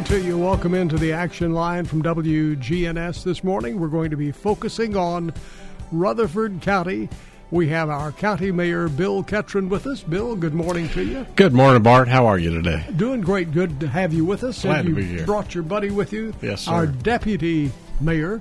Morning 0.00 0.22
to 0.22 0.26
you. 0.26 0.38
Welcome 0.38 0.74
into 0.74 0.96
the 0.96 1.12
action 1.12 1.52
line 1.52 1.84
from 1.84 2.02
WGNS 2.02 3.22
this 3.22 3.44
morning. 3.44 3.78
We're 3.78 3.88
going 3.88 4.10
to 4.10 4.16
be 4.16 4.32
focusing 4.32 4.96
on 4.96 5.34
Rutherford 5.92 6.62
County. 6.62 7.10
We 7.50 7.68
have 7.68 7.90
our 7.90 8.10
county 8.10 8.50
mayor, 8.50 8.88
Bill 8.88 9.22
Ketron, 9.22 9.68
with 9.68 9.86
us. 9.86 10.02
Bill, 10.02 10.36
good 10.36 10.54
morning 10.54 10.88
to 10.90 11.04
you. 11.04 11.26
Good 11.36 11.52
morning, 11.52 11.82
Bart. 11.82 12.08
How 12.08 12.24
are 12.26 12.38
you 12.38 12.50
today? 12.50 12.86
Doing 12.96 13.20
great. 13.20 13.52
Good 13.52 13.78
to 13.80 13.88
have 13.88 14.14
you 14.14 14.24
with 14.24 14.42
us. 14.42 14.62
Glad 14.62 14.86
and 14.86 14.94
to 14.96 15.02
you 15.02 15.06
be 15.06 15.16
here. 15.16 15.26
brought 15.26 15.54
your 15.54 15.64
buddy 15.64 15.90
with 15.90 16.14
you. 16.14 16.32
Yes, 16.40 16.62
sir. 16.62 16.72
Our 16.72 16.86
deputy 16.86 17.70
mayor, 18.00 18.40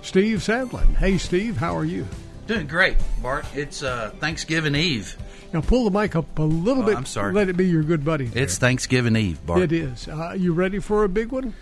Steve 0.00 0.38
Sandlin. 0.38 0.96
Hey, 0.96 1.18
Steve, 1.18 1.58
how 1.58 1.76
are 1.76 1.84
you? 1.84 2.06
Doing 2.46 2.68
great, 2.68 2.96
Bart. 3.20 3.44
It's 3.54 3.82
uh, 3.82 4.12
Thanksgiving 4.18 4.74
Eve. 4.74 5.18
Now 5.56 5.62
pull 5.62 5.88
the 5.88 5.98
mic 5.98 6.14
up 6.14 6.38
a 6.38 6.42
little 6.42 6.82
Oh, 6.82 6.86
bit. 6.86 6.98
I'm 6.98 7.06
sorry. 7.06 7.32
Let 7.32 7.48
it 7.48 7.56
be 7.56 7.66
your 7.66 7.82
good 7.82 8.04
buddy. 8.04 8.30
It's 8.34 8.58
Thanksgiving 8.58 9.16
Eve, 9.16 9.44
Bart. 9.46 9.62
It 9.62 9.72
is. 9.72 10.06
Uh, 10.06 10.34
you 10.36 10.52
ready 10.52 10.80
for 10.80 11.02
a 11.02 11.08
big 11.08 11.32
one? 11.32 11.54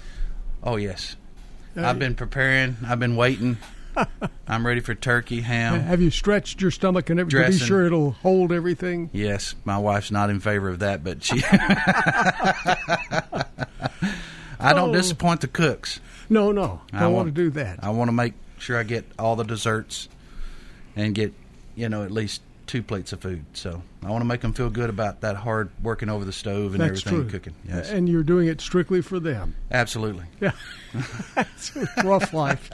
Oh 0.65 0.75
yes. 0.75 1.15
Uh, 1.77 1.87
I've 1.87 2.01
been 2.01 2.17
preparing. 2.17 2.77
I've 2.85 2.99
been 2.99 3.15
waiting. 3.15 3.57
I'm 4.49 4.67
ready 4.67 4.81
for 4.81 4.97
turkey, 4.97 5.43
ham. 5.43 5.79
Have 5.79 6.03
you 6.03 6.11
stretched 6.11 6.61
your 6.61 6.73
stomach 6.73 7.09
and 7.09 7.21
everything 7.21 7.45
to 7.53 7.53
be 7.57 7.65
sure 7.65 7.87
it'll 7.87 8.11
hold 8.11 8.51
everything? 8.51 9.11
Yes, 9.13 9.55
my 9.65 9.79
wife's 9.79 10.11
not 10.11 10.29
in 10.29 10.41
favor 10.41 10.69
of 10.69 10.81
that, 10.81 11.05
but 11.05 11.23
she. 11.23 11.41
I 14.59 14.73
don't 14.73 14.91
Oh. 14.91 14.93
disappoint 14.93 15.41
the 15.41 15.47
cooks. 15.47 16.01
No, 16.29 16.51
no. 16.51 16.81
I 16.93 16.99
Don't 16.99 17.13
want- 17.13 17.29
to 17.29 17.33
do 17.33 17.51
that. 17.51 17.79
I 17.81 17.91
want 17.91 18.09
to 18.09 18.13
make 18.13 18.35
sure 18.59 18.77
I 18.77 18.83
get 18.83 19.05
all 19.21 19.37
the 19.37 19.45
desserts 19.45 20.09
and 20.97 21.15
get, 21.15 21.33
you 21.77 21.89
know, 21.89 22.03
at 22.03 22.11
least 22.11 22.41
two 22.67 22.83
plates 22.83 23.13
of 23.13 23.21
food. 23.21 23.45
So 23.53 23.83
I 24.03 24.11
want 24.11 24.23
to 24.23 24.27
make 24.27 24.41
them 24.41 24.53
feel 24.53 24.71
good 24.71 24.91
about 24.91 25.21
that 25.21 25.37
hard 25.37 25.71
working 25.83 26.09
over 26.09 26.25
the 26.25 26.33
stove 26.33 26.73
and 26.75 26.81
That's 26.83 27.01
everything 27.07 27.29
true. 27.29 27.31
cooking. 27.39 27.55
Yes, 27.69 27.91
And 27.91 28.09
you're 28.09 28.23
doing 28.23 28.49
it 28.49 28.61
strictly 28.61 29.01
for 29.03 29.21
them. 29.21 29.55
absolutely. 29.71 30.25
Yeah. 30.41 30.53
it's 31.37 31.77
rough 32.05 32.33
life. 32.33 32.71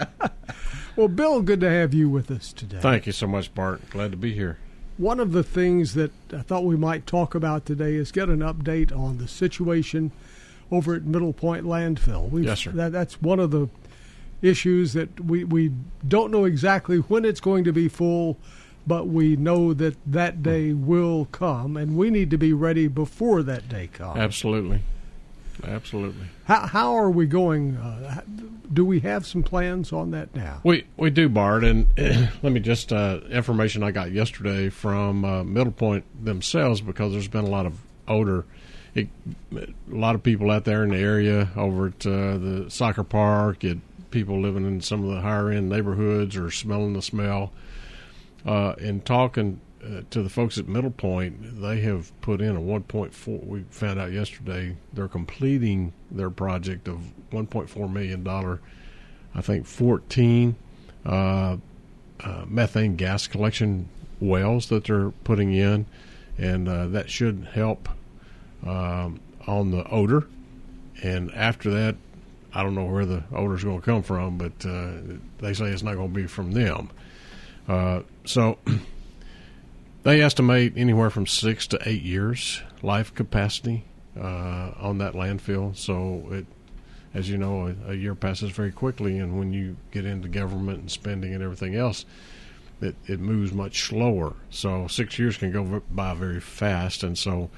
well, 0.97 1.08
Bill, 1.08 1.42
good 1.42 1.60
to 1.60 1.70
have 1.70 1.92
you 1.94 2.08
with 2.08 2.30
us 2.30 2.52
today. 2.52 2.78
Thank 2.80 3.06
you 3.06 3.12
so 3.12 3.27
much, 3.27 3.55
Bart. 3.55 3.88
Glad 3.91 4.10
to 4.12 4.16
be 4.16 4.32
here. 4.32 4.58
One 4.97 5.19
of 5.19 5.32
the 5.32 5.42
things 5.42 5.94
that 5.94 6.12
I 6.32 6.42
thought 6.42 6.64
we 6.64 6.77
might 6.77 7.06
talk 7.06 7.34
about 7.34 7.64
today 7.64 7.94
is 7.94 8.12
get 8.12 8.28
an 8.28 8.41
update 8.41 8.97
on 8.97 9.19
the 9.19 9.27
situation 9.28 10.12
over 10.70 10.94
at 10.94 11.02
Middle 11.04 11.32
Point 11.32 11.64
Landfill. 11.64 12.30
We've, 12.30 12.44
Yes, 12.44 12.60
sir. 12.60 12.70
That, 12.72 12.92
that's 12.92 13.20
one 13.22 13.41
of 13.41 13.50
the 13.50 13.69
issues 14.42 14.92
that 14.92 15.19
we, 15.25 15.44
we 15.44 15.72
don't 16.06 16.30
know 16.30 16.44
exactly 16.44 16.98
when 16.98 17.25
it's 17.25 17.41
going 17.41 17.64
to 17.64 17.72
be 17.72 17.88
full, 17.88 18.36
but 18.91 19.06
we 19.06 19.37
know 19.37 19.73
that 19.73 19.95
that 20.05 20.43
day 20.43 20.73
will 20.73 21.27
come, 21.27 21.77
and 21.77 21.97
we 21.97 22.11
need 22.11 22.28
to 22.28 22.37
be 22.37 22.53
ready 22.53 22.89
before 22.89 23.41
that 23.41 23.69
day 23.69 23.87
comes. 23.87 24.19
Absolutely. 24.19 24.81
Absolutely. 25.62 26.27
How, 26.47 26.67
how 26.67 26.97
are 26.97 27.09
we 27.09 27.27
going? 27.27 27.77
Uh, 27.77 28.23
do 28.73 28.84
we 28.84 28.99
have 28.99 29.25
some 29.28 29.45
plans 29.45 29.93
on 29.93 30.11
that 30.11 30.34
now? 30.34 30.61
We 30.65 30.89
we 30.97 31.09
do, 31.11 31.28
Bart, 31.28 31.62
and 31.62 31.87
let 32.43 32.51
me 32.53 32.59
just 32.59 32.93
uh, 32.93 33.21
information 33.31 33.84
I 33.84 33.93
got 33.93 34.11
yesterday 34.11 34.71
from 34.71 35.25
uh, 35.25 35.45
Middle 35.45 35.72
Point 35.72 36.05
themselves 36.25 36.81
because 36.81 37.12
there's 37.12 37.28
been 37.28 37.45
a 37.45 37.51
lot 37.51 37.67
of 37.67 37.78
odor. 38.09 38.45
It, 38.97 39.07
a 39.53 39.69
lot 39.87 40.17
of 40.17 40.25
people 40.25 40.51
out 40.51 40.65
there 40.65 40.83
in 40.83 40.91
the 40.91 40.99
area 40.99 41.51
over 41.55 41.87
at 41.87 42.05
uh, 42.05 42.39
the 42.39 42.67
soccer 42.71 43.05
park, 43.05 43.62
it, 43.62 43.78
people 44.11 44.41
living 44.41 44.67
in 44.67 44.81
some 44.81 45.05
of 45.05 45.15
the 45.15 45.21
higher 45.21 45.49
end 45.49 45.69
neighborhoods 45.69 46.37
are 46.37 46.51
smelling 46.51 46.95
the 46.95 47.03
smell. 47.03 47.53
Uh, 48.45 48.75
talking 49.05 49.61
uh, 49.84 50.03
to 50.11 50.23
the 50.23 50.28
folks 50.28 50.59
at 50.59 50.69
Middle 50.69 50.91
Point, 50.91 51.61
they 51.61 51.81
have 51.81 52.19
put 52.21 52.41
in 52.41 52.56
a 52.56 52.61
1.4. 52.61 53.47
We 53.47 53.65
found 53.71 53.99
out 53.99 54.12
yesterday 54.12 54.77
they're 54.93 55.09
completing 55.09 55.93
their 56.11 56.31
project 56.31 56.89
of 56.89 57.01
1.4 57.33 57.93
million 57.93 58.23
dollar. 58.23 58.61
I 59.34 59.41
think 59.43 59.67
14 59.67 60.56
uh, 61.06 61.56
uh, 62.21 62.45
methane 62.47 62.97
gas 62.97 63.27
collection 63.27 63.89
wells 64.21 64.69
that 64.69 64.84
they're 64.84 65.11
putting 65.11 65.53
in, 65.53 65.87
and 66.37 66.69
uh, 66.69 66.87
that 66.89 67.09
should 67.09 67.49
help 67.53 67.89
um, 68.67 69.21
on 69.47 69.71
the 69.71 69.89
odor. 69.89 70.27
And 71.03 71.33
after 71.33 71.71
that, 71.71 71.97
I 72.53 72.62
don't 72.62 72.75
know 72.75 72.84
where 72.84 73.07
the 73.07 73.25
odor's 73.33 73.65
going 73.65 73.81
to 73.81 73.84
come 73.84 74.03
from, 74.03 74.37
but 74.37 74.53
uh, 74.67 74.93
they 75.39 75.55
say 75.55 75.67
it's 75.67 75.83
not 75.83 75.95
going 75.95 76.09
to 76.09 76.15
be 76.15 76.27
from 76.27 76.53
them. 76.53 76.91
Uh, 77.69 78.03
so 78.25 78.59
they 80.03 80.21
estimate 80.21 80.72
anywhere 80.76 81.10
from 81.10 81.26
six 81.26 81.66
to 81.69 81.78
eight 81.87 82.03
years 82.03 82.62
life 82.82 83.15
capacity 83.15 83.84
uh, 84.19 84.72
on 84.78 84.98
that 84.98 85.15
landfill. 85.15 85.76
So 85.76 86.26
it, 86.31 86.47
as 87.12 87.28
you 87.28 87.38
know, 87.38 87.75
a, 87.87 87.91
a 87.91 87.94
year 87.94 88.15
passes 88.15 88.50
very 88.50 88.72
quickly, 88.72 89.19
and 89.19 89.38
when 89.38 89.53
you 89.53 89.76
get 89.91 90.04
into 90.04 90.28
government 90.28 90.81
and 90.81 90.91
spending 90.91 91.34
and 91.34 91.43
everything 91.43 91.75
else, 91.75 92.04
it, 92.81 92.97
it 93.06 93.21
moves 93.21 93.53
much 93.53 93.82
slower. 93.82 94.34
So 94.50 94.87
six 94.87 95.19
years 95.19 95.37
can 95.37 95.53
go 95.53 95.82
by 95.91 96.15
very 96.15 96.41
fast, 96.41 97.03
and 97.03 97.16
so 97.19 97.50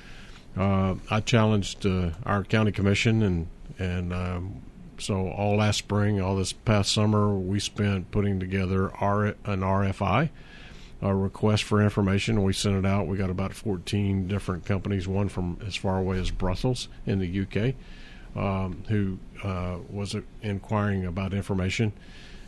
uh, 0.57 0.95
I 1.11 1.21
challenged 1.21 1.87
uh, 1.87 2.11
our 2.25 2.45
county 2.45 2.73
commission, 2.73 3.23
and 3.23 3.47
and 3.79 4.13
um, 4.13 4.63
so 5.03 5.29
all 5.31 5.57
last 5.57 5.79
spring, 5.79 6.21
all 6.21 6.37
this 6.37 6.53
past 6.53 6.93
summer, 6.93 7.35
we 7.35 7.59
spent 7.59 8.11
putting 8.13 8.39
together 8.39 8.87
an 8.87 9.61
RFI, 9.61 10.31
a 11.01 11.15
request 11.15 11.65
for 11.65 11.83
information. 11.83 12.45
We 12.45 12.53
sent 12.53 12.77
it 12.77 12.87
out. 12.87 13.09
We 13.09 13.17
got 13.17 13.29
about 13.29 13.53
14 13.53 14.29
different 14.29 14.65
companies, 14.65 15.09
one 15.09 15.29
from 15.29 15.59
as 15.67 15.75
far 15.75 15.99
away 15.99 16.21
as 16.21 16.31
Brussels 16.31 16.89
in 17.05 17.19
the 17.19 17.41
UK, 17.41 17.75
um, 18.41 18.85
who 18.89 19.19
uh, 19.43 19.79
was 19.91 20.15
inquiring 20.41 21.05
about 21.05 21.35
information. 21.35 21.93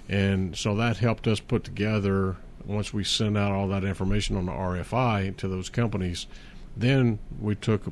And 0.09 0.57
so 0.57 0.77
that 0.77 0.99
helped 0.99 1.27
us 1.27 1.41
put 1.41 1.65
together, 1.65 2.37
once 2.65 2.95
we 2.95 3.03
sent 3.03 3.37
out 3.37 3.51
all 3.51 3.67
that 3.69 3.83
information 3.83 4.37
on 4.37 4.47
the 4.47 4.53
RFI 4.53 5.37
to 5.39 5.49
those 5.49 5.69
companies, 5.71 6.29
then 6.77 7.19
we 7.41 7.57
took 7.57 7.83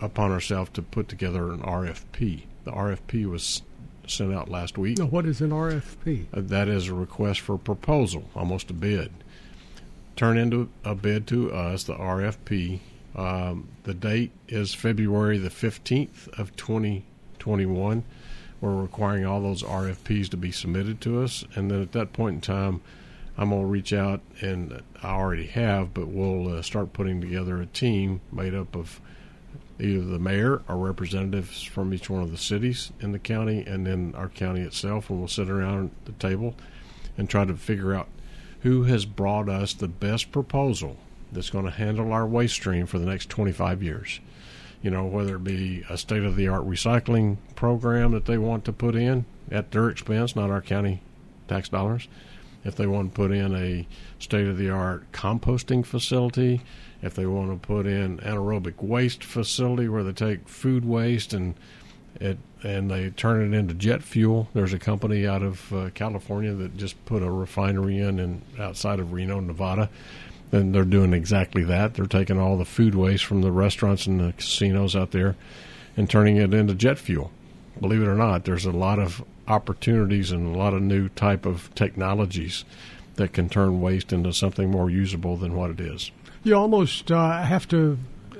upon 0.00 0.30
ourselves 0.30 0.70
to 0.74 0.82
put 0.82 1.08
together 1.08 1.50
an 1.52 1.60
RFP. 1.60 2.44
The 2.64 2.72
RFP 2.72 3.26
was 3.26 3.62
sent 4.10 4.32
out 4.32 4.50
last 4.50 4.76
week. 4.78 4.98
Now, 4.98 5.06
what 5.06 5.26
is 5.26 5.40
an 5.40 5.50
RFP? 5.50 6.26
Uh, 6.32 6.40
That 6.40 6.68
is 6.68 6.88
a 6.88 6.94
request 6.94 7.40
for 7.40 7.58
proposal, 7.58 8.28
almost 8.34 8.70
a 8.70 8.74
bid. 8.74 9.10
Turn 10.16 10.38
into 10.38 10.68
a 10.84 10.94
bid 10.94 11.26
to 11.28 11.52
us, 11.52 11.84
the 11.84 11.94
RFP. 11.94 12.80
Um, 13.16 13.68
the 13.84 13.94
date 13.94 14.32
is 14.48 14.74
February 14.74 15.38
the 15.38 15.48
15th 15.50 16.28
of 16.38 16.54
2021. 16.56 18.04
We're 18.60 18.74
requiring 18.82 19.26
all 19.26 19.42
those 19.42 19.62
RFPs 19.62 20.28
to 20.30 20.36
be 20.36 20.50
submitted 20.50 21.00
to 21.02 21.22
us, 21.22 21.44
and 21.54 21.70
then 21.70 21.82
at 21.82 21.92
that 21.92 22.12
point 22.12 22.34
in 22.36 22.40
time, 22.40 22.80
I'm 23.36 23.50
going 23.50 23.62
to 23.62 23.66
reach 23.66 23.92
out, 23.92 24.20
and 24.40 24.80
I 25.02 25.08
already 25.10 25.46
have, 25.48 25.92
but 25.92 26.06
we'll 26.08 26.56
uh, 26.56 26.62
start 26.62 26.92
putting 26.92 27.20
together 27.20 27.60
a 27.60 27.66
team 27.66 28.20
made 28.32 28.54
up 28.54 28.76
of 28.76 29.00
either 29.80 30.04
the 30.04 30.18
mayor 30.18 30.62
or 30.68 30.76
representatives 30.76 31.62
from 31.62 31.92
each 31.92 32.08
one 32.08 32.22
of 32.22 32.30
the 32.30 32.38
cities 32.38 32.92
in 33.00 33.12
the 33.12 33.18
county, 33.18 33.64
and 33.66 33.86
then 33.86 34.14
our 34.16 34.28
county 34.28 34.60
itself, 34.60 35.10
and 35.10 35.18
we'll 35.18 35.28
sit 35.28 35.50
around 35.50 35.90
the 36.04 36.12
table 36.12 36.54
and 37.16 37.28
try 37.28 37.44
to 37.44 37.54
figure 37.54 37.94
out 37.94 38.08
who 38.60 38.84
has 38.84 39.04
brought 39.04 39.48
us 39.48 39.74
the 39.74 39.88
best 39.88 40.32
proposal 40.32 40.96
that's 41.32 41.50
going 41.50 41.64
to 41.64 41.70
handle 41.70 42.12
our 42.12 42.26
waste 42.26 42.54
stream 42.54 42.86
for 42.86 42.98
the 42.98 43.06
next 43.06 43.28
25 43.28 43.82
years. 43.82 44.20
You 44.80 44.90
know, 44.90 45.04
whether 45.04 45.36
it 45.36 45.44
be 45.44 45.84
a 45.88 45.98
state 45.98 46.24
of 46.24 46.36
the 46.36 46.48
art 46.48 46.66
recycling 46.66 47.38
program 47.54 48.12
that 48.12 48.26
they 48.26 48.38
want 48.38 48.64
to 48.66 48.72
put 48.72 48.94
in 48.94 49.24
at 49.50 49.70
their 49.70 49.88
expense, 49.88 50.36
not 50.36 50.50
our 50.50 50.62
county 50.62 51.02
tax 51.48 51.68
dollars. 51.68 52.08
If 52.64 52.76
they 52.76 52.86
want 52.86 53.12
to 53.12 53.16
put 53.16 53.30
in 53.30 53.54
a 53.54 53.86
state 54.18 54.46
of 54.46 54.56
the 54.56 54.70
art 54.70 55.10
composting 55.12 55.84
facility, 55.84 56.62
if 57.02 57.14
they 57.14 57.26
want 57.26 57.50
to 57.50 57.66
put 57.66 57.86
in 57.86 58.18
anaerobic 58.18 58.82
waste 58.82 59.22
facility 59.22 59.88
where 59.88 60.02
they 60.02 60.12
take 60.12 60.48
food 60.48 60.84
waste 60.84 61.34
and 61.34 61.54
it 62.20 62.38
and 62.62 62.90
they 62.90 63.10
turn 63.10 63.52
it 63.52 63.56
into 63.56 63.74
jet 63.74 64.02
fuel. 64.02 64.48
There's 64.54 64.72
a 64.72 64.78
company 64.78 65.26
out 65.26 65.42
of 65.42 65.72
uh, 65.72 65.90
California 65.90 66.54
that 66.54 66.76
just 66.76 67.02
put 67.04 67.22
a 67.22 67.30
refinery 67.30 67.98
in 67.98 68.18
and 68.18 68.40
outside 68.58 69.00
of 69.00 69.12
Reno, 69.12 69.40
Nevada. 69.40 69.90
And 70.50 70.74
they're 70.74 70.84
doing 70.84 71.12
exactly 71.12 71.64
that. 71.64 71.94
They're 71.94 72.06
taking 72.06 72.38
all 72.38 72.56
the 72.56 72.64
food 72.64 72.94
waste 72.94 73.24
from 73.24 73.42
the 73.42 73.52
restaurants 73.52 74.06
and 74.06 74.20
the 74.20 74.32
casinos 74.32 74.96
out 74.96 75.10
there 75.10 75.36
and 75.96 76.08
turning 76.08 76.36
it 76.36 76.54
into 76.54 76.74
jet 76.74 76.98
fuel. 76.98 77.30
Believe 77.80 78.02
it 78.02 78.08
or 78.08 78.14
not, 78.14 78.44
there's 78.44 78.64
a 78.66 78.72
lot 78.72 78.98
of 78.98 79.24
opportunities 79.48 80.30
and 80.32 80.54
a 80.54 80.58
lot 80.58 80.74
of 80.74 80.82
new 80.82 81.08
type 81.10 81.44
of 81.46 81.74
technologies 81.74 82.64
that 83.16 83.32
can 83.32 83.48
turn 83.48 83.80
waste 83.80 84.12
into 84.12 84.32
something 84.32 84.70
more 84.70 84.90
usable 84.90 85.36
than 85.36 85.54
what 85.54 85.70
it 85.70 85.80
is. 85.80 86.10
You 86.42 86.54
almost 86.56 87.10
uh, 87.10 87.42
have 87.42 87.68
to 87.68 87.98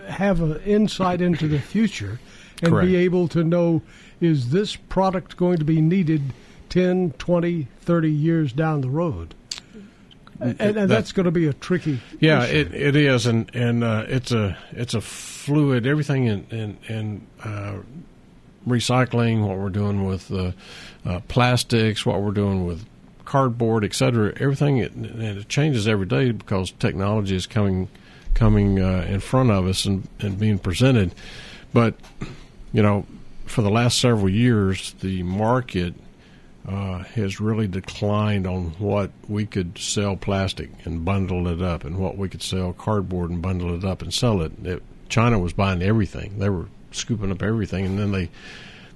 have 0.08 0.40
an 0.40 0.60
insight 0.62 1.20
into 1.20 1.48
the 1.48 1.58
future 1.58 2.20
and 2.62 2.70
Correct. 2.72 2.86
be 2.86 2.96
able 2.96 3.28
to 3.28 3.42
know 3.44 3.82
is 4.20 4.50
this 4.50 4.76
product 4.76 5.36
going 5.36 5.58
to 5.58 5.64
be 5.64 5.80
needed 5.80 6.22
10, 6.70 7.12
20, 7.18 7.68
30 7.80 8.10
years 8.10 8.52
down 8.52 8.80
the 8.80 8.88
road? 8.88 9.34
And, 10.40 10.60
and 10.60 10.76
that- 10.76 10.88
that's 10.88 11.12
going 11.12 11.24
to 11.24 11.30
be 11.30 11.46
a 11.46 11.52
tricky. 11.52 12.00
Yeah, 12.20 12.44
it, 12.44 12.74
it 12.74 12.96
is, 12.96 13.26
and 13.26 13.48
and 13.54 13.84
uh, 13.84 14.04
it's 14.08 14.32
a 14.32 14.58
it's 14.72 14.92
a 14.92 15.00
fluid. 15.00 15.86
Everything 15.86 16.26
in 16.26 16.44
in, 16.50 16.78
in 16.88 17.26
uh, 17.42 17.76
recycling, 18.66 19.46
what 19.46 19.58
we're 19.58 19.70
doing 19.70 20.04
with 20.04 20.30
uh, 20.32 20.52
uh, 21.04 21.20
plastics, 21.28 22.04
what 22.04 22.20
we're 22.22 22.32
doing 22.32 22.66
with 22.66 22.84
cardboard, 23.24 23.84
et 23.84 23.94
cetera. 23.94 24.32
Everything 24.38 24.78
it, 24.78 24.92
it 24.96 25.48
changes 25.48 25.88
every 25.88 26.06
day 26.06 26.30
because 26.30 26.70
technology 26.72 27.36
is 27.36 27.46
coming 27.46 27.88
coming 28.34 28.80
uh, 28.80 29.06
in 29.08 29.20
front 29.20 29.50
of 29.50 29.66
us 29.66 29.84
and, 29.84 30.08
and 30.20 30.38
being 30.38 30.58
presented. 30.58 31.14
But 31.72 31.94
you 32.72 32.82
know, 32.82 33.06
for 33.46 33.62
the 33.62 33.70
last 33.70 33.98
several 33.98 34.28
years, 34.28 34.92
the 35.00 35.22
market 35.22 35.94
uh, 36.68 36.98
has 36.98 37.40
really 37.40 37.68
declined 37.68 38.46
on 38.46 38.70
what 38.78 39.10
we 39.28 39.46
could 39.46 39.78
sell 39.78 40.16
plastic 40.16 40.70
and 40.84 41.04
bundle 41.04 41.46
it 41.48 41.62
up, 41.62 41.84
and 41.84 41.98
what 41.98 42.16
we 42.16 42.28
could 42.28 42.42
sell 42.42 42.72
cardboard 42.72 43.30
and 43.30 43.42
bundle 43.42 43.74
it 43.74 43.84
up 43.84 44.02
and 44.02 44.12
sell 44.12 44.40
it. 44.42 44.52
it 44.64 44.82
China 45.08 45.38
was 45.38 45.52
buying 45.52 45.82
everything; 45.82 46.38
they 46.38 46.48
were 46.48 46.66
scooping 46.94 47.30
up 47.30 47.42
everything, 47.42 47.84
and 47.84 47.98
then 47.98 48.12
they 48.12 48.30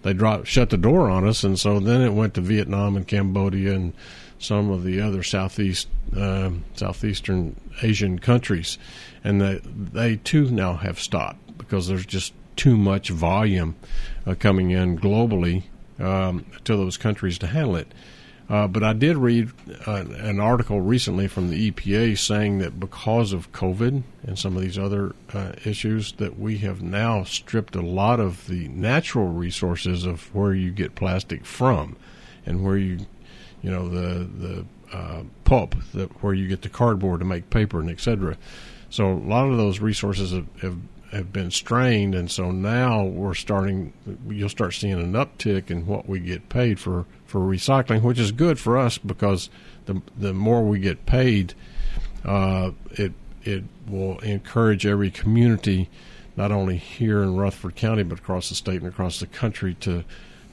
they 0.03 0.13
dropped 0.13 0.47
shut 0.47 0.71
the 0.71 0.77
door 0.77 1.11
on 1.11 1.27
us, 1.27 1.45
and 1.45 1.59
so 1.59 1.81
then 1.81 2.01
it 2.03 2.13
went 2.13 2.35
to 2.35 2.41
Vietnam 2.41 2.97
and 2.97 3.07
Cambodia 3.07 3.75
and 3.75 3.93
some 4.39 4.71
of 4.71 4.85
the 4.85 5.01
other 5.01 5.23
southeast 5.23 5.89
um, 6.17 6.65
southeastern 6.75 7.57
Asian 7.83 8.19
countries, 8.19 8.79
and 9.25 9.41
they 9.41 9.61
they 9.65 10.17
too 10.17 10.51
now 10.51 10.75
have 10.75 11.01
stopped 11.01 11.59
because 11.59 11.89
there's 11.89 12.07
just 12.07 12.33
too 12.57 12.77
much 12.77 13.11
volume 13.11 13.77
uh, 14.27 14.35
coming 14.39 14.71
in 14.71 14.99
globally 14.99 15.65
um, 15.99 16.45
to 16.65 16.77
those 16.77 16.97
countries 16.97 17.39
to 17.39 17.47
handle 17.47 17.77
it. 17.77 17.93
Uh, 18.49 18.67
but 18.67 18.83
I 18.83 18.95
did 18.95 19.19
read 19.19 19.51
uh, 19.87 20.05
an 20.17 20.41
article 20.41 20.81
recently 20.81 21.29
from 21.29 21.51
the 21.51 21.71
EPA 21.71 22.17
saying 22.17 22.59
that 22.59 22.81
because 22.81 23.35
of 23.35 23.53
COVID 23.53 24.03
and 24.27 24.39
some 24.39 24.57
of 24.57 24.63
these 24.63 24.79
other 24.79 25.15
uh, 25.35 25.53
issues, 25.67 26.13
that 26.13 26.39
we 26.39 26.59
have 26.59 26.81
now 26.81 27.25
stripped 27.25 27.77
a 27.77 27.83
lot 27.83 28.21
of 28.21 28.47
the 28.47 28.69
natural 28.69 29.29
resources 29.29 30.07
of 30.07 30.35
where 30.35 30.55
you 30.55 30.71
get 30.71 30.95
plastic 30.95 31.45
from, 31.45 31.97
and 32.47 32.65
where 32.65 32.79
you, 32.79 33.01
you 33.63 33.71
know, 33.71 33.87
the 33.87 34.25
the 34.25 34.65
uh, 34.97 35.23
pulp 35.45 35.75
that 35.93 36.11
where 36.23 36.33
you 36.33 36.49
get 36.49 36.63
the 36.63 36.71
cardboard 36.71 37.21
to 37.21 37.27
make 37.27 37.51
paper 37.51 37.81
and 37.81 37.91
et 37.91 38.01
cetera. 38.01 38.39
So 38.89 39.13
a 39.13 39.13
lot 39.13 39.51
of 39.51 39.59
those 39.59 39.81
resources 39.81 40.33
have, 40.33 40.47
have 40.63 40.79
have 41.13 41.33
been 41.33 41.51
strained, 41.51 42.15
and 42.15 42.31
so 42.31 42.51
now 42.51 43.05
we're 43.05 43.35
starting. 43.35 43.93
You'll 44.29 44.49
start 44.49 44.75
seeing 44.75 45.01
an 45.01 45.13
uptick 45.13 45.71
in 45.71 45.87
what 45.87 46.09
we 46.09 46.21
get 46.21 46.49
paid 46.49 46.79
for 46.79 47.07
for 47.27 47.41
recycling, 47.41 48.03
which 48.03 48.19
is 48.19 48.33
good 48.33 48.59
for 48.59 48.77
us 48.77 48.99
because 48.99 49.51
the 49.87 50.03
the 50.17 50.35
more 50.35 50.63
we 50.63 50.79
get 50.79 51.07
paid, 51.07 51.55
uh, 52.25 52.73
it 52.93 53.13
it 53.43 53.65
will 53.87 54.19
encourage 54.19 54.85
every 54.85 55.11
community, 55.11 55.89
not 56.37 56.53
only 56.53 56.77
here 56.77 57.23
in 57.23 57.37
Rutherford 57.37 57.77
County 57.77 58.03
but 58.03 58.19
across 58.19 58.49
the 58.51 58.55
state 58.55 58.83
and 58.83 58.89
across 58.89 59.21
the 59.21 59.27
country 59.27 59.75
to 59.81 60.05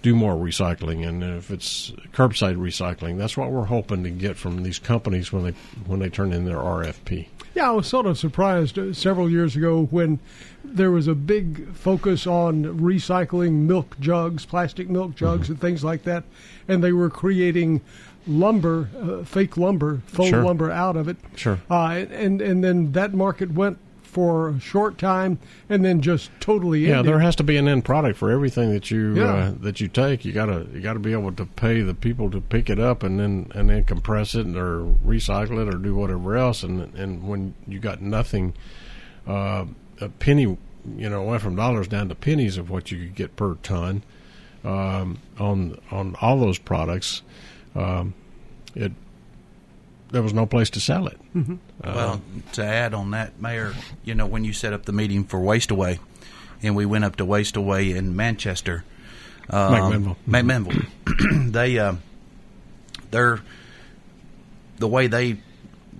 do 0.02 0.16
more 0.16 0.36
recycling. 0.36 1.08
And 1.08 1.24
if 1.24 1.50
it's 1.50 1.92
curbside 2.14 2.58
recycling, 2.58 3.18
that's 3.18 3.36
what 3.36 3.52
we're 3.52 3.66
hoping 3.66 4.04
to 4.04 4.10
get 4.10 4.38
from 4.38 4.64
these 4.64 4.80
companies 4.80 5.34
when 5.34 5.44
they 5.44 5.52
when 5.88 6.00
they 6.00 6.10
turn 6.10 6.32
in 6.32 6.46
their 6.46 6.58
RFP. 6.58 7.28
Yeah, 7.56 7.70
I 7.70 7.72
was 7.72 7.88
sort 7.88 8.06
of 8.06 8.18
surprised 8.18 8.78
uh, 8.78 8.92
several 8.94 9.30
years 9.30 9.56
ago 9.56 9.86
when 9.90 10.20
there 10.64 10.92
was 10.92 11.08
a 11.08 11.16
big 11.16 11.74
focus 11.74 12.28
on 12.28 12.66
recycling 12.80 13.66
milk 13.66 13.96
jugs, 14.00 14.46
plastic 14.46 14.90
milk 14.90 15.16
jugs, 15.16 15.44
Mm-hmm. 15.44 15.52
and 15.54 15.62
things 15.62 15.84
like 15.84 16.04
that, 16.04 16.26
and 16.68 16.84
they 16.84 16.92
were 16.92 17.10
creating 17.10 17.80
lumber, 18.28 18.90
uh, 19.02 19.24
fake 19.24 19.56
lumber, 19.56 20.02
faux 20.08 20.30
Sure. 20.30 20.44
lumber 20.44 20.70
out 20.70 20.98
of 20.98 21.08
it. 21.08 21.16
Sure. 21.36 21.60
Uh, 21.70 22.04
and 22.12 22.42
and 22.42 22.64
then 22.64 22.92
that 22.92 23.14
market 23.14 23.52
went 23.54 23.78
for 24.16 24.48
a 24.48 24.60
short 24.62 24.98
time, 24.98 25.38
and 25.70 25.84
then 25.84 26.00
just 26.00 26.32
totally 26.40 26.88
Yeah, 26.88 27.02
there 27.02 27.20
has 27.20 27.36
to 27.36 27.44
be 27.44 27.58
an 27.58 27.68
end 27.68 27.84
product 27.84 28.18
for 28.18 28.32
everything 28.32 28.72
that 28.72 28.90
you 28.90 29.14
Yeah. 29.14 29.24
uh, 29.34 29.54
that 29.60 29.82
you 29.82 29.90
take. 29.90 30.24
You 30.24 30.32
gotta 30.32 30.66
you 30.74 30.80
gotta 30.80 31.00
be 31.00 31.12
able 31.12 31.34
to 31.34 31.46
pay 31.46 31.82
the 31.82 31.94
people 31.94 32.32
to 32.32 32.40
pick 32.40 32.70
it 32.70 32.80
up 32.80 33.04
and 33.04 33.20
then 33.20 33.52
and 33.54 33.70
then 33.70 33.84
compress 33.84 34.34
it 34.34 34.48
or 34.56 34.86
recycle 35.06 35.62
it 35.62 35.68
or 35.74 35.78
do 35.78 35.94
whatever 35.96 36.38
else. 36.38 36.64
And 36.64 36.96
and 36.96 37.28
when 37.28 37.56
you 37.68 37.80
got 37.80 38.02
nothing, 38.02 38.54
uh, 39.28 39.66
a 40.00 40.08
penny, 40.08 40.44
you 40.98 41.10
know, 41.10 41.22
went 41.24 41.42
from 41.42 41.58
dollars 41.58 41.90
down 41.90 42.08
to 42.08 42.16
pennies 42.16 42.58
of 42.58 42.70
what 42.70 42.92
you 42.92 42.98
could 43.00 43.16
get 43.16 43.36
per 43.36 43.56
ton 43.64 44.02
um, 44.64 45.18
on 45.38 45.78
on 45.92 46.16
all 46.22 46.40
those 46.40 46.58
products. 46.58 47.22
Um, 47.76 48.14
it 48.76 48.94
there 50.16 50.24
was 50.24 50.34
no 50.34 50.46
place 50.46 50.70
to 50.70 50.80
sell 50.80 51.08
it. 51.08 51.20
Well, 51.84 52.22
to 52.54 52.64
add 52.64 52.94
on 52.94 53.12
that, 53.12 53.42
Mayor, 53.42 53.74
you 54.06 54.16
know, 54.16 54.26
when 54.26 54.46
you 54.46 54.54
set 54.54 54.72
up 54.72 54.86
the 54.86 54.94
meeting 54.94 55.26
for 55.26 55.42
Waste 55.42 55.72
Away, 55.72 56.00
and 56.64 56.74
we 56.74 56.86
went 56.86 57.04
up 57.04 57.18
to 57.18 57.26
Waste 57.26 57.58
Away 57.58 57.92
in 57.92 58.16
Manchester, 58.16 58.86
um, 59.50 60.16
McMinnville. 60.26 60.86
McMinnville, 61.06 61.52
they, 61.52 61.78
uh, 61.80 61.96
they're 63.12 63.42
the 64.80 64.88
way 64.88 65.08
they 65.08 65.40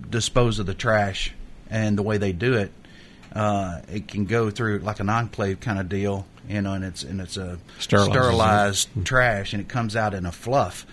dispose 0.08 0.58
of 0.60 0.64
the 0.64 0.72
trash 0.72 1.34
and 1.68 1.98
the 1.98 2.02
way 2.02 2.16
they 2.16 2.32
do 2.32 2.54
it. 2.54 2.72
Uh, 3.34 3.82
it 3.92 4.08
can 4.08 4.24
go 4.24 4.48
through 4.48 4.78
like 4.78 4.98
an 4.98 5.10
enclave 5.10 5.60
kind 5.60 5.78
of 5.78 5.90
deal, 5.90 6.24
you 6.48 6.62
know, 6.62 6.72
and 6.72 6.84
it's 6.84 7.02
and 7.02 7.20
it's 7.20 7.36
a 7.36 7.58
Sterilizes 7.78 8.06
it. 8.06 8.10
sterilized 8.12 8.88
trash, 9.04 9.52
and 9.52 9.60
it 9.60 9.68
comes 9.68 9.94
out 9.94 10.14
in 10.14 10.24
a 10.24 10.32
fluff. 10.32 10.86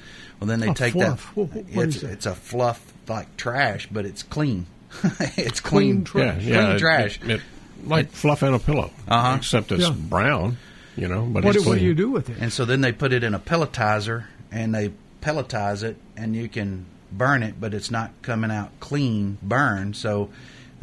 Well, 0.43 0.49
then 0.49 0.59
they 0.59 0.67
A 0.67 0.73
take 0.73 0.91
fluff? 0.91 1.33
that. 1.35 1.47
Wh- 1.47 1.51
wh- 1.71 1.75
what 1.77 1.85
it's 1.87 1.95
is 1.97 2.03
it's 2.03 2.25
a 2.25 2.35
fluff 2.35 2.93
like 3.07 3.37
trash, 3.37 3.87
but 3.89 4.05
it's 4.05 4.23
clean. 4.23 4.65
it's 5.37 5.61
Clean 5.61 6.03
clean, 6.03 6.03
trash. 6.03 6.43
Yeah, 6.43 6.49
yeah, 6.55 6.61
clean 6.65 6.75
it- 6.75 6.79
trash. 6.79 7.19
It, 7.23 7.29
it- 7.31 7.41
like 7.85 8.11
fluff 8.11 8.43
in 8.43 8.53
a 8.53 8.59
pillow, 8.59 8.91
Uh-huh. 9.07 9.35
except 9.37 9.71
it's 9.71 9.83
Yeah. 9.87 9.91
brown. 9.91 10.57
You 10.97 11.07
know, 11.07 11.21
but 11.23 11.43
what, 11.45 11.55
it's 11.55 11.63
do, 11.63 11.69
what 11.69 11.79
do 11.79 11.85
you 11.85 11.93
do 11.95 12.11
with 12.11 12.29
it? 12.29 12.37
And 12.41 12.51
so 12.51 12.65
then 12.65 12.81
they 12.81 12.91
put 12.91 13.13
it 13.13 13.23
in 13.23 13.33
a 13.33 13.39
pelletizer 13.39 14.25
and 14.51 14.75
they 14.75 14.91
pelletize 15.21 15.81
it 15.83 15.95
and 16.17 16.35
you 16.35 16.47
can 16.49 16.85
burn 17.11 17.41
it, 17.41 17.55
but 17.59 17.73
it's 17.73 17.89
not 17.89 18.11
coming 18.21 18.51
out 18.51 18.69
clean 18.81 19.37
burn. 19.41 19.93
So 19.93 20.29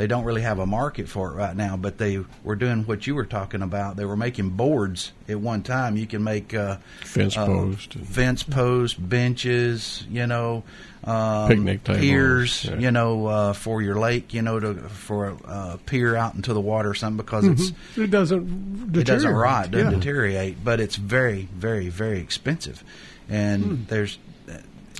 they 0.01 0.07
don't 0.07 0.25
really 0.25 0.41
have 0.41 0.59
a 0.59 0.65
market 0.65 1.11
for 1.11 1.31
it 1.31 1.35
right 1.35 1.55
now. 1.55 1.77
But 1.77 1.99
they 1.99 2.25
were 2.43 2.57
doing 2.57 2.85
what 2.85 3.07
you 3.07 3.15
were 3.15 3.27
talking 3.27 3.61
about. 3.61 3.97
They 3.97 4.07
were 4.07 4.17
making 4.17 4.49
boards 4.49 5.13
at 5.29 5.39
one 5.39 5.63
time. 5.63 5.99
You 5.99 6.07
can 6.07 6.25
make 6.25 6.55
uh, 6.55 6.79
Fence 7.03 7.37
uh, 7.37 7.45
post. 7.45 7.93
fence 7.93 8.43
posts, 8.43 8.97
benches, 8.99 10.03
you 10.11 10.27
know, 10.27 10.65
um, 11.05 11.49
Picnic 11.49 11.85
tables, 11.85 12.01
piers, 12.01 12.65
yeah. 12.65 12.79
you 12.79 12.91
know, 12.91 13.27
uh, 13.27 13.53
for 13.53 13.83
your 13.83 13.97
lake, 13.97 14.33
you 14.33 14.41
know, 14.41 14.59
to 14.59 14.75
for 14.89 15.29
a 15.29 15.35
uh, 15.45 15.77
pier 15.85 16.17
out 16.17 16.35
into 16.35 16.55
the 16.55 16.61
water 16.63 16.89
or 16.89 16.95
something 16.95 17.19
because 17.19 17.47
it's 17.47 17.73
It 17.99 18.11
doesn't. 18.11 18.97
it 18.97 19.05
doesn't 19.07 19.31
rot, 19.31 19.67
it 19.67 19.73
doesn't 19.73 19.91
Yeah. 19.93 19.99
deteriorate, 19.99 20.65
but 20.65 20.81
it's 20.81 20.97
very, 20.97 21.47
very, 21.55 21.91
very 21.91 22.21
expensive. 22.21 22.83
And 23.29 23.63
Hmm. 23.65 23.75
there's 23.89 24.19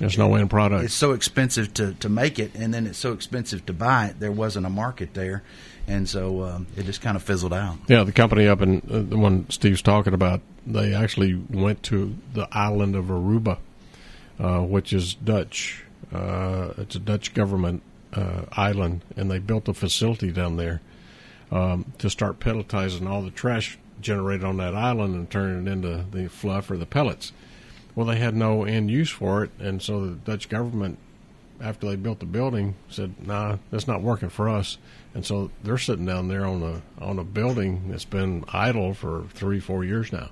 There's 0.01 0.17
no 0.17 0.33
end 0.33 0.49
product. 0.49 0.83
it's 0.83 0.95
so 0.95 1.11
expensive 1.11 1.75
to, 1.75 1.93
to 1.93 2.09
make 2.09 2.39
it, 2.39 2.55
and 2.55 2.73
then 2.73 2.87
it's 2.87 2.97
so 2.97 3.13
expensive 3.13 3.67
to 3.67 3.73
buy 3.73 4.07
it. 4.07 4.19
There 4.19 4.31
wasn't 4.31 4.65
a 4.65 4.69
market 4.69 5.13
there, 5.13 5.43
and 5.87 6.09
so 6.09 6.43
um, 6.43 6.65
it 6.75 6.87
just 6.87 7.01
kind 7.01 7.15
of 7.15 7.21
fizzled 7.21 7.53
out. 7.53 7.77
Yeah, 7.87 8.03
the 8.03 8.11
company 8.11 8.47
up 8.47 8.63
in 8.63 8.81
uh, 8.89 9.07
the 9.07 9.17
one 9.17 9.47
Steve's 9.51 9.83
talking 9.83 10.15
about, 10.15 10.41
they 10.65 10.95
actually 10.95 11.35
went 11.35 11.83
to 11.83 12.15
the 12.33 12.47
island 12.51 12.95
of 12.95 13.05
Aruba, 13.05 13.59
uh, 14.39 14.61
which 14.61 14.91
is 14.91 15.13
Dutch. 15.13 15.83
Uh, 16.11 16.73
it's 16.79 16.95
a 16.95 16.99
Dutch 16.99 17.35
government 17.35 17.83
uh, 18.13 18.45
island, 18.53 19.03
and 19.15 19.29
they 19.29 19.37
built 19.37 19.67
a 19.67 19.73
facility 19.75 20.31
down 20.31 20.57
there 20.57 20.81
um, 21.51 21.93
to 21.99 22.09
start 22.09 22.39
pelletizing 22.39 23.07
all 23.07 23.21
the 23.21 23.29
trash 23.29 23.77
generated 24.01 24.43
on 24.43 24.57
that 24.57 24.73
island 24.73 25.13
and 25.13 25.29
turning 25.29 25.67
it 25.67 25.71
into 25.71 26.05
the 26.09 26.27
fluff 26.27 26.71
or 26.71 26.77
the 26.77 26.87
pellets. 26.87 27.33
Well, 27.95 28.05
they 28.05 28.17
had 28.17 28.35
no 28.35 28.63
end 28.63 28.89
use 28.89 29.09
for 29.09 29.43
it, 29.43 29.51
and 29.59 29.81
so 29.81 30.05
the 30.05 30.11
Dutch 30.15 30.47
government, 30.49 30.97
after 31.59 31.87
they 31.87 31.95
built 31.95 32.19
the 32.19 32.25
building, 32.25 32.75
said, 32.89 33.13
"Nah, 33.25 33.57
that's 33.69 33.87
not 33.87 34.01
working 34.01 34.29
for 34.29 34.47
us." 34.49 34.77
And 35.13 35.25
so 35.25 35.51
they're 35.63 35.77
sitting 35.77 36.05
down 36.05 36.27
there 36.29 36.45
on 36.45 36.63
a 36.63 36.81
on 37.03 37.19
a 37.19 37.23
building 37.23 37.89
that's 37.89 38.05
been 38.05 38.45
idle 38.53 38.93
for 38.93 39.25
three, 39.33 39.59
four 39.59 39.83
years 39.83 40.11
now. 40.13 40.29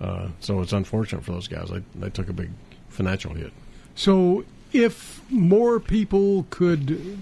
Uh, 0.00 0.28
so 0.40 0.60
it's 0.60 0.72
unfortunate 0.72 1.24
for 1.24 1.32
those 1.32 1.48
guys. 1.48 1.70
They 1.70 1.82
they 1.94 2.10
took 2.10 2.28
a 2.28 2.32
big 2.32 2.50
financial 2.88 3.34
hit. 3.34 3.52
So 3.96 4.44
if 4.72 5.22
more 5.30 5.80
people 5.80 6.46
could 6.50 7.18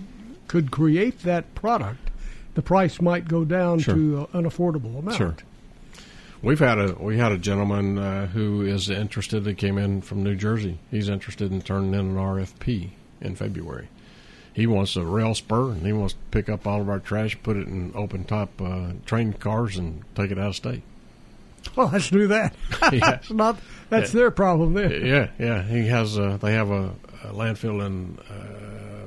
could 0.49 0.71
create 0.71 1.21
that 1.21 1.55
product, 1.55 2.11
the 2.55 2.63
price 2.63 3.01
might 3.01 3.29
go 3.29 3.45
down 3.45 3.79
Sure. 3.79 3.95
to 3.95 4.29
an 4.35 4.45
affordable 4.45 4.99
amount. 4.99 5.17
Sure. 5.17 5.35
We've 6.43 6.59
had 6.59 6.79
a 6.79 6.95
we 6.99 7.19
had 7.19 7.31
a 7.33 7.39
gentleman 7.39 7.99
uh, 7.99 8.27
who 8.27 8.63
is 8.63 8.91
interested. 8.91 9.45
That 9.45 9.59
came 9.59 9.79
in 9.79 10.03
from 10.03 10.23
New 10.25 10.35
Jersey. 10.35 10.79
He's 10.91 11.09
interested 11.09 11.53
in 11.53 11.63
turning 11.63 11.95
in 11.95 12.01
an 12.01 12.17
RFP 12.17 12.91
in 13.21 13.37
February. 13.37 13.89
He 14.53 14.67
wants 14.67 14.97
a 14.97 15.05
rail 15.05 15.35
spur 15.35 15.71
and 15.71 15.87
he 15.87 15.93
wants 15.93 16.15
to 16.15 16.19
pick 16.31 16.49
up 16.49 16.67
all 16.67 16.81
of 16.81 16.89
our 16.89 16.99
trash, 16.99 17.39
put 17.43 17.57
it 17.57 17.69
in 17.69 17.93
open 17.95 18.25
top 18.25 18.61
uh, 18.61 18.89
train 19.07 19.33
cars, 19.33 19.77
and 19.79 20.03
take 20.17 20.31
it 20.33 20.39
out 20.39 20.49
of 20.49 20.57
state. 20.57 20.83
Well, 21.77 21.89
let's 21.93 22.11
do 22.11 22.27
that. 22.27 22.55
Yeah. 22.93 22.99
that's 22.99 23.31
not 23.31 23.57
that's 23.89 24.13
Yeah. 24.13 24.19
their 24.21 24.31
problem 24.33 24.75
then. 24.75 25.07
Yeah, 25.07 25.29
yeah. 25.39 25.63
He 25.63 25.87
has. 25.87 26.19
A, 26.19 26.39
they 26.43 26.55
have 26.55 26.71
a, 26.71 26.91
a 27.23 27.29
landfill 27.33 27.87
in 27.87 28.19
uh, 28.29 29.07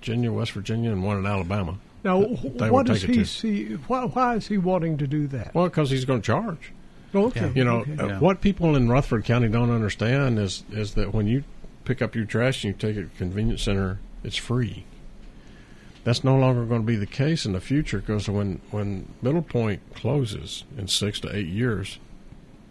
Virginia, 0.00 0.30
West 0.30 0.52
Virginia, 0.52 0.92
and 0.92 1.02
one 1.02 1.16
in 1.16 1.24
Alabama. 1.26 1.78
Now, 2.06 2.20
what 2.22 2.86
does 2.86 3.02
he 3.02 3.14
to. 3.14 3.24
see? 3.26 3.64
Why, 3.88 4.04
why 4.04 4.36
is 4.36 4.46
he 4.46 4.58
wanting 4.58 4.96
to 4.98 5.08
do 5.08 5.26
that? 5.26 5.52
Well, 5.54 5.64
because 5.64 5.90
he's 5.90 6.04
going 6.04 6.22
to 6.22 6.26
charge. 6.26 6.72
okay, 7.12 7.50
You 7.54 7.64
know, 7.64 7.78
okay. 7.80 7.98
uh, 7.98 8.20
what 8.20 8.40
people 8.40 8.76
in 8.76 8.88
Rutherford 8.88 9.24
County 9.24 9.48
don't 9.48 9.70
understand 9.72 10.38
is 10.38 10.62
is 10.70 10.94
that 10.94 11.12
when 11.12 11.26
you 11.26 11.42
pick 11.84 12.00
up 12.00 12.14
your 12.14 12.24
trash 12.24 12.62
and 12.64 12.72
you 12.74 12.78
take 12.78 12.96
it 12.96 13.08
to 13.08 13.14
a 13.14 13.18
convenience 13.18 13.62
center, 13.62 13.98
it's 14.22 14.36
free. 14.36 14.84
That's 16.04 16.22
no 16.22 16.36
longer 16.36 16.64
going 16.64 16.82
to 16.82 16.86
be 16.86 16.94
the 16.94 17.06
case 17.06 17.44
in 17.44 17.52
the 17.52 17.60
future 17.60 17.98
because 17.98 18.28
when 18.28 18.60
when 18.70 19.12
Middle 19.20 19.42
Point 19.42 19.82
closes 19.94 20.62
in 20.78 20.86
six 20.86 21.18
to 21.20 21.36
eight 21.36 21.48
years, 21.48 21.98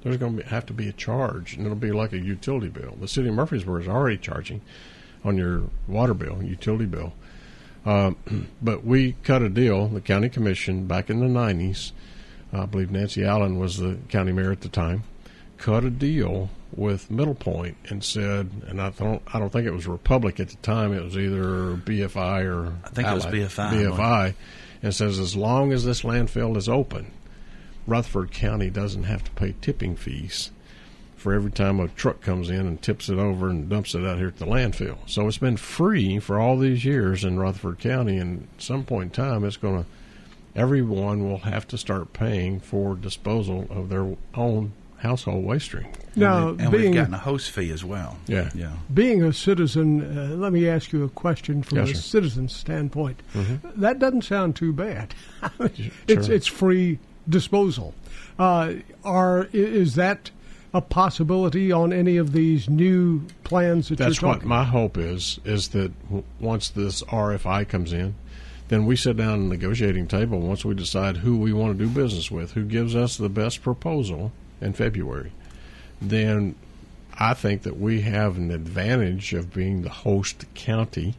there's 0.03 0.15
going 0.15 0.37
to 0.37 0.43
be, 0.43 0.49
have 0.49 0.65
to 0.67 0.73
be 0.73 0.87
a 0.87 0.93
charge, 0.93 1.55
and 1.55 1.65
it'll 1.65 1.75
be 1.75 1.91
like 1.91 2.13
a 2.13 2.17
utility 2.17 2.69
bill. 2.69 2.95
The 3.01 3.07
city 3.09 3.27
of 3.27 3.35
Murfreesboro 3.35 3.81
is 3.81 3.87
already 3.89 4.17
charging 4.17 4.61
on 5.25 5.35
your 5.35 5.63
water 5.87 6.13
bill, 6.13 6.41
utility 6.41 6.85
bill. 6.85 7.13
Um, 7.85 8.17
but 8.61 8.83
we 8.83 9.13
cut 9.23 9.41
a 9.41 9.49
deal, 9.49 9.87
the 9.87 10.01
county 10.01 10.29
commission, 10.29 10.87
back 10.87 11.09
in 11.09 11.19
the 11.19 11.27
90s. 11.27 11.91
I 12.51 12.65
believe 12.65 12.91
Nancy 12.91 13.23
Allen 13.23 13.59
was 13.59 13.77
the 13.77 13.97
county 14.09 14.31
mayor 14.31 14.51
at 14.51 14.61
the 14.61 14.69
time. 14.69 15.03
Cut 15.57 15.83
a 15.83 15.89
deal 15.89 16.49
with 16.73 17.09
Middle 17.09 17.35
Point 17.35 17.77
and 17.89 18.03
said, 18.03 18.49
and 18.67 18.81
I 18.81 18.89
don't, 18.89 19.21
I 19.33 19.39
don't 19.39 19.51
think 19.51 19.67
it 19.67 19.73
was 19.73 19.87
Republic 19.87 20.39
at 20.39 20.49
the 20.49 20.57
time. 20.57 20.93
It 20.93 21.03
was 21.03 21.17
either 21.17 21.75
BFI 21.77 22.45
or 22.45 22.73
I 22.83 22.89
think 22.89 23.07
it 23.07 23.13
was 23.13 23.25
BFI, 23.25 23.71
BFI, 23.71 24.33
and 24.83 24.93
says 24.93 25.19
as 25.19 25.35
long 25.35 25.71
as 25.71 25.85
this 25.85 26.01
landfill 26.01 26.57
is 26.57 26.67
open, 26.67 27.11
Rutherford 27.87 28.31
County 28.31 28.69
doesn't 28.69 29.03
have 29.03 29.23
to 29.23 29.31
pay 29.31 29.55
tipping 29.61 29.95
fees 29.95 30.51
for 31.25 31.33
every 31.33 31.49
time 31.49 31.79
a 31.79 31.87
truck 31.87 32.21
comes 32.21 32.51
in 32.51 32.67
and 32.67 32.79
tips 32.83 33.09
it 33.09 33.17
over 33.17 33.49
and 33.49 33.67
dumps 33.67 33.95
it 33.95 34.05
out 34.05 34.19
here 34.19 34.27
at 34.27 34.37
the 34.37 34.45
landfill. 34.45 34.95
So 35.07 35.27
it's 35.27 35.39
been 35.39 35.57
free 35.57 36.19
for 36.19 36.39
all 36.39 36.55
these 36.55 36.85
years 36.85 37.23
in 37.23 37.39
Rutherford 37.39 37.79
County, 37.79 38.19
and 38.19 38.47
at 38.55 38.61
some 38.61 38.83
point 38.83 39.05
in 39.17 39.23
time, 39.25 39.43
it's 39.43 39.57
going 39.57 39.83
to 39.83 39.89
everyone 40.55 41.27
will 41.27 41.39
have 41.39 41.67
to 41.69 41.79
start 41.79 42.13
paying 42.13 42.59
for 42.59 42.93
disposal 42.95 43.65
of 43.71 43.89
their 43.89 44.15
own 44.35 44.73
household 44.97 45.43
waste 45.43 45.65
stream. 45.65 45.87
now, 46.15 46.49
and 46.49 46.69
being 46.69 46.71
we've 46.91 46.93
gotten 46.93 47.15
a 47.15 47.17
host 47.17 47.49
fee 47.49 47.71
as 47.71 47.83
well. 47.83 48.17
Yeah. 48.27 48.51
yeah. 48.53 48.73
being 48.93 49.23
a 49.23 49.33
citizen, 49.33 50.15
uh, 50.15 50.35
let 50.35 50.53
me 50.53 50.69
ask 50.69 50.91
you 50.93 51.03
a 51.05 51.09
question 51.09 51.63
from 51.63 51.79
Yes, 51.79 51.89
a 51.89 51.95
sir. 51.95 52.01
citizen 52.01 52.49
standpoint. 52.49 53.19
That 53.75 53.97
doesn't 53.97 54.21
sound 54.25 54.55
too 54.55 54.73
bad. 54.73 55.15
it's 55.59 56.27
Sure. 56.27 56.35
it's 56.35 56.45
free 56.45 56.99
disposal. 57.27 57.95
Uh, 58.37 58.73
are 59.03 59.49
is 59.53 59.95
that 59.95 60.29
a 60.75 60.81
possibility 60.81 61.71
on 61.71 61.93
any 61.93 62.17
of 62.17 62.33
these 62.33 62.69
new 62.69 63.21
plans 63.45 63.87
that 63.87 63.97
That's 63.97 64.21
what 64.21 64.43
my 64.43 64.65
hope 64.65 64.97
is. 64.97 65.39
Is 65.45 65.69
that 65.69 65.97
w- 66.07 66.23
once 66.41 66.67
this 66.67 67.01
RFI 67.03 67.69
comes 67.69 67.93
in, 67.93 68.13
then 68.67 68.85
we 68.85 68.97
sit 68.97 69.15
down 69.15 69.35
at 69.35 69.37
the 69.37 69.55
negotiating 69.55 70.09
table. 70.09 70.41
Once 70.41 70.65
we 70.65 70.75
decide 70.75 71.17
who 71.17 71.37
we 71.37 71.53
want 71.53 71.77
to 71.77 71.85
do 71.85 71.89
business 71.89 72.29
with, 72.29 72.51
who 72.51 72.65
gives 72.65 72.93
us 72.93 73.15
the 73.15 73.29
best 73.29 73.61
proposal 73.61 74.33
in 74.59 74.73
February, 74.73 75.31
then 76.01 76.55
I 77.17 77.33
think 77.33 77.61
that 77.61 77.79
we 77.79 78.01
have 78.01 78.35
an 78.35 78.51
advantage 78.51 79.33
of 79.33 79.53
being 79.53 79.83
the 79.83 79.89
host 79.89 80.43
county, 80.55 81.15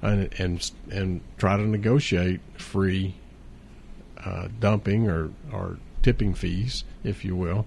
and 0.00 0.32
and 0.38 0.70
and 0.90 1.20
try 1.36 1.58
to 1.58 1.62
negotiate 1.62 2.40
free 2.56 3.16
uh, 4.24 4.48
dumping 4.58 5.10
or 5.10 5.30
or 5.52 5.76
tipping 6.02 6.32
fees, 6.32 6.84
if 7.04 7.22
you 7.22 7.36
will, 7.36 7.66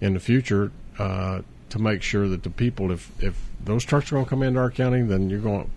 in 0.00 0.14
the 0.14 0.20
future 0.20 0.72
uh, 0.98 1.42
to 1.70 1.78
make 1.78 2.02
sure 2.02 2.28
that 2.28 2.42
the 2.42 2.50
people, 2.50 2.90
if 2.90 3.10
if 3.22 3.40
those 3.64 3.84
trucks 3.84 4.10
are 4.12 4.16
going 4.16 4.24
to 4.24 4.30
come 4.30 4.42
into 4.42 4.60
our 4.60 4.70
county, 4.70 5.02
then 5.02 5.30
you're 5.30 5.40
going 5.40 5.70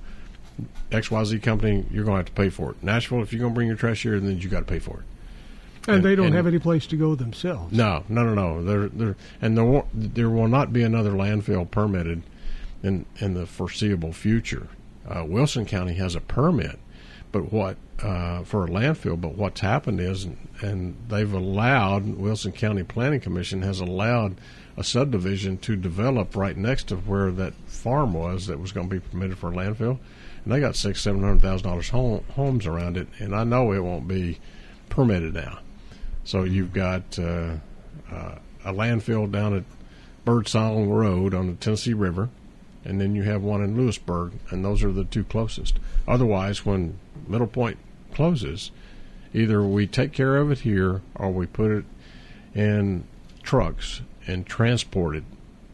XYZ 0.91 1.41
company, 1.41 1.85
you're 1.91 2.03
going 2.03 2.15
to 2.15 2.19
have 2.19 2.25
to 2.25 2.31
pay 2.31 2.49
for 2.49 2.71
it. 2.71 2.83
Nashville, 2.83 3.21
if 3.21 3.31
you're 3.31 3.39
going 3.39 3.53
to 3.53 3.55
bring 3.55 3.67
your 3.67 3.77
trash 3.77 4.03
here, 4.03 4.19
then 4.19 4.39
you 4.39 4.49
got 4.49 4.59
to 4.59 4.65
pay 4.65 4.79
for 4.79 4.99
it. 4.99 5.89
and 5.89 6.03
they 6.03 6.15
don't 6.15 6.27
and- 6.27 6.35
have 6.35 6.47
any 6.47 6.59
place 6.59 6.85
to 6.88 6.97
go 6.97 7.15
themselves. 7.15 7.73
No, 7.73 8.03
no, 8.09 8.23
no, 8.23 8.33
no. 8.33 8.63
There, 8.63 8.89
there, 8.89 9.15
and 9.41 9.57
there, 9.57 9.65
won't, 9.65 9.88
there 9.93 10.29
will 10.29 10.47
not 10.47 10.73
be 10.73 10.83
another 10.83 11.11
landfill 11.11 11.69
permitted 11.69 12.23
in 12.83 13.05
in 13.19 13.33
the 13.33 13.45
foreseeable 13.45 14.13
future. 14.13 14.67
Uh, 15.07 15.25
Wilson 15.25 15.65
County 15.65 15.95
has 15.95 16.15
a 16.15 16.21
permit, 16.21 16.79
but 17.31 17.51
what 17.51 17.77
uh, 18.01 18.43
for 18.43 18.65
a 18.65 18.67
landfill? 18.67 19.19
But 19.19 19.35
what's 19.35 19.61
happened 19.61 19.99
is, 19.99 20.27
and 20.61 20.95
they've 21.07 21.31
allowed 21.31 22.05
Wilson 22.17 22.51
County 22.51 22.83
Planning 22.83 23.19
Commission 23.19 23.61
has 23.61 23.79
allowed 23.79 24.35
a 24.77 24.83
subdivision 24.83 25.57
to 25.57 25.75
develop 25.75 26.35
right 26.35 26.55
next 26.55 26.87
to 26.87 26.95
where 26.95 27.31
that 27.31 27.53
farm 27.67 28.13
was 28.13 28.47
that 28.47 28.59
was 28.59 28.71
going 28.71 28.89
to 28.89 28.95
be 28.95 28.99
permitted 28.99 29.37
for 29.37 29.51
a 29.51 29.55
landfill, 29.55 29.99
and 30.43 30.53
they 30.53 30.59
got 30.59 30.75
six, 30.75 31.01
seven 31.01 31.21
hundred 31.21 31.41
thousand 31.41 31.67
dollars 31.67 31.89
home, 31.89 32.23
homes 32.35 32.65
around 32.65 32.95
it, 32.95 33.07
and 33.19 33.35
I 33.35 33.43
know 33.43 33.71
it 33.73 33.83
won't 33.83 34.07
be 34.07 34.39
permitted 34.87 35.33
now. 35.33 35.59
So 36.23 36.43
you've 36.43 36.73
got 36.73 37.19
uh, 37.19 37.55
uh, 38.11 38.35
a 38.63 38.73
landfill 38.73 39.31
down 39.31 39.55
at 39.55 39.63
Birdsong 40.25 40.89
Road 40.89 41.33
on 41.33 41.47
the 41.47 41.53
Tennessee 41.53 41.93
River, 41.93 42.29
and 42.85 43.01
then 43.01 43.15
you 43.15 43.23
have 43.23 43.41
one 43.41 43.63
in 43.63 43.75
Lewisburg, 43.75 44.33
and 44.49 44.63
those 44.63 44.83
are 44.83 44.91
the 44.91 45.05
two 45.05 45.23
closest. 45.23 45.79
Otherwise, 46.07 46.65
when 46.65 46.99
Middle 47.27 47.47
Point 47.47 47.77
closes, 48.19 48.69
either 49.33 49.63
we 49.63 49.88
take 49.88 50.11
care 50.11 50.35
of 50.35 50.51
it 50.51 50.59
here 50.59 51.01
or 51.15 51.31
we 51.31 51.45
put 51.45 51.71
it 51.71 51.85
in 52.53 53.01
trucks 53.43 54.01
and 54.27 54.45
transport 54.45 55.15
it. 55.15 55.23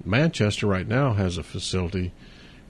Manchester 0.05 0.67
right 0.67 0.87
now 0.87 1.13
has 1.13 1.39
a 1.39 1.43
facility 1.43 2.11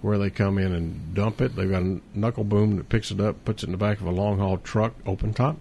where 0.01 0.17
they 0.17 0.29
come 0.29 0.57
in 0.57 0.71
and 0.71 1.13
dump 1.13 1.41
it. 1.41 1.57
They've 1.57 1.69
got 1.69 1.81
a 1.81 1.99
knuckle 2.13 2.45
boom 2.45 2.77
that 2.77 2.87
picks 2.87 3.11
it 3.11 3.19
up, 3.19 3.43
puts 3.43 3.63
it 3.63 3.65
in 3.65 3.73
the 3.73 3.77
back 3.77 3.99
of 3.99 4.07
a 4.07 4.11
long 4.11 4.39
haul 4.39 4.59
truck, 4.59 4.93
open 5.05 5.33
top, 5.33 5.57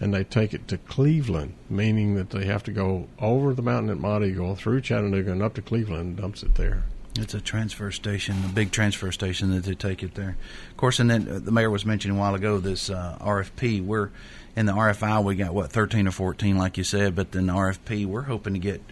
and 0.00 0.12
they 0.12 0.24
take 0.24 0.52
it 0.52 0.66
to 0.66 0.76
Cleveland, 0.76 1.54
meaning 1.70 2.16
that 2.16 2.30
they 2.30 2.46
have 2.46 2.64
to 2.64 2.72
go 2.72 3.06
over 3.20 3.54
the 3.54 3.62
mountain 3.62 3.88
at 3.88 3.98
Monteagle, 3.98 4.56
through 4.56 4.80
Chattanooga, 4.80 5.30
and 5.30 5.44
up 5.44 5.54
to 5.54 5.62
Cleveland, 5.62 6.00
and 6.00 6.16
dumps 6.16 6.42
it 6.42 6.56
there. 6.56 6.86
It's 7.16 7.34
a 7.34 7.40
transfer 7.40 7.92
station, 7.92 8.36
a 8.44 8.48
big 8.48 8.72
transfer 8.72 9.12
station 9.12 9.52
that 9.52 9.62
they 9.64 9.74
take 9.74 10.02
it 10.02 10.14
there. 10.16 10.36
Of 10.70 10.76
course, 10.76 10.98
and 10.98 11.08
then 11.08 11.28
uh, 11.28 11.38
the 11.38 11.52
mayor 11.52 11.70
was 11.70 11.86
mentioning 11.86 12.16
a 12.16 12.20
while 12.20 12.34
ago 12.34 12.58
this 12.58 12.90
uh, 12.90 13.16
RFP. 13.20 13.84
We're 13.84 14.10
in 14.56 14.66
the 14.66 14.72
RFI. 14.72 15.22
We 15.22 15.36
got 15.36 15.54
what 15.54 15.70
thirteen 15.70 16.08
or 16.08 16.10
fourteen, 16.10 16.58
like 16.58 16.76
you 16.76 16.82
said, 16.82 17.14
but 17.14 17.30
then 17.30 17.46
the 17.46 17.52
RFP, 17.52 18.06
we're 18.06 18.22
hoping 18.22 18.54
to 18.54 18.58
get 18.58 18.82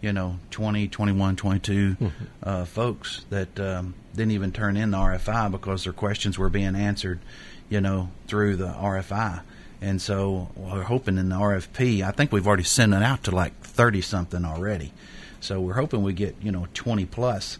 you 0.00 0.12
know 0.12 0.38
20, 0.52 0.88
21, 0.88 1.36
22 1.36 1.96
uh, 2.42 2.64
folks 2.64 3.26
that 3.28 3.60
um, 3.60 3.94
didn't 4.14 4.32
even 4.32 4.52
turn 4.52 4.78
in 4.78 4.92
the 4.92 4.98
RFI 4.98 5.50
because 5.50 5.84
their 5.84 5.92
questions 5.92 6.38
were 6.38 6.48
being 6.48 6.76
answered, 6.76 7.20
you 7.68 7.80
know, 7.82 8.10
through 8.26 8.56
the 8.56 8.68
RFI. 8.68 9.42
And 9.82 10.00
so 10.00 10.48
we're 10.56 10.82
hoping 10.82 11.18
in 11.18 11.28
the 11.28 11.36
RFP. 11.36 12.02
I 12.02 12.10
think 12.10 12.32
we've 12.32 12.46
already 12.46 12.62
sent 12.62 12.94
it 12.94 13.02
out 13.02 13.24
to 13.24 13.32
like 13.32 13.60
thirty 13.60 14.00
something 14.00 14.46
already. 14.46 14.92
So 15.40 15.60
we're 15.60 15.74
hoping 15.74 16.02
we 16.02 16.12
get 16.12 16.36
you 16.42 16.52
know 16.52 16.66
twenty 16.74 17.06
plus 17.06 17.58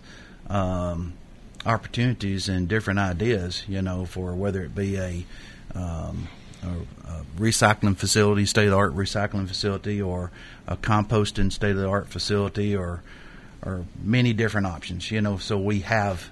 um, 0.49 1.15
opportunities 1.65 2.49
and 2.49 2.69
different 2.69 2.99
ideas. 2.99 3.65
You 3.69 3.83
know, 3.83 4.05
for 4.05 4.35
whether 4.35 4.63
it 4.63 4.75
be 4.75 4.97
a, 4.97 5.25
um, 5.75 6.29
a, 6.63 7.09
a 7.09 7.25
recycling 7.39 7.97
facility, 7.97 8.47
state 8.47 8.67
of 8.67 8.71
the 8.71 8.77
art 8.77 8.95
recycling 8.95 9.49
facility, 9.49 10.01
or 10.01 10.31
a 10.67 10.77
composting 10.77 11.53
state 11.53 11.73
of 11.73 11.79
the 11.79 11.89
art 11.89 12.09
facility, 12.09 12.75
or 12.77 13.03
or 13.63 13.85
many 14.03 14.33
different 14.33 14.67
options. 14.67 15.11
You 15.11 15.21
know, 15.21 15.39
so 15.39 15.59
we 15.59 15.81
have 15.81 16.31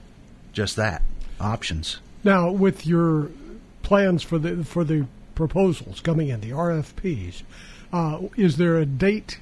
just 0.53 0.77
that 0.77 1.03
options. 1.41 1.99
Now, 2.23 2.51
with 2.51 2.87
your 2.87 3.31
plans 3.83 4.23
for 4.23 4.39
the 4.39 4.65
for 4.65 4.85
the 4.85 5.07
proposals 5.35 6.01
coming 6.01 6.29
in, 6.29 6.41
the 6.41 6.51
RFPs, 6.51 7.43
uh, 7.93 8.23
is 8.37 8.57
there 8.57 8.79
a 8.79 8.87
date 8.87 9.39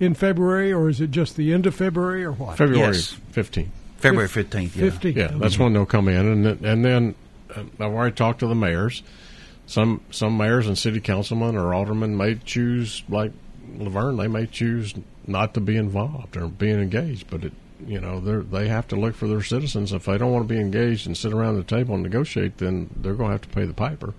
in 0.00 0.14
February, 0.14 0.72
or 0.72 0.88
is 0.88 1.00
it 1.00 1.10
just 1.10 1.36
the 1.36 1.52
end 1.52 1.66
of 1.66 1.74
February, 1.74 2.24
or 2.24 2.32
what? 2.32 2.56
February 2.56 2.94
Yes. 2.96 3.16
15th. 3.32 3.68
February 3.98 4.28
Fif- 4.28 4.46
fifteenth. 4.50 4.76
Yeah. 4.76 4.86
15th. 4.90 5.16
Yeah, 5.16 5.38
that's 5.38 5.58
when 5.58 5.72
they'll 5.72 5.86
come 5.86 6.08
in, 6.08 6.26
and 6.26 6.44
then, 6.44 6.58
and 6.64 6.84
then 6.84 7.14
uh, 7.54 7.60
I've 7.78 7.92
already 7.92 8.14
talked 8.14 8.40
to 8.40 8.46
the 8.48 8.54
mayors. 8.54 9.02
Some 9.66 10.00
some 10.10 10.36
mayors 10.36 10.66
and 10.66 10.76
city 10.76 11.00
councilmen 11.00 11.56
or 11.56 11.72
aldermen 11.72 12.16
may 12.16 12.34
choose 12.34 13.04
like 13.08 13.30
La 13.78 13.88
Vergne, 13.88 14.16
they 14.16 14.26
may 14.28 14.46
choose 14.46 14.92
not 15.26 15.54
to 15.54 15.60
be 15.60 15.76
involved 15.76 16.36
or 16.36 16.48
being 16.48 16.80
engaged, 16.80 17.30
but 17.30 17.44
it, 17.44 17.52
you 17.86 18.00
know, 18.00 18.18
they 18.18 18.62
they 18.64 18.68
have 18.68 18.88
to 18.88 18.96
look 18.96 19.14
for 19.14 19.28
their 19.28 19.40
citizens. 19.42 19.92
If 19.92 20.04
they 20.06 20.18
don't 20.18 20.32
want 20.32 20.48
to 20.48 20.52
be 20.52 20.60
engaged 20.60 21.06
and 21.06 21.16
sit 21.16 21.32
around 21.32 21.54
the 21.56 21.62
table 21.62 21.94
and 21.94 22.02
negotiate, 22.02 22.58
then 22.58 22.90
they're 22.96 23.14
going 23.14 23.28
to 23.28 23.32
have 23.34 23.42
to 23.42 23.48
pay 23.48 23.64
the 23.64 23.72
piper 23.72 24.14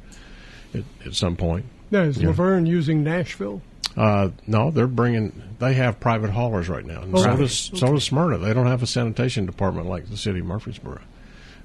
at, 0.73 0.83
at 1.05 1.13
some 1.13 1.35
point. 1.35 1.65
Now, 1.91 2.03
is 2.03 2.17
Yeah. 2.19 2.27
La 2.27 2.33
Vergne 2.33 2.65
using 2.65 3.03
Nashville? 3.03 3.61
Uh, 3.95 4.29
no, 4.47 4.71
they're 4.71 4.87
bringing. 4.87 5.41
They 5.59 5.75
have 5.75 5.99
private 5.99 6.31
haulers 6.31 6.67
right 6.69 6.85
now, 6.85 7.01
and 7.03 7.13
Oh, 7.15 7.21
so 7.21 7.29
right. 7.29 7.37
does 7.39 7.57
so 7.75 7.93
does 7.93 8.03
Smyrna. 8.03 8.37
They 8.39 8.53
don't 8.53 8.65
have 8.67 8.81
a 8.81 8.87
sanitation 8.87 9.45
department 9.45 9.87
like 9.87 10.09
the 10.09 10.17
city 10.17 10.39
of 10.39 10.45
Murfreesboro, 10.45 10.99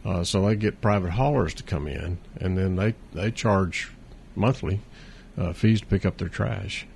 uh, 0.04 0.24
so 0.24 0.46
they 0.46 0.54
get 0.56 0.80
private 0.80 1.10
haulers 1.12 1.54
to 1.54 1.62
come 1.62 1.86
in, 1.88 2.18
and 2.40 2.58
then 2.58 2.76
they 2.76 2.94
they 3.14 3.30
charge 3.30 3.90
monthly 4.36 4.80
uh, 5.38 5.52
fees 5.54 5.80
to 5.80 5.86
pick 5.86 6.04
up 6.04 6.18
their 6.18 6.28
trash. 6.28 6.86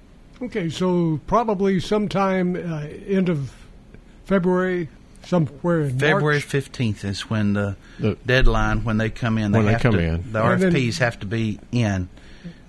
Okay, 0.43 0.69
so 0.69 1.21
probably 1.27 1.81
sometime 1.81 2.55
uh, 2.57 2.87
end 3.07 3.29
of 3.31 3.55
February, 4.25 4.89
somewhere 5.25 5.83
in 5.83 5.99
February 5.99 6.41
fifteenth 6.41 7.05
is 7.07 7.31
when 7.31 7.55
the, 7.55 7.77
The- 7.99 8.19
deadline 8.27 8.85
when 8.85 8.99
they 8.99 9.09
come 9.09 9.39
in. 9.39 9.53
They 9.53 9.59
When 9.63 9.73
they 9.73 9.79
come 9.79 9.93
to, 9.95 9.99
in. 10.01 10.33
the 10.33 10.45
And 10.45 10.61
then- 10.63 10.73
RFPs 10.75 10.99
have 10.99 11.19
to 11.21 11.27
be 11.27 11.59
in. 11.73 12.09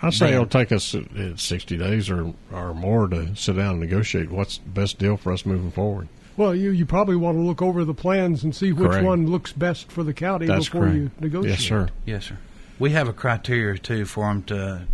I 0.01 0.09
say 0.09 0.25
Then- 0.27 0.33
it'll 0.35 0.45
take 0.47 0.71
us 0.71 0.93
uh, 0.95 1.35
sixty 1.37 1.77
days 1.77 2.09
or 2.09 2.33
or 2.51 2.73
more 2.73 3.07
to 3.07 3.35
sit 3.35 3.55
down 3.55 3.71
and 3.71 3.79
negotiate 3.79 4.29
what's 4.31 4.57
the 4.57 4.69
best 4.69 4.99
deal 4.99 5.17
for 5.17 5.31
us 5.31 5.45
moving 5.45 5.71
forward. 5.71 6.07
Well, 6.35 6.55
you, 6.55 6.71
you 6.71 6.85
probably 6.87 7.15
want 7.15 7.37
to 7.37 7.41
look 7.43 7.61
over 7.61 7.85
the 7.85 7.93
plans 7.93 8.43
and 8.43 8.55
see 8.55 8.71
which 8.71 8.89
Correct. 8.89 9.05
one 9.05 9.27
looks 9.29 9.51
best 9.51 9.91
for 9.91 10.03
the 10.03 10.13
county 10.15 10.47
That's 10.47 10.65
before 10.65 10.81
correct. 10.81 10.95
you 10.97 11.11
negotiate. 11.19 11.59
Yes, 11.59 11.67
sir. 11.67 11.89
Yes, 12.05 12.25
sir. 12.25 12.37
We 12.79 12.89
have 12.89 13.07
a 13.07 13.13
criteria 13.13 13.77
too 13.77 14.05
for 14.05 14.25
them 14.25 14.41
to, 14.45 14.87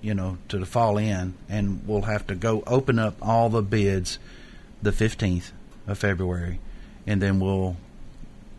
you 0.00 0.14
know, 0.14 0.38
to 0.48 0.64
fall 0.64 0.96
in, 0.96 1.34
and 1.50 1.82
we'll 1.86 2.02
have 2.02 2.26
to 2.28 2.34
go 2.34 2.62
open 2.66 2.98
up 2.98 3.16
all 3.20 3.50
the 3.50 3.60
bids 3.62 4.18
the 4.80 4.90
fifteenth 4.92 5.52
of 5.86 5.98
February, 5.98 6.60
and 7.06 7.20
then 7.20 7.40
we'll, 7.40 7.76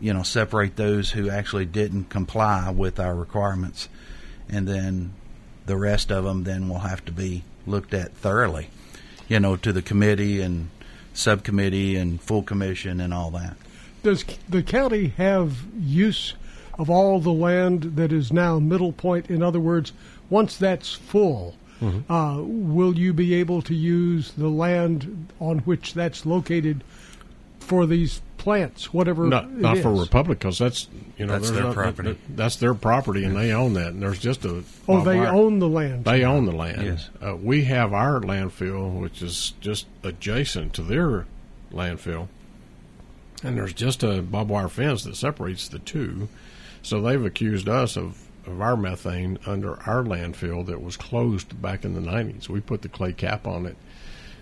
you 0.00 0.12
know, 0.12 0.22
separate 0.22 0.76
those 0.76 1.10
who 1.10 1.28
actually 1.28 1.66
didn't 1.66 2.04
comply 2.04 2.70
with 2.70 3.00
our 3.00 3.16
requirements, 3.16 3.88
and 4.48 4.68
then 4.68 5.12
the 5.68 5.76
rest 5.76 6.10
of 6.10 6.24
them 6.24 6.42
then 6.44 6.68
will 6.68 6.80
have 6.80 7.04
to 7.04 7.12
be 7.12 7.44
looked 7.66 7.94
at 7.94 8.12
thoroughly, 8.16 8.68
you 9.28 9.38
know, 9.38 9.54
to 9.56 9.72
the 9.72 9.82
committee 9.82 10.40
and 10.40 10.68
subcommittee 11.14 11.94
and 11.96 12.20
full 12.20 12.42
commission 12.42 13.00
and 13.00 13.14
all 13.14 13.30
that. 13.30 13.56
Does 14.02 14.24
the 14.48 14.62
county 14.62 15.08
have 15.16 15.58
use 15.78 16.34
of 16.78 16.88
all 16.90 17.20
the 17.20 17.32
land 17.32 17.82
that 17.96 18.12
is 18.12 18.32
now 18.32 18.58
Middle 18.58 18.92
Point? 18.92 19.28
In 19.30 19.42
other 19.42 19.60
words, 19.60 19.92
once 20.30 20.56
that's 20.56 20.92
full, 20.94 21.54
Mm-hmm. 21.80 22.12
uh, 22.12 22.42
will 22.42 22.98
you 22.98 23.12
be 23.12 23.34
able 23.34 23.62
to 23.62 23.72
use 23.72 24.32
the 24.32 24.48
land 24.48 25.28
on 25.38 25.60
which 25.60 25.94
that's 25.94 26.26
located 26.26 26.82
for 27.68 27.86
these 27.86 28.22
plants, 28.38 28.92
whatever 28.94 29.26
Not 29.26 29.44
it 29.44 29.50
not 29.50 29.78
for 29.78 29.92
is? 29.92 30.00
Republic 30.00 30.38
because 30.38 30.58
that's 30.58 30.88
you 31.18 31.26
know 31.26 31.34
That's 31.34 31.50
their 31.50 31.64
not- 31.64 31.74
property. 31.74 32.08
that- 32.10 32.36
that's 32.36 32.56
their 32.56 32.72
property 32.74 33.24
and 33.24 33.36
they 33.36 33.52
own 33.52 33.74
that. 33.74 33.88
And 33.88 34.02
there's 34.02 34.18
just 34.18 34.44
a 34.44 34.62
Oh, 34.88 35.02
they 35.04 35.18
wire- 35.18 35.28
own 35.34 35.58
the 35.58 35.68
land. 35.68 36.04
They 36.04 36.24
own 36.24 36.46
the 36.46 36.52
land. 36.52 36.82
Yes. 36.82 37.10
Uh, 37.20 37.36
we 37.36 37.64
have 37.64 37.92
our 37.92 38.20
landfill, 38.20 39.00
which 39.00 39.20
is 39.22 39.52
just 39.60 39.86
adjacent 40.02 40.72
to 40.74 40.82
their 40.82 41.26
landfill, 41.72 42.28
and 43.42 43.56
there's 43.56 43.72
just 43.74 44.02
a 44.02 44.22
barbed 44.22 44.50
wire 44.50 44.68
fence 44.68 45.04
that 45.04 45.16
separates 45.16 45.68
the 45.68 45.78
two. 45.80 46.28
So 46.82 47.00
they've 47.02 47.24
accused 47.24 47.68
us 47.68 47.96
of, 47.96 48.18
of 48.46 48.60
our 48.62 48.76
methane 48.76 49.38
under 49.46 49.74
our 49.82 50.02
landfill 50.04 50.64
that 50.66 50.80
was 50.82 50.96
closed 50.96 51.60
back 51.60 51.84
in 51.84 51.94
the 51.94 52.00
90s. 52.00 52.48
We 52.48 52.60
put 52.60 52.82
the 52.82 52.88
clay 52.88 53.12
cap 53.12 53.46
on 53.46 53.66
it. 53.66 53.76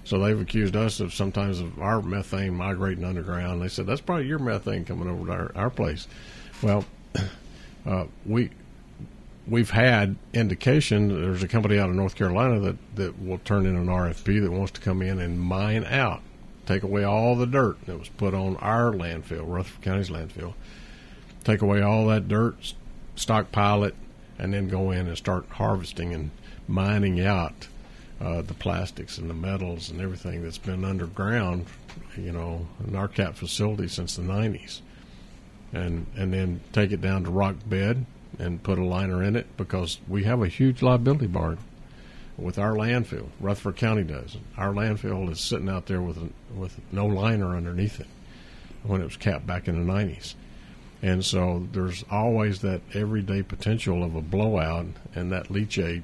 So 0.07 0.21
they've 0.21 0.41
accused 0.41 0.77
us 0.77 1.01
of 1.01 1.13
sometimes 1.13 1.59
of 1.59 1.81
our 1.81 2.01
methane 2.01 2.55
migrating 2.55 3.05
underground. 3.05 3.61
They 3.61 3.67
said 3.67 3.87
that's 3.87 4.01
probably 4.01 4.29
your 4.29 4.39
methane 4.39 4.85
coming 4.85 5.11
over 5.11 5.27
to 5.27 5.33
our, 5.33 5.53
our 5.57 5.71
place. 5.71 6.07
Well, 6.63 6.85
uh, 7.87 8.05
we 8.25 8.51
we've 9.49 9.71
had 9.71 10.15
indication 10.33 11.09
there's 11.09 11.43
a 11.43 11.49
company 11.49 11.81
out 11.81 11.89
of 11.89 11.97
North 11.97 12.15
Carolina 12.15 12.61
that, 12.61 12.77
that 12.95 13.21
will 13.21 13.39
turn 13.39 13.67
in 13.67 13.75
an 13.75 13.87
RFP 13.87 14.41
that 14.43 14.53
wants 14.53 14.71
to 14.73 14.81
come 14.81 15.03
in 15.03 15.19
and 15.19 15.41
mine 15.41 15.85
out, 15.85 16.23
take 16.67 16.85
away 16.85 17.03
all 17.03 17.35
the 17.35 17.47
dirt 17.47 17.85
that 17.87 17.99
was 17.99 18.09
put 18.09 18.33
on 18.33 18.57
our 18.59 18.93
landfill, 18.93 19.43
Rutherford 19.45 19.83
County's 19.83 20.11
landfill, 20.11 20.55
take 21.43 21.63
away 21.63 21.83
all 21.83 22.07
that 22.07 22.29
dirt, 22.29 22.75
stockpile 23.17 23.83
it, 23.83 23.97
and 24.39 24.55
then 24.55 24.69
go 24.69 24.93
in 24.93 25.09
and 25.09 25.19
start 25.19 25.47
harvesting 25.51 26.15
and 26.15 26.31
mining 26.69 27.21
out 27.21 27.67
uh, 28.21 28.43
the 28.43 28.55
plastics 28.55 29.19
and 29.19 29.29
the 29.29 29.35
metals 29.35 29.91
and 29.91 30.01
everything 30.01 30.43
that's 30.43 30.59
been 30.59 30.85
underground, 30.85 31.67
you 32.17 32.33
know, 32.33 32.67
in 32.87 32.97
our 32.97 33.09
cap 33.09 33.35
facility 33.35 33.89
since 33.89 34.17
the 34.17 34.23
90s 34.23 34.81
and 35.73 36.07
and 36.17 36.33
then 36.33 36.61
take 36.73 36.93
it 36.93 37.01
down 37.01 37.25
to 37.25 37.31
rock 37.31 37.57
bed 37.67 38.07
and 38.39 38.63
put 38.63 38.79
a 38.79 38.85
liner 38.85 39.23
in 39.23 39.37
it 39.37 39.47
because 39.57 39.99
we 40.09 40.25
have 40.25 40.43
a 40.43 40.49
huge 40.49 40.83
liability 40.83 41.27
barn 41.27 41.59
with 42.37 42.59
our 42.59 42.73
landfill. 42.73 43.29
Rutherford 43.41 43.77
County 43.77 44.03
does. 44.03 44.37
Our 44.57 44.73
landfill 44.73 45.31
is 45.31 45.41
sitting 45.41 45.69
out 45.69 45.87
there 45.87 46.03
with 46.03 46.19
with 46.55 46.79
no 46.93 47.07
liner 47.07 47.57
underneath 47.57 48.01
it 48.01 48.09
when 48.83 49.01
it 49.01 49.05
was 49.05 49.17
capped 49.17 49.47
back 49.47 49.69
in 49.69 49.79
the 49.79 49.93
nineties. 49.93 50.35
And 51.03 51.25
so 51.25 51.69
there's 51.73 52.05
always 52.11 52.61
that 52.61 52.81
everyday 52.95 53.43
potential 53.43 54.03
of 54.03 54.15
a 54.17 54.23
blowout 54.23 54.87
and 55.15 55.31
that 55.31 55.49
leachate, 55.49 56.03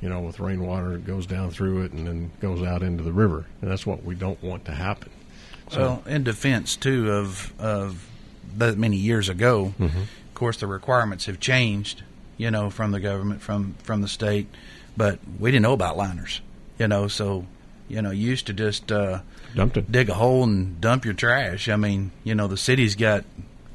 you 0.00 0.08
know, 0.08 0.20
with 0.20 0.38
rainwater 0.40 0.94
it 0.94 1.06
goes 1.06 1.26
down 1.26 1.50
through 1.50 1.82
it 1.82 1.92
and 1.92 2.06
then 2.06 2.30
goes 2.40 2.62
out 2.62 2.82
into 2.82 3.02
the 3.02 3.12
river. 3.12 3.44
And 3.60 3.70
that's 3.70 3.84
what 3.86 4.04
we 4.04 4.14
don't 4.14 4.42
want 4.42 4.64
to 4.66 4.72
happen. 4.72 5.10
So 5.70 5.80
Well, 5.80 6.02
in 6.06 6.24
defense 6.24 6.76
too 6.76 7.10
of 7.12 7.52
of 7.60 8.08
that 8.56 8.78
many 8.78 8.96
years 8.96 9.28
ago, 9.28 9.74
Mm-hmm. 9.78 9.98
of 10.00 10.34
course 10.34 10.58
the 10.58 10.66
requirements 10.66 11.26
have 11.26 11.40
changed, 11.40 12.02
you 12.36 12.50
know, 12.50 12.70
from 12.70 12.92
the 12.92 13.00
government, 13.00 13.42
from 13.42 13.74
from 13.82 14.00
the 14.02 14.08
state, 14.08 14.46
but 14.96 15.18
we 15.38 15.50
didn't 15.50 15.62
know 15.64 15.72
about 15.74 15.96
liners, 15.96 16.40
you 16.78 16.88
know, 16.88 17.08
so 17.08 17.44
you 17.88 18.02
know, 18.02 18.10
you 18.10 18.28
used 18.28 18.46
to 18.46 18.52
just 18.52 18.92
uh, 18.92 19.20
dig 19.90 20.10
a 20.10 20.14
hole 20.14 20.44
and 20.44 20.78
dump 20.80 21.06
your 21.06 21.14
trash. 21.14 21.70
I 21.70 21.76
mean, 21.76 22.10
you 22.22 22.34
know, 22.34 22.46
the 22.46 22.56
city's 22.58 22.94
got 22.96 23.24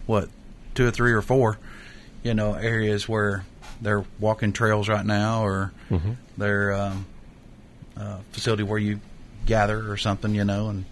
what 0.05 0.29
two 0.75 0.85
or 0.87 0.91
three 0.91 1.13
or 1.13 1.21
four, 1.23 1.57
you 2.23 2.33
know, 2.35 2.53
areas 2.53 3.09
where 3.09 3.43
they're 3.83 4.03
walking 4.19 4.51
trails 4.53 4.89
right 4.89 5.05
now, 5.05 5.43
or 5.45 5.71
Mm-hmm. 5.91 6.11
they're 6.37 6.73
um, 6.73 7.05
uh, 7.95 8.17
facility 8.31 8.63
where 8.63 8.79
you 8.79 8.99
gather 9.45 9.91
or 9.91 9.97
something, 9.97 10.33
you 10.33 10.43
know, 10.43 10.69
and 10.69 10.85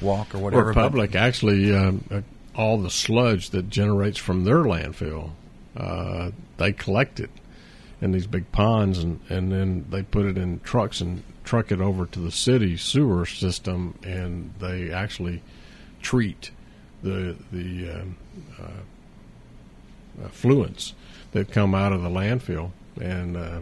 walk 0.00 0.34
or 0.34 0.38
whatever. 0.38 0.62
but- 0.64 0.68
Republic 0.76 1.14
actually, 1.14 1.74
um, 1.76 2.04
uh, 2.10 2.20
all 2.56 2.78
the 2.78 2.90
sludge 2.90 3.50
that 3.50 3.68
generates 3.68 4.16
from 4.18 4.44
their 4.44 4.62
landfill, 4.64 5.32
uh, 5.76 6.30
they 6.56 6.72
collect 6.72 7.20
it 7.20 7.30
in 8.00 8.12
these 8.12 8.26
big 8.26 8.50
ponds, 8.52 8.98
and, 8.98 9.20
and 9.28 9.52
then 9.52 9.84
they 9.90 10.02
put 10.02 10.24
it 10.24 10.38
in 10.38 10.58
trucks 10.60 11.00
and 11.02 11.22
truck 11.44 11.70
it 11.70 11.80
over 11.80 12.06
to 12.06 12.18
the 12.20 12.30
city 12.30 12.76
sewer 12.76 13.26
system, 13.26 13.94
and 14.02 14.52
they 14.58 14.90
actually 14.90 15.42
treat 16.00 16.50
the 17.02 17.36
the 17.52 17.90
um, 17.90 18.16
uh, 18.58 20.22
effluents 20.26 20.92
that 21.32 21.52
come 21.52 21.74
out 21.74 21.92
of 21.92 22.02
the 22.02 22.08
landfill, 22.08 22.70
and 23.00 23.36
uh, 23.36 23.60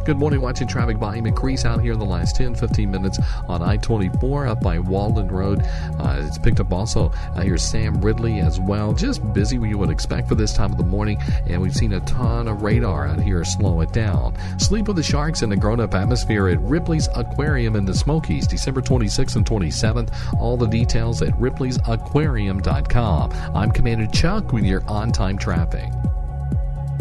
Good 0.04 0.18
morning. 0.18 0.40
Watching 0.40 0.66
traffic 0.66 0.96
volume 0.96 1.26
increase 1.26 1.64
out 1.64 1.80
here 1.80 1.92
in 1.92 2.00
the 2.00 2.04
last 2.04 2.34
10, 2.34 2.56
15 2.56 2.90
minutes 2.90 3.20
on 3.46 3.62
I 3.62 3.76
24 3.76 4.48
up 4.48 4.60
by 4.60 4.80
Waldron 4.80 5.28
Road. 5.28 5.62
Uh, 6.00 6.24
it's 6.26 6.38
picked 6.38 6.58
up 6.58 6.72
also 6.72 7.12
uh, 7.36 7.42
here 7.42 7.56
Sam 7.56 8.00
Ridley 8.00 8.40
as 8.40 8.58
well. 8.58 8.94
Just 8.94 9.32
busy 9.32 9.58
what 9.58 9.68
you 9.68 9.78
would 9.78 9.90
expect 9.90 10.28
for 10.28 10.34
this 10.34 10.52
time 10.54 10.72
of 10.72 10.78
the 10.78 10.82
morning. 10.82 11.22
And 11.46 11.62
we've 11.62 11.72
seen 11.74 11.92
a 11.92 12.00
ton 12.00 12.48
of 12.48 12.62
radar 12.62 13.06
out 13.06 13.20
here 13.20 13.44
slow 13.44 13.80
it 13.80 13.92
down. 13.92 14.36
Sleep 14.58 14.88
with 14.88 14.96
the 14.96 15.04
Sharks 15.04 15.42
in 15.42 15.52
a 15.52 15.56
grown 15.56 15.78
up 15.78 15.94
atmosphere 15.94 16.48
at 16.48 16.60
Ripley's 16.62 17.08
Aquarium 17.14 17.76
in 17.76 17.84
the 17.84 17.94
Smokies, 17.94 18.48
December 18.48 18.82
26th 18.82 19.36
and 19.36 19.46
27th. 19.46 20.12
All 20.40 20.56
the 20.56 20.66
details 20.66 21.22
at 21.22 21.34
ripleysAquarium.com. 21.34 23.32
I'm 23.54 23.70
Commander 23.70 24.08
Chuck 24.08 24.52
with 24.52 24.64
your 24.64 24.82
on 24.88 25.12
time 25.12 25.38
traffic. 25.38 25.92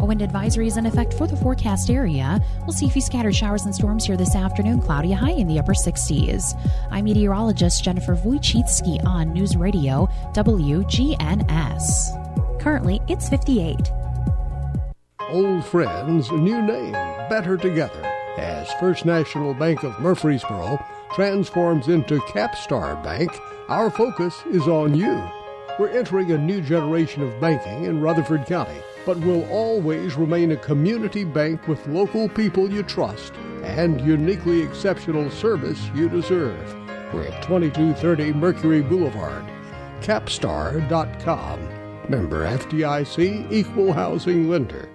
A 0.02 0.06
wind 0.06 0.24
advisory 0.24 0.66
is 0.66 0.78
in 0.78 0.88
effect 0.88 1.14
for 1.14 1.28
the 1.28 1.38
forecast 1.38 1.92
area. 1.92 2.42
We'll 2.62 2.74
see 2.74 2.88
a 2.88 2.90
few 2.90 3.04
scattered 3.04 3.36
showers 3.36 3.66
and 3.66 3.76
storms 3.76 4.04
here 4.04 4.18
this 4.18 4.36
afternoon, 4.36 4.82
cloudy 4.82 5.12
high 5.12 5.30
in 5.30 5.48
the 5.48 5.60
upper 5.60 5.76
60s. 5.76 6.60
I'm 6.90 7.06
meteorologist 7.06 7.84
Jennifer 7.84 8.16
Wojcicki 8.16 9.06
on 9.06 9.32
News 9.32 9.56
Radio 9.56 10.08
WGNS. 10.34 11.80
Currently, 12.60 13.00
it's 13.10 13.30
58. 13.30 13.92
Old 15.30 15.64
friends, 15.66 16.32
new 16.32 16.64
name, 16.64 16.94
better 17.30 17.56
together, 17.56 18.04
as 18.38 18.74
First 18.80 19.06
National 19.06 19.54
Bank 19.54 19.84
of 19.84 20.00
Murfreesboro 20.00 20.84
transforms 21.14 21.90
into 21.90 22.18
Capstar 22.22 23.02
Bank. 23.04 23.30
Our 23.70 23.92
focus 23.92 24.42
is 24.50 24.68
on 24.68 24.96
you. 24.96 25.24
We're 25.78 25.90
entering 25.90 26.32
a 26.32 26.40
new 26.40 26.60
generation 26.60 27.22
of 27.22 27.40
banking 27.40 27.86
in 27.86 28.02
Rutherford 28.02 28.48
County, 28.48 28.82
but 29.06 29.18
will 29.20 29.50
always 29.50 30.16
remain 30.16 30.52
a 30.52 30.58
community 30.58 31.24
bank 31.24 31.68
with 31.68 31.86
local 31.88 32.30
people 32.30 32.72
you 32.72 32.84
trust 32.84 33.34
and 33.64 34.02
uniquely 34.02 34.62
exceptional 34.62 35.30
service 35.30 35.90
you 35.94 36.10
deserve. 36.10 36.76
We're 37.14 37.28
at 37.28 37.44
2230 37.44 38.34
Mercury 38.34 38.82
Boulevard. 38.82 39.46
Capstar.com. 40.02 41.60
Member 42.10 42.46
FDIC 42.46 43.52
Equal 43.52 43.94
Housing 43.94 44.50
Lender. 44.50 44.90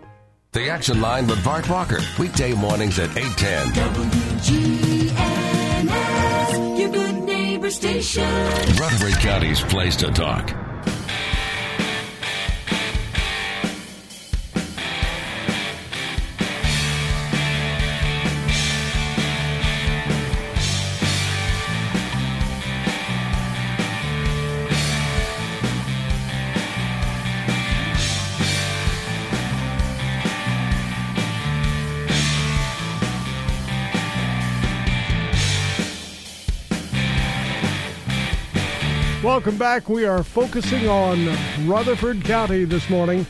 The 0.53 0.69
Action 0.71 1.01
Line 1.01 1.27
with 1.27 1.45
Bart 1.45 1.69
Walker. 1.69 1.99
Weekday 2.19 2.55
mornings 2.55 2.99
at 2.99 3.15
810. 3.17 3.69
WGNS, 5.17 6.79
your 6.79 6.89
good 6.89 7.23
neighbor 7.25 7.71
station. 7.71 8.25
Rutherford 8.79 9.21
County's 9.21 9.61
place 9.61 9.97
to 9.97 10.11
talk. 10.11 10.66
Welcome 39.27 39.59
back. 39.59 39.89
We 39.89 40.05
are 40.05 40.23
focusing 40.23 40.89
on 40.89 41.27
Rutherford 41.67 42.25
County 42.25 42.63
this 42.65 42.89
morning. 42.89 43.27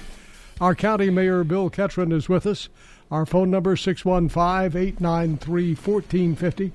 Our 0.61 0.75
county 0.75 1.09
mayor, 1.09 1.43
Bill 1.43 1.71
Ketron, 1.71 2.13
is 2.13 2.29
with 2.29 2.45
us. 2.47 2.69
Our 3.11 3.25
phone 3.25 3.51
number 3.51 3.77
615-893-1450. 3.77 6.73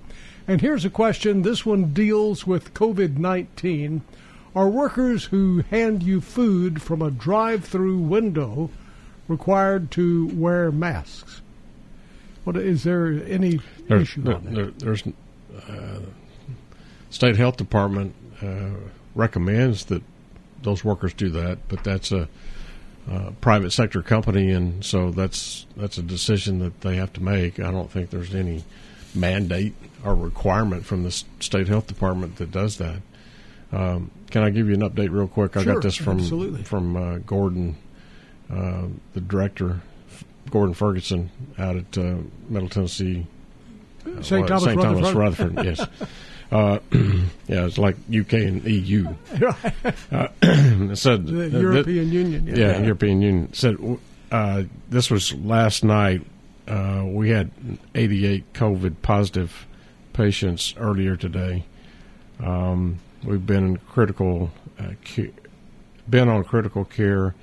And 0.48 0.60
here's 0.62 0.86
a 0.86 0.90
question. 0.90 1.44
This 1.44 1.64
one 1.66 1.94
deals 1.94 2.48
with 2.48 2.74
COVID-19. 2.74 4.02
Are 4.56 4.68
workers 4.68 5.26
who 5.26 5.62
hand 5.70 6.02
you 6.02 6.20
food 6.20 6.82
from 6.82 7.04
a 7.04 7.12
drive-through 7.12 8.00
window 8.00 8.72
required 9.28 9.92
to 9.92 10.32
wear 10.34 10.72
masks? 10.72 11.42
What 12.44 12.58
is 12.58 12.84
there 12.84 13.22
any 13.28 13.60
There- 13.88 14.00
issue 14.00 14.24
there- 14.24 14.36
on 14.38 14.46
that? 14.46 14.56
there- 14.56 14.72
there's 14.80 15.04
uh, 15.70 16.00
state 17.12 17.36
health 17.36 17.58
department 17.58 18.16
uh, 18.42 18.70
recommends 19.16 19.86
that 19.86 20.04
those 20.62 20.84
workers 20.84 21.14
do 21.14 21.30
that, 21.30 21.58
but 21.68 21.84
that's 21.84 22.12
a 22.12 22.28
uh, 23.10 23.32
private 23.42 23.72
sector 23.72 24.02
company, 24.02 24.52
and 24.52 24.86
so 24.86 25.12
that's 25.12 25.66
that's 25.76 25.98
a 25.98 26.04
decision 26.04 26.60
that 26.60 26.82
they 26.82 26.96
have 26.96 27.12
to 27.14 27.24
make. 27.24 27.60
I 27.60 27.72
don't 27.72 27.92
think 27.92 28.10
there's 28.10 28.36
any 28.36 28.64
mandate 29.16 29.74
or 30.04 30.16
requirement 30.16 30.86
from 30.86 31.04
the 31.04 31.12
state 31.12 31.68
health 31.68 31.88
department 31.88 32.38
that 32.38 32.52
does 32.52 32.78
that. 32.78 33.02
Um, 33.72 34.12
can 34.30 34.44
I 34.44 34.50
give 34.50 34.68
you 34.68 34.74
an 34.74 34.82
update 34.82 35.12
real 35.12 35.28
quick? 35.28 35.58
I 35.58 35.64
Sure, 35.64 35.74
got 35.76 35.84
this 35.84 35.96
from 35.96 36.20
absolutely. 36.20 36.64
from 36.64 36.96
uh, 36.96 37.18
Gordon, 37.20 37.76
uh, 38.52 38.84
the 39.14 39.22
director, 39.22 39.82
Gordon 40.50 40.74
Ferguson, 40.74 41.32
out 41.58 41.76
at 41.78 41.98
uh, 41.98 42.18
Middle 42.50 42.70
Tennessee 42.70 43.26
St. 44.22 44.32
well, 44.32 44.48
Thomas, 44.48 44.64
St. 44.64 44.82
Thomas 44.82 45.12
Rutherford. 45.14 45.56
Rutherford. 45.56 45.66
yes. 45.66 45.88
Uh, 46.52 46.80
yeah, 47.48 47.66
it's 47.66 47.78
like 47.78 47.96
UK 48.14 48.34
and 48.34 48.64
EU. 48.66 49.08
Uh, 50.12 50.28
said 50.96 51.26
The 51.26 51.46
uh, 51.46 51.50
th- 51.50 51.54
European 51.54 52.12
Union. 52.12 52.48
yeah, 52.48 52.80
European 52.82 53.22
Union 53.22 53.54
said 53.54 53.78
uh, 54.32 54.64
this 54.90 55.10
was 55.10 55.34
last 55.36 55.84
night. 55.84 56.22
Uh, 56.68 57.04
we 57.08 57.30
had 57.30 57.50
88 57.96 58.54
COVID 58.54 58.96
positive 59.02 59.66
patients 60.14 60.74
earlier 60.78 61.16
today. 61.16 61.64
Um, 62.44 63.00
we've 63.24 63.46
been 63.46 63.64
in 63.66 63.78
critical, 63.78 64.52
uh, 64.80 64.92
ca- 65.06 65.32
been 66.10 66.28
on 66.30 66.44
critical 66.44 66.84
care, 66.86 67.34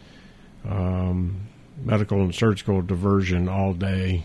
um, 0.68 1.40
medical 1.83 2.21
and 2.21 2.35
surgical 2.35 2.83
diversion 2.83 3.49
all 3.49 3.73
day. 3.73 4.25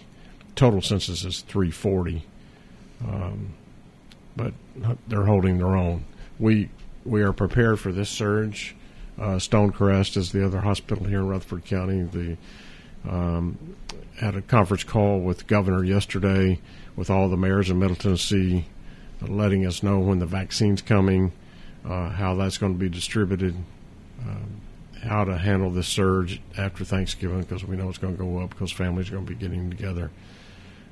Total 0.56 0.82
census 0.82 1.24
is 1.24 1.41
340, 1.41 2.26
um, 3.08 3.54
but 4.36 4.54
they're 5.08 5.26
holding 5.26 5.58
their 5.58 5.76
own. 5.76 6.06
We 6.39 6.69
we 7.06 7.22
are 7.22 7.34
prepared 7.34 7.80
for 7.80 7.91
this 7.91 8.10
surge. 8.10 8.76
Uh, 9.19 9.36
Stonecrest 9.36 10.17
is 10.17 10.32
the 10.32 10.46
other 10.46 10.62
hospital 10.62 11.06
here 11.06 11.19
in 11.19 11.28
Rutherford 11.28 11.65
County. 11.65 12.04
The 12.04 12.38
um, 13.08 13.76
had 14.19 14.36
a 14.36 14.41
conference 14.41 14.84
call 14.84 15.19
with 15.19 15.39
the 15.39 15.43
governor 15.43 15.84
yesterday 15.84 16.60
with 16.96 17.10
all 17.10 17.30
the 17.30 17.38
mayors 17.38 17.69
in 17.69 17.80
Middle 17.80 17.96
Tennessee, 17.96 18.65
uh, 19.22 19.28
letting 19.28 19.65
us 19.65 19.84
know 19.84 20.00
when 20.00 20.19
the 20.19 20.26
vaccine's 20.26 20.82
coming, 20.82 21.32
uh, 21.86 22.10
how 22.10 22.36
that's 22.36 22.58
going 22.58 22.74
to 22.74 22.80
be 22.80 22.89
distributed, 22.89 23.56
um, 24.22 24.62
how 25.04 25.24
to 25.26 25.38
handle 25.38 25.69
this 25.69 25.88
surge 25.88 26.41
after 26.58 26.86
Thanksgiving 26.86 27.41
because 27.41 27.65
we 27.65 27.76
know 27.76 27.89
it's 27.89 27.98
going 27.98 28.15
to 28.15 28.24
go 28.24 28.39
up 28.39 28.52
because 28.52 28.72
families 28.72 29.10
are 29.10 29.13
going 29.13 29.26
to 29.26 29.34
be 29.34 29.39
getting 29.39 29.69
together. 29.69 30.12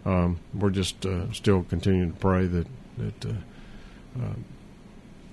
Um, 0.05 0.39
we're 0.53 0.71
just 0.71 1.05
uh, 1.05 1.31
still 1.31 1.63
continuing 1.63 2.11
to 2.13 2.19
pray 2.19 2.47
that 2.47 2.67
that 2.97 3.25
uh, 3.25 3.33
uh, 4.19 4.33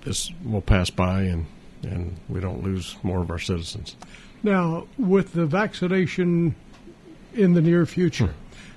this 0.01 0.31
will 0.43 0.61
pass 0.61 0.89
by 0.89 1.23
and 1.23 1.45
and 1.83 2.17
we 2.27 2.39
don't 2.39 2.63
lose 2.63 2.97
more 3.03 3.21
of 3.21 3.29
our 3.29 3.39
citizens. 3.39 3.95
Now, 4.43 4.87
with 4.97 5.33
the 5.33 5.45
vaccination 5.45 6.55
in 7.33 7.53
the 7.53 7.61
near 7.61 7.85
future, 7.85 8.33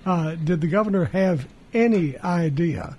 uh, 0.07 0.37
did 0.37 0.61
the 0.61 0.67
governor 0.67 1.07
have 1.07 1.49
any 1.75 2.19
idea? 2.19 2.97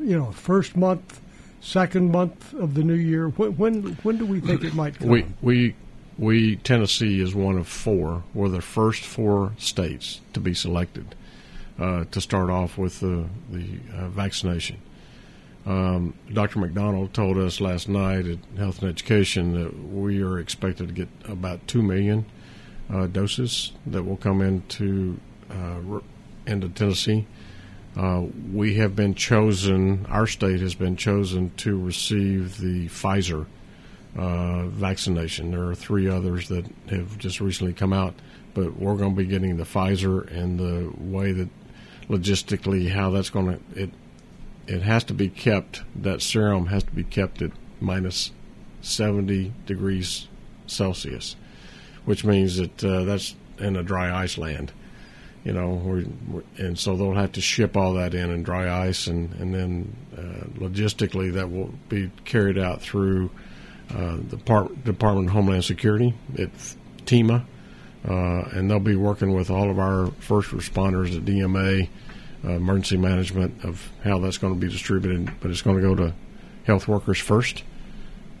You 0.00 0.18
know, 0.18 0.32
first 0.32 0.76
month, 0.76 1.20
second 1.60 2.10
month 2.10 2.54
of 2.54 2.74
the 2.74 2.82
new 2.82 2.94
year. 2.94 3.28
When 3.28 3.56
when, 3.56 3.82
when 4.02 4.18
do 4.18 4.26
we 4.26 4.40
think 4.40 4.64
it 4.64 4.74
might 4.74 4.98
come? 4.98 5.08
We 5.08 5.26
we 5.42 5.74
we 6.18 6.56
Tennessee 6.56 7.20
is 7.20 7.34
one 7.34 7.56
of 7.58 7.66
four. 7.66 8.22
We're 8.34 8.48
the 8.48 8.62
first 8.62 9.04
four 9.04 9.52
states 9.58 10.20
to 10.34 10.40
be 10.40 10.54
selected 10.54 11.14
uh, 11.78 12.04
to 12.10 12.20
start 12.20 12.50
off 12.50 12.76
with 12.78 13.00
the 13.00 13.26
the 13.50 13.78
uh, 13.96 14.08
vaccination. 14.08 14.78
Um, 15.68 16.14
Dr. 16.32 16.60
McDonald 16.60 17.12
told 17.12 17.36
us 17.36 17.60
last 17.60 17.90
night 17.90 18.26
at 18.26 18.38
Health 18.56 18.80
and 18.80 18.90
Education 18.90 19.52
that 19.52 19.78
we 19.92 20.22
are 20.22 20.38
expected 20.38 20.88
to 20.88 20.94
get 20.94 21.08
about 21.26 21.66
two 21.68 21.82
million 21.82 22.24
uh, 22.90 23.06
doses 23.06 23.72
that 23.86 24.02
will 24.02 24.16
come 24.16 24.40
into 24.40 25.20
uh, 25.50 26.00
into 26.46 26.70
Tennessee. 26.70 27.26
Uh, 27.94 28.22
we 28.50 28.76
have 28.76 28.96
been 28.96 29.14
chosen. 29.14 30.06
Our 30.06 30.26
state 30.26 30.60
has 30.60 30.74
been 30.74 30.96
chosen 30.96 31.50
to 31.58 31.78
receive 31.78 32.56
the 32.56 32.88
Pfizer 32.88 33.44
uh, 34.16 34.68
vaccination. 34.68 35.50
There 35.50 35.68
are 35.68 35.74
three 35.74 36.08
others 36.08 36.48
that 36.48 36.64
have 36.88 37.18
just 37.18 37.42
recently 37.42 37.74
come 37.74 37.92
out, 37.92 38.14
but 38.54 38.78
we're 38.78 38.96
going 38.96 39.14
to 39.14 39.22
be 39.22 39.28
getting 39.28 39.58
the 39.58 39.64
Pfizer 39.64 40.34
and 40.34 40.58
the 40.58 40.90
way 40.96 41.32
that 41.32 41.50
logistically 42.08 42.90
how 42.90 43.10
that's 43.10 43.28
going 43.28 43.58
to 43.58 43.82
it 43.82 43.90
it 44.68 44.82
has 44.82 45.02
to 45.04 45.14
be 45.14 45.28
kept. 45.28 45.82
That 45.96 46.22
serum 46.22 46.66
has 46.66 46.84
to 46.84 46.92
be 46.92 47.04
kept 47.04 47.42
at 47.42 47.50
minus 47.80 48.32
seventy 48.80 49.52
degrees 49.66 50.28
Celsius, 50.66 51.36
which 52.04 52.24
means 52.24 52.56
that 52.58 52.84
uh, 52.84 53.04
that's 53.04 53.34
in 53.58 53.76
a 53.76 53.82
dry 53.82 54.22
ice 54.22 54.38
land. 54.38 54.72
You 55.44 55.52
know, 55.52 55.70
we're, 55.70 56.04
we're, 56.28 56.42
and 56.58 56.78
so 56.78 56.96
they'll 56.96 57.14
have 57.14 57.32
to 57.32 57.40
ship 57.40 57.76
all 57.76 57.94
that 57.94 58.12
in 58.12 58.30
in 58.30 58.42
dry 58.42 58.86
ice, 58.86 59.06
and 59.06 59.32
and 59.34 59.54
then 59.54 59.96
uh, 60.16 60.46
logistically 60.60 61.32
that 61.32 61.50
will 61.50 61.72
be 61.88 62.10
carried 62.24 62.58
out 62.58 62.82
through 62.82 63.30
uh, 63.94 64.18
the 64.28 64.36
Part- 64.36 64.84
Department 64.84 65.28
of 65.28 65.32
Homeland 65.32 65.64
Security, 65.64 66.14
at 66.38 66.50
TEMA, 67.06 67.46
uh, 68.06 68.12
and 68.52 68.70
they'll 68.70 68.80
be 68.80 68.96
working 68.96 69.32
with 69.32 69.50
all 69.50 69.70
of 69.70 69.78
our 69.78 70.10
first 70.20 70.50
responders 70.50 71.16
at 71.16 71.24
DMA, 71.24 71.88
uh, 72.44 72.52
emergency 72.52 72.96
management 72.96 73.64
of 73.64 73.90
how 74.04 74.18
that's 74.18 74.38
going 74.38 74.54
to 74.54 74.60
be 74.60 74.68
distributed. 74.68 75.30
But 75.40 75.50
it's 75.50 75.62
going 75.62 75.76
to 75.76 75.82
go 75.82 75.94
to 75.94 76.14
health 76.64 76.88
workers 76.88 77.18
first, 77.18 77.62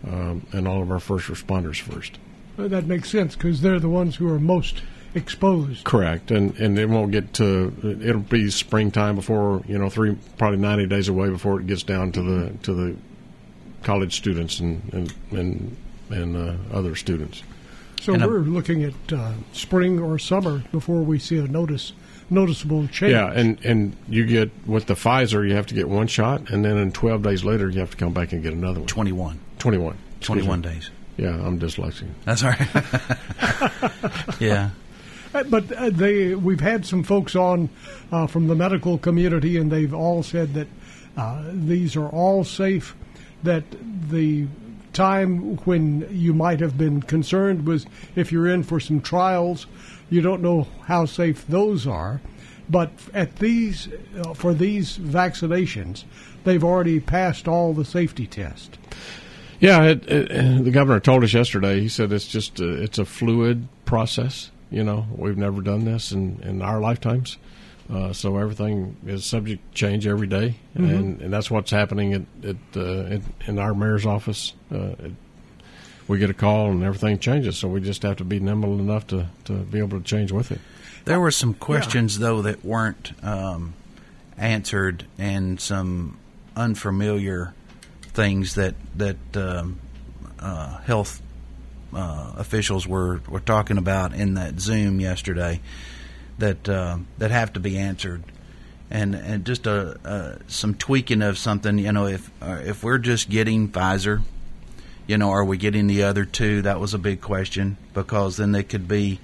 um, 0.06 0.46
and 0.52 0.68
all 0.68 0.82
of 0.82 0.90
our 0.90 1.00
first 1.00 1.28
responders 1.28 1.80
first. 1.80 2.18
Uh, 2.58 2.68
That 2.68 2.86
makes 2.86 3.10
sense 3.10 3.34
because 3.34 3.60
they're 3.60 3.80
the 3.80 3.88
ones 3.88 4.16
who 4.16 4.32
are 4.32 4.38
most 4.38 4.82
exposed. 5.14 5.84
Correct, 5.84 6.30
and 6.30 6.56
and 6.58 6.78
it 6.78 6.88
won't 6.88 7.12
get 7.12 7.32
to. 7.34 7.72
It'll 8.02 8.20
be 8.20 8.50
springtime 8.50 9.16
before 9.16 9.62
you 9.66 9.78
know 9.78 9.88
three 9.88 10.16
probably 10.36 10.58
ninety 10.58 10.86
days 10.86 11.08
away 11.08 11.30
before 11.30 11.60
it 11.60 11.66
gets 11.66 11.82
down 11.82 12.12
to 12.12 12.22
the 12.22 12.52
to 12.62 12.74
the 12.74 12.96
college 13.82 14.16
students 14.16 14.60
and 14.60 14.82
and 14.92 15.14
and, 15.30 15.76
and 16.10 16.36
uh, 16.36 16.76
other 16.76 16.94
students. 16.94 17.42
So 18.00 18.14
And, 18.14 18.22
uh, 18.22 18.28
we're 18.28 18.40
looking 18.40 18.84
at 18.84 19.12
uh, 19.12 19.32
spring 19.52 19.98
or 19.98 20.18
summer 20.18 20.62
before 20.70 21.02
we 21.02 21.18
see 21.18 21.38
a 21.38 21.48
notice 21.48 21.92
noticeable 22.30 22.86
change. 22.88 23.12
Yeah, 23.12 23.30
and 23.32 23.58
and 23.64 23.96
you 24.08 24.26
get 24.26 24.50
with 24.66 24.86
the 24.86 24.94
Pfizer, 24.94 25.46
you 25.48 25.54
have 25.54 25.66
to 25.66 25.74
get 25.74 25.88
one 25.88 26.06
shot, 26.06 26.50
and 26.50 26.64
then 26.64 26.76
in 26.76 26.92
twelve 26.92 27.22
days 27.22 27.44
later, 27.44 27.68
you 27.68 27.80
have 27.80 27.90
to 27.90 27.96
come 27.96 28.12
back 28.12 28.32
and 28.32 28.42
get 28.42 28.52
another 28.52 28.80
one. 28.80 28.88
21. 28.88 29.38
Twenty 29.58 29.78
one. 29.78 29.96
21 30.20 30.62
days. 30.62 30.90
Yeah, 31.16 31.30
I'm 31.30 31.58
dyslexic. 31.58 32.08
That's 32.24 32.42
all 32.44 32.50
right. 32.50 34.40
yeah. 34.40 34.70
Uh, 35.34 35.44
But 35.44 35.70
uh, 35.72 35.90
they, 35.90 36.34
we've 36.34 36.60
had 36.60 36.86
some 36.86 37.02
folks 37.02 37.36
on 37.36 37.68
uh, 38.10 38.26
from 38.26 38.46
the 38.46 38.54
medical 38.54 38.98
community, 38.98 39.56
and 39.56 39.70
they've 39.70 39.92
all 39.94 40.22
said 40.22 40.54
that 40.54 40.66
uh, 41.16 41.42
these 41.52 41.96
are 41.96 42.08
all 42.08 42.44
safe. 42.44 42.94
That 43.42 43.64
the 44.10 44.46
time 44.98 45.56
when 45.58 46.08
you 46.10 46.34
might 46.34 46.58
have 46.58 46.76
been 46.76 47.00
concerned 47.00 47.64
was 47.66 47.86
if 48.16 48.32
you're 48.32 48.48
in 48.48 48.64
for 48.64 48.80
some 48.80 49.00
trials. 49.00 49.66
You 50.10 50.20
don't 50.20 50.42
know 50.42 50.66
how 50.84 51.04
safe 51.04 51.46
those 51.46 51.86
are, 51.86 52.20
but 52.68 52.90
at 53.14 53.36
these 53.36 53.88
uh, 54.18 54.34
for 54.34 54.54
these 54.54 54.98
vaccinations, 54.98 56.04
they've 56.44 56.64
already 56.64 56.98
passed 56.98 57.46
all 57.46 57.74
the 57.74 57.84
safety 57.84 58.26
tests. 58.26 58.76
Yeah, 59.60 59.84
it, 59.84 60.08
it, 60.10 60.64
the 60.64 60.70
governor 60.70 61.00
told 61.00 61.22
us 61.24 61.32
yesterday. 61.32 61.80
He 61.80 61.88
said 61.88 62.12
it's 62.12 62.26
just 62.26 62.58
a, 62.60 62.82
it's 62.82 62.98
a 62.98 63.04
fluid 63.04 63.68
process. 63.84 64.50
You 64.70 64.84
know, 64.84 65.06
we've 65.14 65.38
never 65.38 65.62
done 65.62 65.84
this 65.84 66.10
in 66.10 66.40
in 66.42 66.60
our 66.60 66.80
lifetimes, 66.80 67.38
uh, 67.92 68.12
so 68.12 68.36
everything 68.36 68.96
is 69.06 69.24
subject 69.24 69.66
to 69.70 69.74
change 69.74 70.06
every 70.06 70.26
day, 70.26 70.56
and, 70.74 71.20
and 71.22 71.32
that's 71.32 71.50
what's 71.50 71.70
happening 71.70 72.12
at, 72.12 72.22
at 72.44 72.56
uh, 72.76 72.80
in, 72.80 73.24
in 73.46 73.58
our 73.58 73.74
mayor's 73.74 74.04
office. 74.04 74.52
Uh, 74.70 74.94
it, 74.98 75.12
we 76.06 76.18
get 76.18 76.30
a 76.30 76.34
call 76.34 76.70
and 76.70 76.82
everything 76.82 77.18
changes, 77.18 77.58
so 77.58 77.68
we 77.68 77.80
just 77.80 78.02
have 78.02 78.16
to 78.16 78.24
be 78.24 78.40
nimble 78.40 78.78
enough 78.78 79.06
to, 79.08 79.26
to 79.44 79.52
be 79.52 79.78
able 79.78 79.98
to 79.98 80.04
change 80.04 80.32
with 80.32 80.50
it. 80.50 80.60
There 81.04 81.20
were 81.20 81.30
some 81.30 81.54
questions, 81.54 82.18
though, 82.18 82.42
that 82.42 82.64
weren't 82.64 83.12
um, 83.22 83.74
answered 84.36 85.06
and 85.18 85.60
some 85.60 86.18
unfamiliar 86.56 87.54
things 88.02 88.54
that, 88.56 88.74
that 88.96 89.16
um, 89.34 89.78
uh, 90.38 90.78
health 90.78 91.22
uh, 91.94 92.32
officials 92.36 92.86
were, 92.86 93.20
were 93.28 93.40
talking 93.40 93.78
about 93.78 94.12
in 94.12 94.34
that 94.34 94.60
Zoom 94.60 95.00
yesterday 95.00 95.60
that, 96.38 96.68
uh, 96.68 96.98
that 97.18 97.30
have 97.30 97.52
to 97.54 97.60
be 97.60 97.78
answered. 97.78 98.22
And, 98.90 99.14
and 99.14 99.44
just 99.44 99.66
a, 99.66 99.98
uh, 100.04 100.38
some 100.46 100.74
tweaking 100.74 101.20
of 101.20 101.36
something, 101.36 101.78
you 101.78 101.92
know, 101.92 102.06
if 102.06 102.30
uh, 102.40 102.62
if 102.64 102.82
we're 102.82 102.96
just 102.96 103.28
getting 103.28 103.68
Pfizer, 103.68 104.22
you 105.06 105.18
know, 105.18 105.30
are 105.30 105.44
we 105.44 105.56
getting 105.56 105.88
the 105.88 106.04
other 106.04 106.24
two? 106.24 106.62
That 106.62 106.80
was 106.80 106.94
a 106.94 106.98
big 106.98 107.20
question 107.20 107.76
because 107.92 108.36
then 108.36 108.52
they 108.52 108.62
could 108.62 108.88
be, 108.88 109.20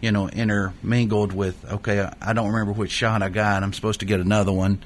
you 0.00 0.12
know, 0.12 0.28
intermingled 0.28 1.32
with, 1.32 1.64
okay, 1.72 2.08
I 2.20 2.32
don't 2.32 2.52
remember 2.52 2.72
which 2.72 2.92
shot 2.92 3.22
I 3.22 3.28
got. 3.28 3.62
I'm 3.62 3.72
supposed 3.72 4.00
to 4.00 4.06
get 4.06 4.20
another 4.20 4.52
one. 4.52 4.82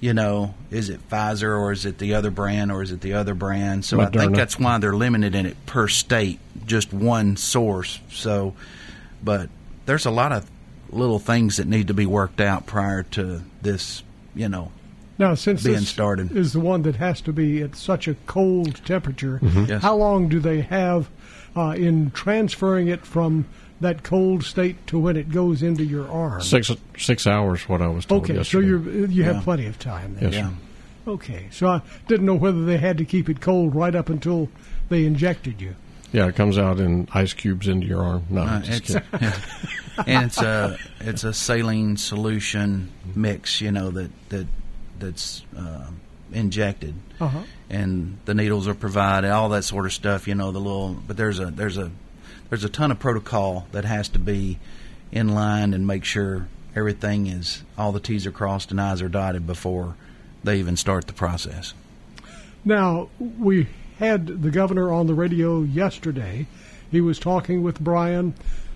You 0.00 0.14
know, 0.14 0.54
is 0.70 0.90
it 0.90 1.08
Pfizer 1.08 1.58
or 1.58 1.72
is 1.72 1.86
it 1.86 1.98
the 1.98 2.14
other 2.14 2.30
brand 2.30 2.70
or 2.70 2.82
is 2.82 2.92
it 2.92 3.00
the 3.00 3.14
other 3.14 3.34
brand? 3.34 3.84
So 3.84 4.00
I 4.00 4.06
think 4.06 4.34
that's 4.34 4.58
why 4.58 4.78
they're 4.78 4.92
limited 4.92 5.34
in 5.34 5.46
it 5.46 5.66
per 5.66 5.88
state, 5.88 6.40
just 6.66 6.92
one 6.92 7.36
source. 7.36 8.00
So, 8.10 8.54
but 9.22 9.48
there's 9.86 10.06
a 10.06 10.10
lot 10.10 10.32
of 10.32 10.48
little 10.94 11.18
things 11.18 11.56
that 11.56 11.66
need 11.66 11.88
to 11.88 11.94
be 11.94 12.06
worked 12.06 12.40
out 12.40 12.66
prior 12.66 13.02
to 13.02 13.42
this, 13.62 14.02
you 14.34 14.48
know, 14.48 14.70
Now, 15.18 15.34
since 15.34 15.62
being 15.62 15.76
this 15.76 15.88
started. 15.88 16.36
is 16.36 16.52
the 16.52 16.60
one 16.60 16.82
that 16.82 16.96
has 16.96 17.20
to 17.22 17.32
be 17.32 17.62
at 17.62 17.76
such 17.76 18.08
a 18.08 18.14
cold 18.26 18.84
temperature, 18.84 19.40
Yes. 19.42 19.82
how 19.82 19.96
long 19.96 20.28
do 20.28 20.40
they 20.40 20.62
have 20.62 21.08
uh, 21.56 21.74
in 21.76 22.10
transferring 22.10 22.88
it 22.88 23.04
from 23.06 23.46
that 23.80 24.02
cold 24.02 24.44
state 24.44 24.84
to 24.86 24.98
when 24.98 25.16
it 25.16 25.30
goes 25.30 25.62
into 25.62 25.84
your 25.84 26.08
arm? 26.10 26.40
Six 26.40 26.70
six 26.96 27.26
hours, 27.26 27.68
what 27.68 27.82
I 27.82 27.88
was 27.88 28.06
told 28.06 28.22
okay, 28.24 28.34
so 28.42 28.58
yesterday. 28.60 28.66
you 28.68 29.06
you 29.08 29.22
have 29.24 29.36
Yeah. 29.36 29.42
plenty 29.42 29.66
of 29.66 29.78
time. 29.78 30.14
Then. 30.14 30.32
Yes, 30.32 30.34
yeah. 30.34 30.50
Okay, 31.12 31.48
so 31.50 31.66
I 31.68 31.82
didn't 32.08 32.24
know 32.24 32.34
whether 32.34 32.64
they 32.64 32.78
had 32.78 32.96
to 32.98 33.04
keep 33.04 33.28
it 33.28 33.40
cold 33.40 33.74
right 33.74 33.94
up 33.94 34.08
until 34.08 34.48
they 34.88 35.04
injected 35.04 35.60
you. 35.60 35.74
Yeah, 36.14 36.28
it 36.28 36.36
comes 36.36 36.58
out 36.58 36.78
in 36.78 37.08
ice 37.12 37.32
cubes 37.32 37.66
into 37.66 37.86
your 37.88 38.02
arm. 38.04 38.24
No, 38.30 38.42
Uh, 38.42 38.44
I'm 38.46 38.62
just 38.62 38.90
it's, 38.90 39.06
kidding. 39.10 39.32
and 40.06 40.26
it's 40.26 40.40
a 40.40 40.78
it's 41.00 41.24
a 41.24 41.34
saline 41.34 41.96
solution 41.96 42.92
mix, 43.16 43.60
you 43.60 43.72
know 43.72 43.90
that 43.90 44.10
that 44.28 44.46
that's 45.00 45.42
uh, 45.58 45.86
injected, 46.32 46.94
Uh 47.20 47.26
huh. 47.28 47.42
and 47.68 48.18
the 48.26 48.34
needles 48.34 48.68
are 48.68 48.74
provided, 48.74 49.30
all 49.30 49.48
that 49.48 49.64
sort 49.64 49.86
of 49.86 49.92
stuff. 49.92 50.28
You 50.28 50.36
know 50.36 50.52
the 50.52 50.60
little, 50.60 50.94
but 50.94 51.16
there's 51.16 51.40
a 51.40 51.46
there's 51.46 51.78
a 51.78 51.90
there's 52.48 52.62
a 52.64 52.68
ton 52.68 52.92
of 52.92 53.00
protocol 53.00 53.66
that 53.72 53.84
has 53.84 54.08
to 54.10 54.20
be 54.20 54.60
in 55.10 55.28
line 55.34 55.74
and 55.74 55.84
make 55.84 56.04
sure 56.04 56.46
everything 56.76 57.26
is 57.26 57.62
all 57.76 57.90
the 57.90 57.98
T's 58.00 58.24
are 58.26 58.30
crossed 58.32 58.70
and 58.70 58.80
I's 58.80 59.02
are 59.02 59.08
dotted 59.08 59.46
before 59.48 59.96
they 60.44 60.58
even 60.60 60.76
start 60.76 61.08
the 61.08 61.12
process. 61.12 61.74
Now, 62.64 63.08
we 63.18 63.66
had 63.98 64.42
the 64.42 64.50
governor 64.50 64.92
on 64.92 65.06
the 65.06 65.14
radio 65.14 65.62
yesterday. 65.62 66.46
He 66.90 67.00
was 67.00 67.18
talking 67.18 67.62
with 67.62 67.80
Brian. 67.80 68.34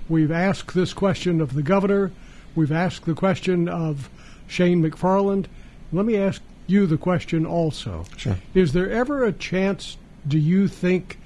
We've 0.09 0.33
asked 0.33 0.75
this 0.75 0.93
question 0.93 1.41
of 1.41 1.55
the 1.55 1.63
governor. 1.63 2.13
We've 2.55 2.73
asked 2.73 3.05
the 3.05 3.15
question 3.15 3.69
of 3.69 4.11
Shane 4.47 4.83
McFarland. 4.83 5.47
Let 5.93 6.07
me 6.07 6.17
ask 6.17 6.43
you 6.67 6.87
the 6.87 6.97
question 6.97 7.47
also. 7.47 8.05
Sure. 8.17 8.37
Is 8.55 8.73
there 8.73 8.91
ever 8.91 9.25
a 9.25 9.33
chance, 9.33 9.97
do 10.27 10.39
you 10.39 10.69
think, 10.69 11.19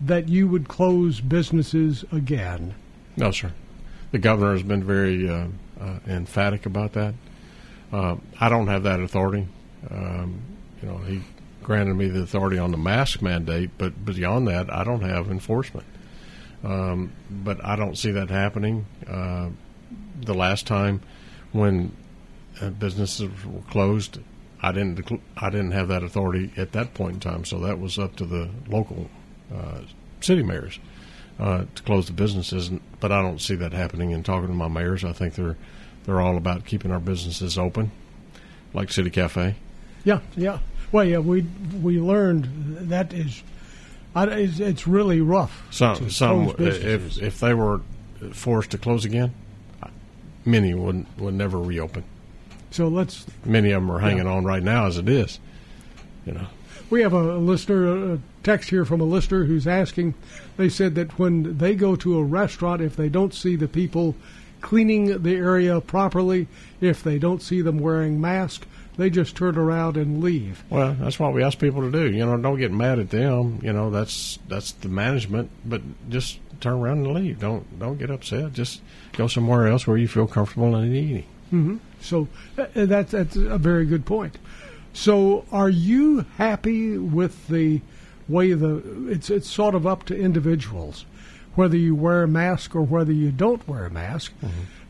that 0.00 0.28
you 0.28 0.48
would 0.48 0.68
close 0.68 1.20
businesses 1.20 2.04
again? 2.12 2.74
No, 3.16 3.30
sir. 3.30 3.52
The 4.12 4.18
governor 4.18 4.52
has 4.52 4.62
been 4.62 4.84
very 4.84 5.28
uh, 5.28 5.46
uh, 5.80 5.98
emphatic 6.06 6.66
about 6.66 6.92
that. 6.92 7.14
Uh, 7.92 8.16
I 8.40 8.48
don't 8.48 8.66
have 8.66 8.82
that 8.84 9.00
authority. 9.00 9.46
Um, 9.90 10.40
you 10.82 10.88
know, 10.88 10.98
he 10.98 11.22
granted 11.64 11.94
me 11.94 12.08
the 12.08 12.22
authority 12.22 12.58
on 12.58 12.70
the 12.70 12.76
mask 12.76 13.20
mandate, 13.22 13.70
but 13.76 14.04
beyond 14.04 14.46
that, 14.48 14.72
I 14.72 14.84
don't 14.84 15.02
have 15.02 15.30
enforcement. 15.30 15.86
Um, 16.62 17.12
but 17.30 17.62
I 17.64 17.76
don't 17.76 17.98
see 17.98 18.12
that 18.12 18.30
happening. 18.30 18.86
Uh, 19.06 19.50
the 20.20 20.34
last 20.34 20.66
time 20.66 21.02
when 21.52 21.94
uh, 22.60 22.70
businesses 22.70 23.28
were 23.44 23.60
closed, 23.70 24.18
I 24.62 24.72
didn't 24.72 25.20
I 25.36 25.50
didn't 25.50 25.72
have 25.72 25.88
that 25.88 26.02
authority 26.02 26.52
at 26.56 26.72
that 26.72 26.94
point 26.94 27.14
in 27.14 27.20
time. 27.20 27.44
So 27.44 27.58
that 27.60 27.78
was 27.78 27.98
up 27.98 28.16
to 28.16 28.24
the 28.24 28.48
local 28.68 29.10
uh, 29.54 29.80
city 30.20 30.42
mayors 30.42 30.78
uh, 31.38 31.64
to 31.74 31.82
close 31.82 32.06
the 32.06 32.12
businesses. 32.14 32.70
But 32.98 33.12
I 33.12 33.20
don't 33.20 33.40
see 33.40 33.56
that 33.56 33.72
happening. 33.72 34.14
And 34.14 34.24
talking 34.24 34.48
to 34.48 34.54
my 34.54 34.68
mayors, 34.68 35.04
I 35.04 35.12
think 35.12 35.34
they're 35.34 35.56
they're 36.04 36.20
all 36.20 36.36
about 36.36 36.64
keeping 36.64 36.90
our 36.90 37.00
businesses 37.00 37.58
open, 37.58 37.90
like 38.72 38.90
City 38.90 39.10
Cafe. 39.10 39.56
Yeah, 40.04 40.20
yeah. 40.36 40.60
Well, 40.92 41.04
yeah, 41.04 41.18
we 41.18 41.42
we 41.82 42.00
learned 42.00 42.88
that 42.90 43.12
is, 43.12 43.42
I, 44.14 44.26
it's, 44.26 44.60
it's 44.60 44.86
really 44.86 45.20
rough. 45.20 45.66
Some 45.70 46.10
some 46.10 46.48
uh, 46.48 46.54
if 46.58 47.20
if 47.20 47.40
they 47.40 47.54
were 47.54 47.80
forced 48.32 48.70
to 48.70 48.78
close 48.78 49.04
again, 49.04 49.34
many 50.44 50.74
would 50.74 51.06
would 51.18 51.34
never 51.34 51.58
reopen. 51.58 52.04
so 52.70 52.88
let's 52.88 53.26
Many 53.44 53.72
of 53.72 53.82
them 53.82 53.90
are 53.90 54.00
hanging 54.00 54.26
on 54.26 54.44
right 54.44 54.62
now 54.62 54.86
as 54.86 54.98
it 54.98 55.08
is. 55.08 55.38
You 56.26 56.32
know. 56.32 56.46
We 56.90 57.00
have 57.00 57.12
a 57.12 57.36
listener, 57.38 58.14
a 58.14 58.18
text 58.42 58.70
here 58.70 58.84
from 58.84 59.00
a 59.00 59.04
listener 59.04 59.44
who's 59.44 59.66
asking. 59.66 60.14
They 60.56 60.68
said 60.68 60.94
that 60.94 61.18
when 61.18 61.58
they 61.58 61.74
go 61.74 61.96
to 61.96 62.18
a 62.18 62.24
restaurant, 62.24 62.82
if 62.82 62.94
they 62.94 63.08
don't 63.08 63.34
see 63.34 63.56
the 63.56 63.68
people 63.68 64.14
cleaning 64.60 65.22
the 65.22 65.34
area 65.34 65.80
properly, 65.80 66.46
if 66.80 67.02
they 67.02 67.18
don't 67.18 67.42
see 67.42 67.62
them 67.62 67.78
wearing 67.78 68.20
masks, 68.20 68.66
they 68.96 69.10
just 69.10 69.36
turn 69.36 69.56
around 69.56 69.96
and 69.96 70.22
leave. 70.22 70.64
Well, 70.70 70.96
that's 70.98 71.18
what 71.18 71.32
we 71.32 71.42
ask 71.42 71.58
people 71.58 71.82
to 71.82 71.90
do. 71.90 72.10
You 72.10 72.26
know, 72.26 72.36
don't 72.36 72.58
get 72.58 72.72
mad 72.72 72.98
at 72.98 73.10
them. 73.10 73.60
You 73.62 73.72
know, 73.72 73.90
that's 73.90 74.38
that's 74.48 74.72
the 74.72 74.88
management, 74.88 75.50
but 75.64 75.82
just 76.08 76.38
turn 76.60 76.74
around 76.74 77.06
and 77.06 77.14
leave. 77.14 77.40
Don't 77.40 77.78
don't 77.78 77.98
get 77.98 78.10
upset. 78.10 78.52
Just 78.52 78.80
go 79.12 79.26
somewhere 79.26 79.66
else 79.66 79.86
where 79.86 79.96
you 79.96 80.08
feel 80.08 80.26
comfortable 80.26 80.74
and 80.74 80.94
eating. 80.94 81.24
So 82.00 82.28
uh, 82.58 82.66
that's 82.74 83.12
that's 83.12 83.36
a 83.36 83.58
very 83.58 83.86
good 83.86 84.04
point. 84.06 84.38
So, 84.92 85.44
are 85.50 85.68
you 85.68 86.24
happy 86.36 86.96
with 86.96 87.48
the 87.48 87.80
way 88.28 88.52
the 88.52 89.08
it's 89.08 89.28
it's 89.28 89.48
sort 89.48 89.74
of 89.74 89.86
up 89.86 90.04
to 90.04 90.16
individuals 90.16 91.04
whether 91.56 91.76
you 91.76 91.94
wear 91.94 92.22
a 92.24 92.28
mask 92.28 92.74
or 92.74 92.82
whether 92.82 93.12
you 93.12 93.30
don't 93.30 93.66
wear 93.68 93.86
a 93.86 93.90
mask? 93.90 94.32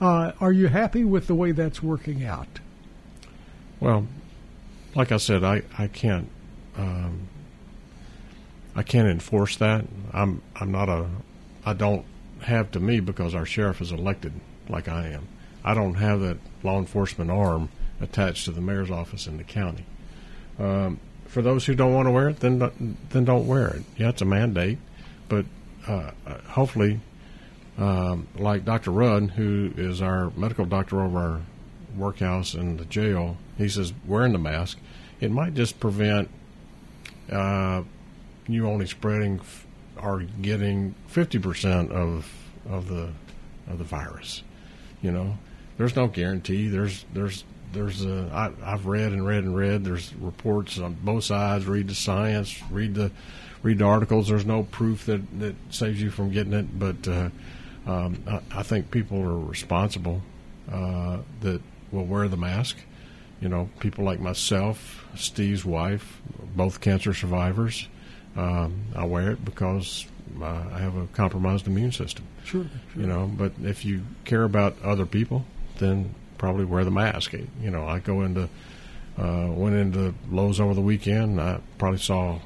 Uh, 0.01 0.33
are 0.41 0.53
you 0.53 0.69
happy 0.69 1.05
with 1.05 1.27
the 1.27 1.35
way 1.35 1.53
that's 1.53 1.83
working 1.83 2.25
out? 2.25 2.61
Well, 3.85 4.07
like 4.95 5.13
I 5.13 5.19
said, 5.19 5.45
I 5.45 5.61
I 5.77 5.89
can't 5.89 6.31
um, 6.79 7.29
I 8.75 8.83
can't 8.83 9.07
enforce 9.07 9.57
that. 9.57 9.85
I'm 10.11 10.41
I'm 10.57 10.73
not 10.73 10.89
a 10.89 11.07
I 11.67 11.75
don't 11.75 12.07
have 12.41 12.71
to 12.71 12.81
me 12.81 13.01
because 13.01 13.35
our 13.35 13.45
sheriff 13.45 13.83
is 13.83 13.93
elected 13.93 14.33
like 14.71 14.89
I 14.89 15.09
am. 15.09 15.29
I 15.63 15.75
don't 15.75 15.97
have 15.97 16.21
that 16.21 16.39
law 16.63 16.79
enforcement 16.79 17.31
arm 17.31 17.69
attached 18.01 18.47
to 18.47 18.53
the 18.53 18.63
mayor's 18.63 18.91
office 18.91 19.27
in 19.27 19.37
the 19.37 19.45
county. 19.45 19.85
Um, 20.59 20.99
for 21.27 21.43
those 21.43 21.67
who 21.67 21.75
don't 21.75 21.93
want 21.93 22.07
to 22.07 22.11
wear 22.11 22.31
it, 22.31 22.41
then 22.41 22.97
then 23.11 23.27
don't 23.27 23.47
wear 23.47 23.69
it. 23.69 23.83
Yeah, 23.99 24.09
it's 24.09 24.23
a 24.23 24.25
mandate, 24.25 24.79
but 25.29 25.45
uh, 25.87 26.13
hopefully, 26.49 27.01
um, 27.77 28.29
like 28.39 28.65
Dr. 28.65 28.93
Rudd, 28.93 29.33
who 29.33 29.75
is 29.77 30.01
our 30.01 30.31
medical 30.39 30.65
doctor 30.65 31.03
over 31.03 31.19
our 31.19 31.41
workhouse 31.97 32.55
and 32.55 32.79
the 32.79 32.85
jail, 32.85 33.37
he 33.57 33.69
says 33.69 33.93
wearing 34.07 34.33
the 34.33 34.39
mask, 34.39 34.79
it 35.21 35.31
might 35.31 35.55
just 35.55 35.81
prevent 35.81 36.29
uh, 37.31 37.83
you 38.47 38.67
only 38.67 38.87
spreading 38.87 39.41
f- 39.41 39.67
or 40.03 40.23
getting 40.43 40.95
fifty 41.07 41.39
percent 41.39 41.91
of 41.93 42.31
of 42.69 42.89
the 42.89 43.11
of 43.69 43.79
the 43.79 43.85
virus. 43.85 44.43
You 45.03 45.13
know, 45.13 45.39
there's 45.79 45.97
no 45.97 46.07
guarantee. 46.07 46.69
There's 46.69 47.05
there's 47.13 47.45
there's 47.73 48.05
uh, 48.05 48.29
I, 48.33 48.73
I've 48.73 48.87
read 48.87 49.13
and 49.13 49.27
read 49.27 49.45
and 49.45 49.57
read. 49.57 49.85
There's 49.85 50.15
reports 50.15 50.79
on 50.79 50.95
both 51.03 51.25
sides. 51.25 51.67
Read 51.67 51.89
the 51.89 51.95
science. 51.95 52.63
Read 52.71 52.95
the 52.95 53.11
read 53.63 53.79
the 53.79 53.85
articles. 53.85 54.29
There's 54.29 54.47
no 54.47 54.65
proof 54.65 55.07
that 55.07 55.41
that 55.41 55.55
saves 55.71 56.01
you 56.01 56.11
from 56.11 56.31
getting 56.31 56.53
it. 56.53 56.79
But 56.79 57.09
uh, 57.09 57.31
um, 57.87 58.23
I, 58.27 58.41
I 58.51 58.63
think 58.63 58.91
people 58.91 59.21
are 59.21 59.39
responsible 59.39 60.23
uh, 60.71 61.19
that 61.41 61.61
will 61.93 62.05
wear 62.05 62.29
the 62.29 62.37
mask. 62.37 62.77
You 63.41 63.49
know, 63.49 63.69
people 63.81 64.05
like 64.05 64.21
myself, 64.21 65.05
Steve's 65.17 65.65
wife, 65.65 66.21
both 66.57 66.81
cancer 66.81 67.13
survivors. 67.13 67.89
Um, 68.37 68.87
I 68.97 69.05
wear 69.05 69.33
it 69.33 69.45
because 69.45 70.07
uh, 70.41 70.65
I 70.73 70.79
have 70.79 70.97
a 70.97 71.07
compromised 71.09 71.67
immune 71.67 71.93
system. 71.93 72.25
Sure. 72.45 72.67
You 72.97 73.07
know, 73.07 73.31
but 73.37 73.53
if 73.63 73.85
you 73.85 74.03
care 74.25 74.45
about 74.45 74.77
other 74.83 75.07
people, 75.07 75.45
then 75.79 76.15
probably 76.39 76.65
wear 76.65 76.85
the 76.85 76.91
mask. 76.91 77.33
You 77.33 77.71
know, 77.71 77.87
I 77.87 77.99
go 77.99 78.23
into 78.23 78.49
uh, 79.19 79.49
went 79.51 79.77
into 79.77 80.15
Lowe's 80.31 80.61
over 80.61 80.75
the 80.75 80.81
weekend. 80.81 81.39
And 81.39 81.41
I 81.41 81.61
probably 81.79 81.99
saw 82.01 82.41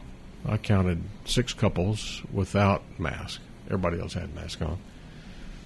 I 0.47 0.57
counted 0.57 1.03
six 1.25 1.53
couples 1.53 2.23
without 2.33 2.83
mask. 2.99 3.41
Everybody 3.67 4.01
else 4.01 4.15
had 4.15 4.35
mask 4.35 4.63
on. 4.63 4.79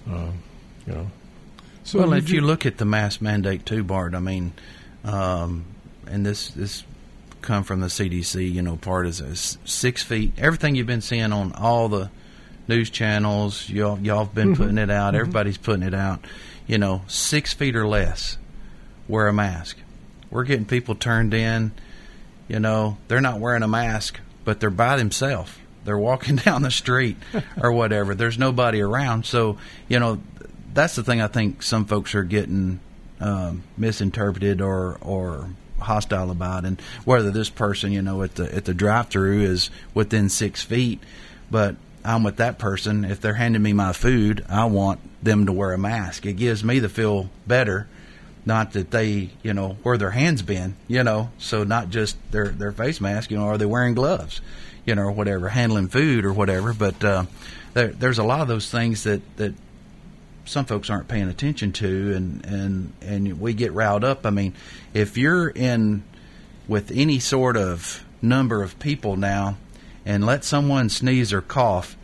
Um, 0.07 0.43
you 0.85 0.93
know, 0.93 1.11
So 1.83 1.99
well, 1.99 2.13
if 2.13 2.27
do- 2.27 2.35
you 2.35 2.41
look 2.41 2.65
at 2.65 2.77
the 2.77 2.85
mask 2.85 3.21
mandate 3.21 3.65
too, 3.65 3.83
Bart, 3.83 4.15
I 4.15 4.19
mean, 4.19 4.53
um, 5.03 5.65
and 6.07 6.25
this 6.25 6.49
this 6.49 6.83
come 7.41 7.63
from 7.63 7.81
the 7.81 7.87
CDC. 7.87 8.51
You 8.51 8.61
know, 8.61 8.77
part 8.77 9.05
is 9.05 9.57
six 9.65 10.01
feet. 10.01 10.33
Everything 10.37 10.75
you've 10.75 10.87
been 10.87 11.01
seeing 11.01 11.31
on 11.33 11.53
all 11.53 11.89
the 11.89 12.09
news 12.67 12.89
channels, 12.89 13.69
y'all 13.69 13.99
y'all 13.99 14.25
have 14.25 14.33
been 14.35 14.55
putting 14.55 14.77
it 14.77 14.89
out. 14.89 15.13
Everybody's 15.15 15.57
putting 15.57 15.83
it 15.83 15.93
out. 15.93 16.25
You 16.65 16.77
know, 16.77 17.01
six 17.07 17.53
feet 17.53 17.75
or 17.75 17.85
less, 17.87 18.37
wear 19.07 19.27
a 19.27 19.33
mask. 19.33 19.77
We're 20.31 20.45
getting 20.45 20.65
people 20.65 20.95
turned 20.95 21.33
in. 21.33 21.73
You 22.47 22.59
know, 22.59 22.97
they're 23.07 23.21
not 23.21 23.39
wearing 23.39 23.63
a 23.63 23.67
mask, 23.67 24.19
but 24.45 24.59
they're 24.59 24.69
by 24.69 24.97
themselves. 24.97 25.51
They're 25.85 25.97
walking 25.97 26.35
down 26.37 26.61
the 26.61 26.71
street 26.71 27.17
or 27.61 27.71
whatever. 27.71 28.15
There's 28.15 28.39
nobody 28.39 28.81
around. 28.81 29.25
So, 29.25 29.57
you 29.87 29.99
know, 29.99 30.21
that's 30.73 30.95
the 30.95 31.03
thing 31.03 31.21
I 31.21 31.27
think 31.27 31.63
some 31.63 31.85
folks 31.85 32.15
are 32.15 32.23
getting 32.23 32.79
um, 33.19 33.63
misinterpreted 33.77 34.61
or 34.61 34.97
or 35.01 35.49
hostile 35.79 36.31
about, 36.31 36.65
and 36.65 36.79
whether 37.03 37.31
this 37.31 37.49
person, 37.49 37.91
you 37.91 38.01
know, 38.01 38.23
at 38.23 38.35
the 38.35 38.53
at 38.53 38.65
the 38.65 38.73
drive-through 38.73 39.41
is 39.41 39.69
within 39.93 40.29
six 40.29 40.63
feet, 40.63 41.01
but 41.51 41.75
I'm 42.05 42.23
with 42.23 42.37
that 42.37 42.57
person. 42.57 43.05
If 43.05 43.21
they're 43.21 43.33
handing 43.33 43.61
me 43.61 43.73
my 43.73 43.93
food, 43.93 44.45
I 44.49 44.65
want 44.65 44.99
them 45.23 45.45
to 45.45 45.51
wear 45.51 45.73
a 45.73 45.77
mask. 45.77 46.25
It 46.25 46.33
gives 46.33 46.63
me 46.63 46.79
the 46.79 46.89
feel 46.89 47.29
better. 47.47 47.87
Not 48.45 48.73
that 48.73 48.91
they, 48.91 49.29
you 49.41 49.53
know, 49.53 49.77
where 49.83 49.97
their 49.97 50.11
hands 50.11 50.41
been, 50.41 50.75
you 50.89 51.01
know, 51.03 51.29
so 51.37 51.63
not 51.63 51.89
just 51.89 52.17
their 52.31 52.49
their 52.49 52.73
face 52.73 52.99
mask, 52.99 53.31
you 53.31 53.37
know, 53.37 53.45
are 53.45 53.57
they 53.57 53.65
wearing 53.65 53.93
gloves, 53.93 54.41
you 54.85 54.95
know, 54.95 55.03
or 55.03 55.11
whatever, 55.11 55.47
handling 55.47 55.87
food 55.87 56.25
or 56.25 56.33
whatever. 56.33 56.73
But 56.73 57.01
uh, 57.05 57.23
there, 57.73 57.87
there's 57.87 58.19
a 58.19 58.23
lot 58.23 58.41
of 58.41 58.49
those 58.49 58.69
things 58.69 59.03
that 59.03 59.21
that 59.37 59.53
some 60.45 60.65
folks 60.65 60.89
aren't 60.89 61.07
paying 61.07 61.29
attention 61.29 61.71
to 61.71 62.13
and 62.13 62.45
and 62.45 62.93
and 63.01 63.39
we 63.39 63.53
get 63.53 63.73
riled 63.73 64.03
up. 64.03 64.25
I 64.25 64.29
mean 64.29 64.53
if 64.93 65.17
you're 65.17 65.49
in 65.49 66.03
with 66.67 66.91
any 66.91 67.19
sort 67.19 67.57
of 67.57 68.03
number 68.21 68.63
of 68.63 68.79
people 68.79 69.15
now 69.15 69.57
and 70.05 70.25
let 70.25 70.43
someone 70.43 70.89
sneeze 70.89 71.33
or 71.33 71.41
cough 71.41 71.97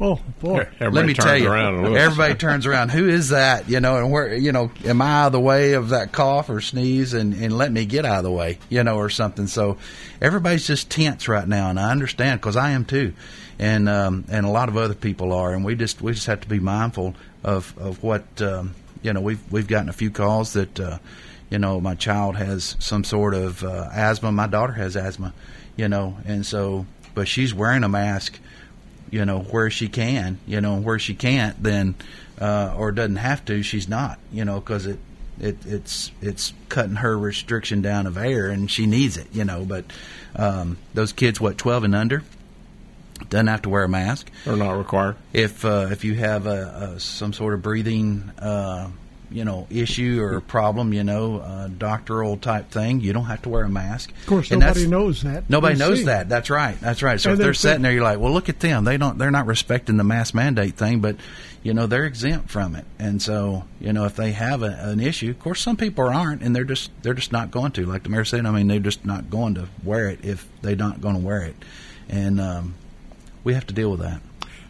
oh 0.00 0.20
boy, 0.40 0.68
everybody 0.80 0.90
let 0.90 1.06
me 1.06 1.14
turns 1.14 1.24
tell 1.24 1.36
you 1.36 1.50
around 1.50 1.96
everybody 1.96 2.34
turns 2.34 2.66
around. 2.66 2.90
Who 2.90 3.08
is 3.08 3.30
that 3.30 3.68
you 3.68 3.80
know 3.80 3.96
and 3.96 4.10
where 4.10 4.34
you 4.34 4.52
know 4.52 4.70
am 4.84 5.02
i 5.02 5.22
out 5.22 5.26
of 5.28 5.32
the 5.32 5.40
way 5.40 5.72
of 5.72 5.90
that 5.90 6.12
cough 6.12 6.48
or 6.50 6.60
sneeze 6.60 7.14
and 7.14 7.34
and 7.34 7.56
let 7.56 7.72
me 7.72 7.84
get 7.84 8.04
out 8.04 8.18
of 8.18 8.24
the 8.24 8.30
way 8.30 8.58
you 8.68 8.82
know 8.84 8.96
or 8.96 9.10
something. 9.10 9.46
So 9.46 9.78
everybody's 10.20 10.66
just 10.66 10.90
tense 10.90 11.28
right 11.28 11.46
now 11.46 11.70
and 11.70 11.78
i 11.78 11.90
understand 11.90 12.40
because 12.40 12.56
i 12.56 12.70
am 12.70 12.84
too 12.84 13.12
and 13.58 13.88
um 13.88 14.24
and 14.28 14.46
a 14.46 14.50
lot 14.50 14.68
of 14.68 14.76
other 14.76 14.94
people 14.94 15.32
are 15.32 15.52
and 15.52 15.64
we 15.64 15.74
just 15.74 16.00
we 16.00 16.12
just 16.12 16.26
have 16.26 16.40
to 16.40 16.48
be 16.48 16.60
mindful 16.60 17.14
of 17.42 17.76
of 17.78 18.02
what 18.02 18.24
um 18.40 18.74
you 19.02 19.12
know 19.12 19.20
we've 19.20 19.40
we've 19.50 19.66
gotten 19.68 19.88
a 19.88 19.92
few 19.92 20.10
calls 20.10 20.52
that 20.52 20.78
uh 20.78 20.98
you 21.50 21.58
know 21.58 21.80
my 21.80 21.94
child 21.94 22.36
has 22.36 22.76
some 22.78 23.04
sort 23.04 23.34
of 23.34 23.64
uh, 23.64 23.88
asthma. 23.92 24.30
My 24.30 24.46
daughter 24.46 24.72
has 24.72 24.96
asthma 24.96 25.32
you 25.76 25.88
know 25.88 26.16
and 26.24 26.44
so 26.44 26.86
but 27.14 27.26
she's 27.26 27.54
wearing 27.54 27.84
a 27.84 27.88
mask 27.88 28.38
you 29.10 29.24
know 29.24 29.40
where 29.40 29.70
she 29.70 29.88
can 29.88 30.38
you 30.46 30.60
know 30.60 30.76
where 30.76 30.98
she 30.98 31.14
can't 31.14 31.60
then 31.62 31.94
uh, 32.40 32.74
or 32.76 32.92
doesn't 32.92 33.16
have 33.16 33.44
to 33.46 33.62
she's 33.62 33.88
not 33.88 34.18
you 34.32 34.44
know 34.44 34.60
because 34.60 34.86
it, 34.86 34.98
it 35.40 35.56
it's 35.64 36.12
it's 36.20 36.52
cutting 36.68 36.96
her 36.96 37.18
restriction 37.18 37.80
down 37.80 38.06
of 38.06 38.16
air 38.16 38.48
and 38.48 38.70
she 38.70 38.86
needs 38.86 39.16
it 39.16 39.26
you 39.32 39.44
know 39.44 39.64
but 39.64 39.84
um, 40.36 40.76
those 40.94 41.12
kids 41.12 41.40
what 41.40 41.56
12 41.56 41.84
and 41.84 41.94
under 41.94 42.22
doesn't 43.30 43.46
have 43.48 43.62
to 43.62 43.68
wear 43.68 43.84
a 43.84 43.88
mask 43.88 44.30
they're 44.44 44.56
not 44.56 44.72
required. 44.72 45.16
if 45.32 45.64
uh, 45.64 45.88
if 45.90 46.04
you 46.04 46.14
have 46.14 46.46
a, 46.46 46.94
a 46.96 47.00
some 47.00 47.32
sort 47.32 47.54
of 47.54 47.62
breathing 47.62 48.30
uh, 48.38 48.88
you 49.30 49.44
know 49.44 49.66
issue 49.68 50.20
or 50.22 50.40
problem 50.40 50.94
you 50.94 51.04
know 51.04 51.38
uh, 51.40 51.68
doctoral 51.68 52.38
type 52.38 52.70
thing 52.70 53.00
you 53.00 53.12
don't 53.12 53.26
have 53.26 53.42
to 53.42 53.50
wear 53.50 53.64
a 53.64 53.68
mask 53.68 54.10
of 54.10 54.26
course, 54.26 54.50
And 54.50 54.60
nobody 54.60 54.86
knows 54.86 55.22
that. 55.22 55.50
Nobody 55.50 55.74
They 55.74 55.86
knows 55.86 55.98
see. 55.98 56.04
that. 56.06 56.28
That's 56.30 56.48
right. 56.48 56.80
That's 56.80 57.02
right. 57.02 57.20
So 57.20 57.30
And 57.30 57.34
if 57.34 57.38
they're 57.38 57.46
they're 57.48 57.54
sitting 57.54 57.82
there, 57.82 57.92
you're 57.92 58.02
like, 58.02 58.18
well, 58.18 58.32
look 58.32 58.48
at 58.48 58.60
them. 58.60 58.84
They 58.84 58.96
don't. 58.96 59.18
They're 59.18 59.30
not 59.30 59.44
respecting 59.46 59.98
the 59.98 60.04
mask 60.04 60.34
mandate 60.34 60.76
thing, 60.76 61.00
but 61.00 61.16
you 61.62 61.74
know 61.74 61.86
they're 61.86 62.06
exempt 62.06 62.48
from 62.50 62.74
it. 62.74 62.86
And 62.98 63.20
so 63.20 63.64
you 63.80 63.92
know 63.92 64.06
if 64.06 64.16
they 64.16 64.32
have 64.32 64.62
a, 64.62 64.78
an 64.88 65.00
issue, 65.00 65.28
of 65.30 65.38
course 65.40 65.60
some 65.60 65.76
people 65.76 66.08
aren't, 66.08 66.40
and 66.42 66.56
they're 66.56 66.64
just 66.64 66.90
they're 67.02 67.12
just 67.12 67.30
not 67.32 67.50
going 67.50 67.72
to. 67.72 67.84
Like 67.84 68.04
the 68.04 68.08
mayor 68.08 68.24
said, 68.24 68.46
I 68.46 68.50
mean 68.50 68.66
they're 68.68 68.78
just 68.80 69.04
not 69.04 69.28
going 69.28 69.56
to 69.56 69.68
wear 69.84 70.08
it 70.08 70.20
if 70.24 70.48
they're 70.62 70.74
not 70.76 71.02
going 71.02 71.16
to 71.16 71.20
wear 71.20 71.42
it, 71.42 71.56
and 72.08 72.40
um, 72.40 72.74
we 73.48 73.54
have 73.54 73.66
to 73.66 73.72
deal 73.72 73.90
with 73.90 74.00
that. 74.00 74.20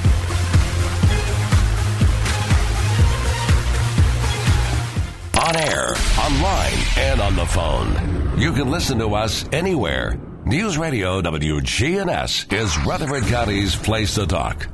On 5.49 5.57
air, 5.57 5.95
online, 6.19 6.79
and 6.99 7.21
on 7.21 7.37
the 7.37 7.47
phone. 7.47 8.39
You 8.39 8.53
can 8.53 8.71
listen 8.71 8.99
to 8.99 9.15
us 9.15 9.47
anywhere. 9.53 10.19
News 10.45 10.79
Radio 10.79 11.23
WGNS 11.23 12.53
is 12.53 12.77
Rutherford 12.87 13.25
County's 13.25 13.77
place 13.77 14.15
to 14.17 14.27
talk. 14.27 14.69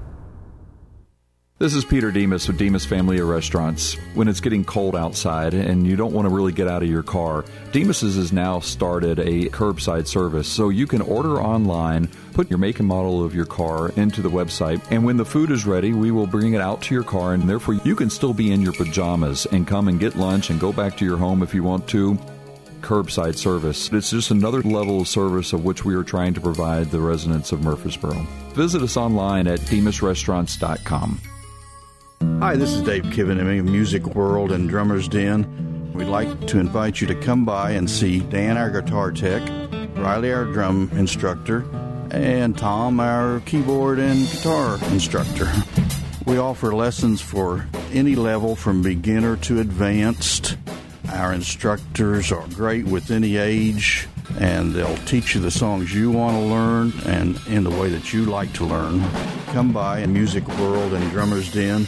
This 1.65 1.77
is 1.77 1.85
Peter 1.87 2.11
Demos 2.11 2.47
with 2.47 2.59
Demos 2.59 2.85
Family 2.85 3.21
of 3.21 3.27
Restaurants. 3.27 3.95
When 4.13 4.29
it's 4.29 4.41
getting 4.41 4.67
cold 4.67 4.95
outside 4.95 5.55
and 5.55 5.87
you 5.87 5.97
don't 5.97 6.13
want 6.13 6.29
to 6.29 6.35
really 6.35 6.53
get 6.53 6.69
out 6.69 6.83
of 6.83 6.91
your 6.91 7.03
car, 7.03 7.47
Demos's 7.73 8.17
has 8.17 8.35
now 8.35 8.61
started 8.61 9.19
a 9.19 9.49
curbside 9.49 10.07
service 10.07 10.47
so 10.47 10.69
you 10.69 10.87
can 10.87 11.01
order 11.01 11.41
online, 11.41 12.11
put 12.35 12.51
your 12.51 12.59
make 12.59 12.81
and 12.81 12.89
model 12.89 13.25
of 13.25 13.35
your 13.35 13.47
car 13.47 13.89
into 13.97 14.21
the 14.21 14.29
website, 14.29 14.83
and 14.91 15.07
when 15.07 15.17
the 15.17 15.25
food 15.25 15.51
is 15.51 15.65
ready, 15.65 15.95
we 15.95 16.11
will 16.11 16.27
bring 16.27 16.53
it 16.53 16.61
out 16.61 16.83
to 16.83 16.95
your 16.95 17.03
car 17.03 17.33
and 17.33 17.49
therefore 17.49 17.73
you 17.83 17.97
can 17.97 18.11
still 18.11 18.35
be 18.35 18.53
in 18.53 18.61
your 18.61 18.75
pajamas 18.75 19.47
and 19.47 19.67
come 19.67 19.89
and 19.89 19.99
get 19.99 20.17
lunch 20.17 20.51
and 20.51 20.61
go 20.61 20.71
back 20.71 20.99
to 20.99 21.07
your 21.07 21.17
home 21.17 21.43
if 21.43 21.55
you 21.55 21.63
want 21.63 21.89
to 21.89 22.19
curbside 22.83 23.37
service. 23.37 23.91
It's 23.91 24.11
just 24.11 24.31
another 24.31 24.61
level 24.61 25.01
of 25.01 25.09
service 25.09 25.55
of 25.55 25.65
which 25.65 25.83
we 25.83 25.95
are 25.95 26.05
trying 26.05 26.35
to 26.35 26.43
provide 26.43 26.91
the 26.91 27.01
residents 27.01 27.53
of 27.53 27.63
Murfreesboro. 27.63 28.27
Visit 28.53 28.83
us 28.83 28.99
online 28.99 29.47
at 29.47 29.61
demosrestaurants.com. 29.61 31.21
Hi, 32.21 32.57
this 32.57 32.73
is 32.73 32.83
Dave 32.83 33.05
Kivenemy 33.05 33.61
of 33.61 33.65
Music 33.65 34.05
World 34.15 34.53
and 34.53 34.69
Drummers 34.69 35.09
Den. 35.09 35.93
We'd 35.95 36.07
like 36.07 36.47
to 36.49 36.59
invite 36.59 37.01
you 37.01 37.07
to 37.07 37.15
come 37.15 37.45
by 37.45 37.71
and 37.71 37.89
see 37.89 38.21
Dan, 38.21 38.57
our 38.57 38.71
guitar 38.71 39.11
tech, 39.13 39.43
Riley, 39.97 40.33
our 40.33 40.45
drum 40.45 40.91
instructor, 40.95 41.65
and 42.11 42.57
Tom, 42.57 43.01
our 43.01 43.41
keyboard 43.41 43.99
and 43.99 44.29
guitar 44.29 44.79
instructor. 44.91 45.51
We 46.27 46.39
offer 46.39 46.75
lessons 46.75 47.21
for 47.21 47.67
any 47.93 48.15
level 48.15 48.57
from 48.57 48.83
beginner 48.83 49.37
to 49.39 49.61
advanced. 49.61 50.57
Our 51.13 51.33
instructors 51.33 52.31
are 52.31 52.47
great 52.49 52.85
with 52.85 53.11
any 53.11 53.37
age, 53.37 54.09
and 54.39 54.73
they'll 54.73 54.97
teach 54.99 55.35
you 55.35 55.41
the 55.41 55.51
songs 55.51 55.95
you 55.95 56.11
want 56.11 56.37
to 56.37 56.43
learn 56.43 56.93
and 57.07 57.39
in 57.47 57.65
the 57.65 57.71
way 57.71 57.89
that 57.91 58.13
you 58.13 58.25
like 58.25 58.53
to 58.55 58.65
learn. 58.65 59.03
Come 59.47 59.73
by 59.73 60.01
in 60.01 60.13
Music 60.13 60.47
World 60.59 60.93
and 60.93 61.11
Drummers 61.11 61.53
Den. 61.53 61.87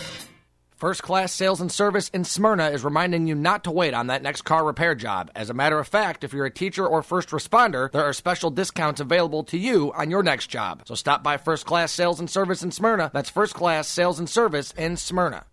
First 0.77 1.03
Class 1.03 1.33
Sales 1.33 1.62
and 1.62 1.72
Service 1.72 2.11
in 2.11 2.24
Smyrna 2.24 2.68
is 2.68 2.85
reminding 2.85 3.27
you 3.27 3.35
not 3.35 3.64
to 3.64 3.70
wait 3.70 3.95
on 3.95 4.09
that 4.09 4.22
next 4.22 4.43
car 4.43 4.62
repair 4.62 4.95
job. 4.95 5.31
As 5.35 5.49
a 5.49 5.55
matter 5.55 5.79
of 5.79 5.89
fact, 5.89 6.22
if 6.22 6.35
you're 6.35 6.45
a 6.45 6.51
teacher 6.51 6.87
or 6.87 7.03
first 7.03 7.31
responder, 7.31 7.91
there 7.91 8.05
are 8.05 8.12
special 8.12 8.51
discounts 8.51 9.01
available 9.01 9.43
to 9.45 9.57
you 9.57 9.91
on 9.95 10.11
your 10.11 10.22
next 10.22 10.49
job. 10.49 10.83
So 10.85 10.95
stop 10.95 11.22
by 11.22 11.39
First 11.39 11.64
Class 11.64 11.93
Sales 11.93 12.20
and 12.20 12.29
Service 12.29 12.62
in 12.62 12.72
Smyrna. 12.72 13.11
That's 13.14 13.31
First 13.31 13.55
Class 13.55 13.89
Sales 13.89 14.18
and 14.18 14.29
Service 14.29 14.72
in 14.72 14.99
Smyrna. 14.99 15.47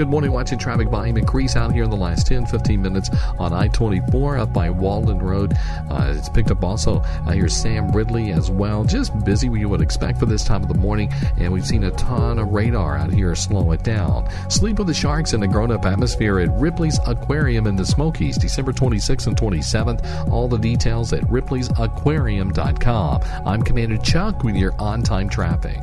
Good 0.00 0.08
morning. 0.08 0.32
Watching 0.32 0.58
traffic 0.58 0.88
volume 0.88 1.18
increase 1.18 1.56
out 1.56 1.74
here 1.74 1.84
in 1.84 1.90
the 1.90 1.96
last 1.96 2.26
10, 2.26 2.46
15 2.46 2.80
minutes 2.80 3.10
on 3.38 3.52
I 3.52 3.68
24 3.68 4.38
up 4.38 4.50
by 4.50 4.70
Waldron 4.70 5.18
Road. 5.18 5.52
Uh, 5.90 6.14
it's 6.16 6.30
picked 6.30 6.50
up 6.50 6.64
also 6.64 7.00
uh, 7.00 7.32
here 7.32 7.50
Sam 7.50 7.92
Ridley 7.92 8.32
as 8.32 8.50
well. 8.50 8.82
Just 8.82 9.12
busy 9.26 9.50
what 9.50 9.60
you 9.60 9.68
would 9.68 9.82
expect 9.82 10.18
for 10.18 10.24
this 10.24 10.42
time 10.42 10.62
of 10.62 10.68
the 10.68 10.78
morning. 10.78 11.12
And 11.36 11.52
we've 11.52 11.66
seen 11.66 11.84
a 11.84 11.90
ton 11.90 12.38
of 12.38 12.48
radar 12.48 12.96
out 12.96 13.12
here 13.12 13.34
slow 13.34 13.72
it 13.72 13.82
down. 13.82 14.26
Sleep 14.48 14.78
with 14.78 14.86
the 14.86 14.94
Sharks 14.94 15.34
in 15.34 15.42
a 15.42 15.46
grown 15.46 15.70
up 15.70 15.84
atmosphere 15.84 16.40
at 16.40 16.48
Ripley's 16.58 16.98
Aquarium 17.06 17.66
in 17.66 17.76
the 17.76 17.84
Smokies, 17.84 18.38
December 18.38 18.72
26th 18.72 19.26
and 19.26 19.36
27th. 19.36 20.30
All 20.30 20.48
the 20.48 20.56
details 20.56 21.12
at 21.12 21.24
ripleysAquarium.com. 21.24 23.20
I'm 23.46 23.62
Commander 23.62 23.98
Chuck 23.98 24.44
with 24.44 24.56
your 24.56 24.72
on 24.80 25.02
time 25.02 25.28
traffic. 25.28 25.78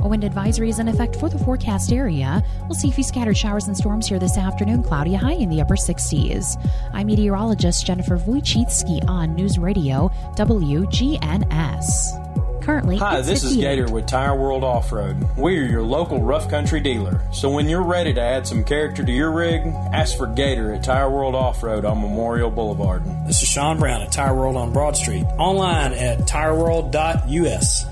Oh, 0.00 0.04
a 0.04 0.08
wind 0.08 0.24
advisory 0.24 0.68
is 0.68 0.78
in 0.78 0.88
effect 0.88 1.16
for 1.16 1.28
the 1.28 1.38
forecast 1.38 1.92
area. 1.92 2.42
We'll 2.62 2.74
see 2.74 2.88
a 2.88 2.92
few 2.92 3.04
scattered 3.04 3.36
showers 3.36 3.66
and 3.66 3.76
storms 3.76 4.06
here 4.06 4.18
this 4.18 4.36
afternoon, 4.36 4.82
cloudy 4.82 5.14
high 5.14 5.32
in 5.34 5.48
the 5.48 5.60
upper 5.60 5.76
60s. 5.76 6.56
I'm 6.92 7.06
meteorologist 7.06 7.86
Jennifer 7.86 8.18
Wojcicki 8.18 9.08
on 9.08 9.34
News 9.34 9.58
Radio 9.58 10.10
WGNS. 10.36 12.18
Currently, 12.62 12.96
Hi, 12.98 13.20
this 13.22 13.42
is 13.42 13.56
Gator 13.56 13.90
with 13.90 14.06
Tire 14.06 14.36
World 14.36 14.62
Off 14.62 14.92
Road. 14.92 15.16
We're 15.36 15.64
your 15.66 15.82
local 15.82 16.22
rough 16.22 16.48
country 16.48 16.78
dealer. 16.78 17.20
So 17.32 17.50
when 17.50 17.68
you're 17.68 17.82
ready 17.82 18.14
to 18.14 18.20
add 18.20 18.46
some 18.46 18.62
character 18.62 19.04
to 19.04 19.10
your 19.10 19.32
rig, 19.32 19.66
ask 19.92 20.16
for 20.16 20.28
Gator 20.28 20.72
at 20.72 20.84
Tire 20.84 21.10
World 21.10 21.34
Off 21.34 21.60
Road 21.64 21.84
on 21.84 22.00
Memorial 22.00 22.50
Boulevard. 22.50 23.04
This 23.26 23.42
is 23.42 23.48
Sean 23.48 23.80
Brown 23.80 24.02
at 24.02 24.12
Tire 24.12 24.34
World 24.36 24.54
on 24.56 24.72
Broad 24.72 24.96
Street. 24.96 25.24
Online 25.38 25.92
at 25.92 26.20
tireworld.us. 26.20 27.86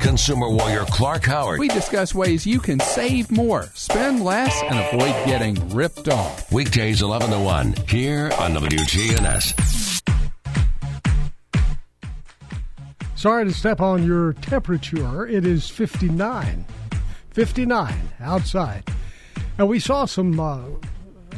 Consumer 0.00 0.48
warrior 0.48 0.84
Clark 0.86 1.24
Howard. 1.26 1.60
We 1.60 1.68
discuss 1.68 2.14
ways 2.14 2.46
you 2.46 2.58
can 2.58 2.80
save 2.80 3.30
more, 3.30 3.64
spend 3.74 4.24
less, 4.24 4.60
and 4.62 4.78
avoid 4.78 5.14
getting 5.26 5.68
ripped 5.70 6.08
off. 6.08 6.50
Weekdays 6.50 7.02
11 7.02 7.30
to 7.30 7.38
1 7.38 7.74
here 7.88 8.32
on 8.38 8.54
WGNS. 8.54 10.00
Sorry 13.14 13.44
to 13.44 13.52
step 13.52 13.80
on 13.82 14.06
your 14.06 14.32
temperature. 14.32 15.26
It 15.26 15.44
is 15.44 15.68
59. 15.68 16.64
59 17.32 17.94
outside. 18.20 18.84
And 19.58 19.68
we 19.68 19.78
saw 19.78 20.06
some, 20.06 20.40
uh, 20.40 20.62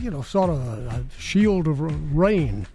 you 0.01 0.11
know, 0.11 0.23
sort 0.23 0.51
of 0.51 0.57
a, 0.57 0.89
a 0.89 1.21
shield 1.21 1.67
of 1.67 1.81
rain 2.17 2.69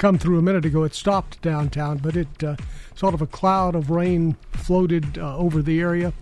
come 0.00 0.18
through 0.18 0.38
a 0.38 0.42
minute 0.42 0.64
ago. 0.64 0.82
It 0.82 0.94
stopped 0.94 1.42
downtown, 1.42 1.98
but 1.98 2.16
it 2.16 2.42
uh, 2.42 2.56
sort 2.94 3.12
of 3.12 3.20
a 3.20 3.26
cloud 3.26 3.74
of 3.74 3.90
rain 3.90 4.34
floated 4.50 5.18
uh, 5.18 5.36
over 5.36 5.60
the 5.60 5.78
area. 5.78 6.14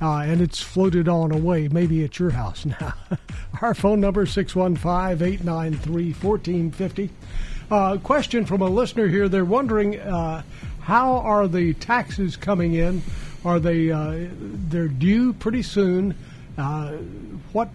Uh, 0.00 0.20
and 0.20 0.40
it's 0.40 0.62
floated 0.62 1.06
on 1.06 1.30
away, 1.30 1.68
maybe 1.68 2.02
at 2.02 2.18
your 2.18 2.30
house 2.30 2.64
now. 2.80 2.94
Our 3.60 3.74
phone 3.74 4.00
number 4.00 4.24
615-893-1450. 4.24 7.10
Uh, 7.70 7.98
question 7.98 8.46
from 8.46 8.62
a 8.62 8.68
listener 8.68 9.06
here. 9.06 9.28
They're 9.28 9.44
wondering 9.44 10.00
uh, 10.00 10.42
how 10.80 11.18
are 11.18 11.46
the 11.46 11.74
taxes 11.74 12.36
coming 12.36 12.72
in? 12.72 13.02
Are 13.44 13.60
they 13.60 13.90
uh, 13.90 14.28
they're 14.30 14.88
due 14.88 15.34
pretty 15.34 15.62
soon? 15.62 16.14
Uh, 16.56 16.92
what 17.52 17.68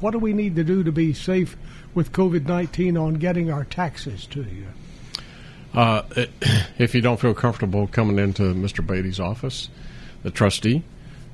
what 0.00 0.12
do 0.12 0.18
we 0.18 0.32
need 0.32 0.56
to 0.56 0.64
do 0.64 0.82
to 0.82 0.90
be 0.90 1.12
safe 1.12 1.58
with 1.94 2.12
COVID 2.12 2.46
nineteen 2.46 2.96
on 2.96 3.14
getting 3.14 3.50
our 3.50 3.64
taxes 3.64 4.26
to 4.26 4.40
you? 4.42 4.66
Uh, 5.74 6.02
if 6.78 6.94
you 6.94 7.00
don't 7.00 7.20
feel 7.20 7.34
comfortable 7.34 7.86
coming 7.86 8.18
into 8.18 8.42
Mr. 8.42 8.86
Beatty's 8.86 9.20
office, 9.20 9.68
the 10.22 10.30
trustee, 10.30 10.82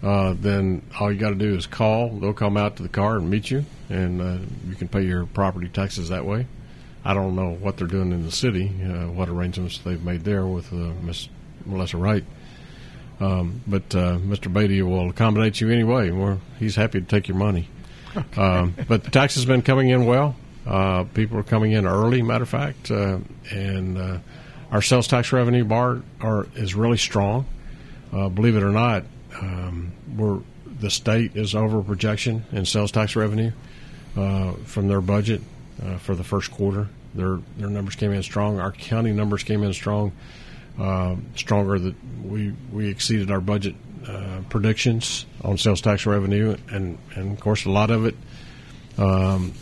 uh, 0.02 0.34
then 0.38 0.82
all 0.98 1.12
you 1.12 1.18
got 1.18 1.30
to 1.30 1.34
do 1.34 1.54
is 1.54 1.66
call. 1.66 2.08
They'll 2.08 2.32
come 2.32 2.56
out 2.56 2.76
to 2.76 2.82
the 2.82 2.88
car 2.88 3.16
and 3.16 3.28
meet 3.28 3.50
you, 3.50 3.64
and 3.88 4.20
uh, 4.20 4.38
you 4.68 4.74
can 4.74 4.88
pay 4.88 5.02
your 5.02 5.26
property 5.26 5.68
taxes 5.68 6.08
that 6.08 6.24
way. 6.24 6.46
I 7.04 7.14
don't 7.14 7.34
know 7.34 7.52
what 7.52 7.76
they're 7.76 7.86
doing 7.86 8.12
in 8.12 8.24
the 8.24 8.32
city, 8.32 8.70
uh, 8.82 9.10
what 9.10 9.28
arrangements 9.28 9.78
they've 9.78 10.02
made 10.02 10.24
there 10.24 10.46
with 10.46 10.72
uh, 10.72 10.92
Miss 11.02 11.28
Melissa 11.64 11.96
Wright. 11.96 12.24
Um, 13.20 13.60
but 13.66 13.94
uh, 13.94 14.16
Mr. 14.16 14.52
Beatty 14.52 14.80
will 14.82 15.10
accommodate 15.10 15.60
you 15.60 15.70
anyway. 15.70 16.10
We're, 16.10 16.38
he's 16.58 16.76
happy 16.76 17.00
to 17.00 17.06
take 17.06 17.28
your 17.28 17.36
money. 17.36 17.68
Um, 18.36 18.74
but 18.88 19.04
the 19.04 19.10
tax 19.12 19.36
has 19.36 19.44
been 19.44 19.62
coming 19.62 19.88
in 19.88 20.04
well. 20.04 20.34
Uh, 20.70 21.02
people 21.14 21.36
are 21.36 21.42
coming 21.42 21.72
in 21.72 21.84
early, 21.84 22.22
matter 22.22 22.44
of 22.44 22.48
fact, 22.48 22.92
uh, 22.92 23.18
and 23.50 23.98
uh, 23.98 24.18
our 24.70 24.80
sales 24.80 25.08
tax 25.08 25.32
revenue 25.32 25.64
bar 25.64 26.00
are, 26.20 26.46
is 26.54 26.76
really 26.76 26.96
strong. 26.96 27.44
Uh, 28.12 28.28
believe 28.28 28.54
it 28.54 28.62
or 28.62 28.70
not, 28.70 29.02
um, 29.42 29.92
we're 30.16 30.38
the 30.78 30.88
state 30.88 31.36
is 31.36 31.54
over 31.56 31.82
projection 31.82 32.44
in 32.52 32.64
sales 32.64 32.92
tax 32.92 33.16
revenue 33.16 33.50
uh, 34.16 34.52
from 34.64 34.86
their 34.86 35.00
budget 35.00 35.42
uh, 35.82 35.98
for 35.98 36.14
the 36.14 36.24
first 36.24 36.52
quarter. 36.52 36.88
Their 37.14 37.40
their 37.58 37.68
numbers 37.68 37.96
came 37.96 38.12
in 38.12 38.22
strong. 38.22 38.60
Our 38.60 38.70
county 38.70 39.12
numbers 39.12 39.42
came 39.42 39.64
in 39.64 39.72
strong, 39.72 40.12
stronger. 41.34 41.80
That 41.80 41.94
we 42.22 42.54
we 42.72 42.88
exceeded 42.88 43.32
our 43.32 43.40
budget 43.40 43.74
predictions 44.48 45.26
on 45.42 45.58
sales 45.58 45.80
tax 45.80 46.06
revenue, 46.06 46.56
and 46.70 46.96
and 47.16 47.32
of 47.32 47.40
course 47.40 47.64
a 47.64 47.70
lot 47.70 47.90
of 47.90 48.06
it. 48.06 48.14
Um, 48.96 49.52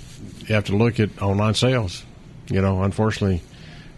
you 0.49 0.55
have 0.55 0.65
to 0.65 0.77
look 0.77 0.99
at 0.99 1.21
online 1.21 1.55
sales. 1.55 2.05
You 2.49 2.63
know, 2.63 2.83
unfortunately, 2.83 3.43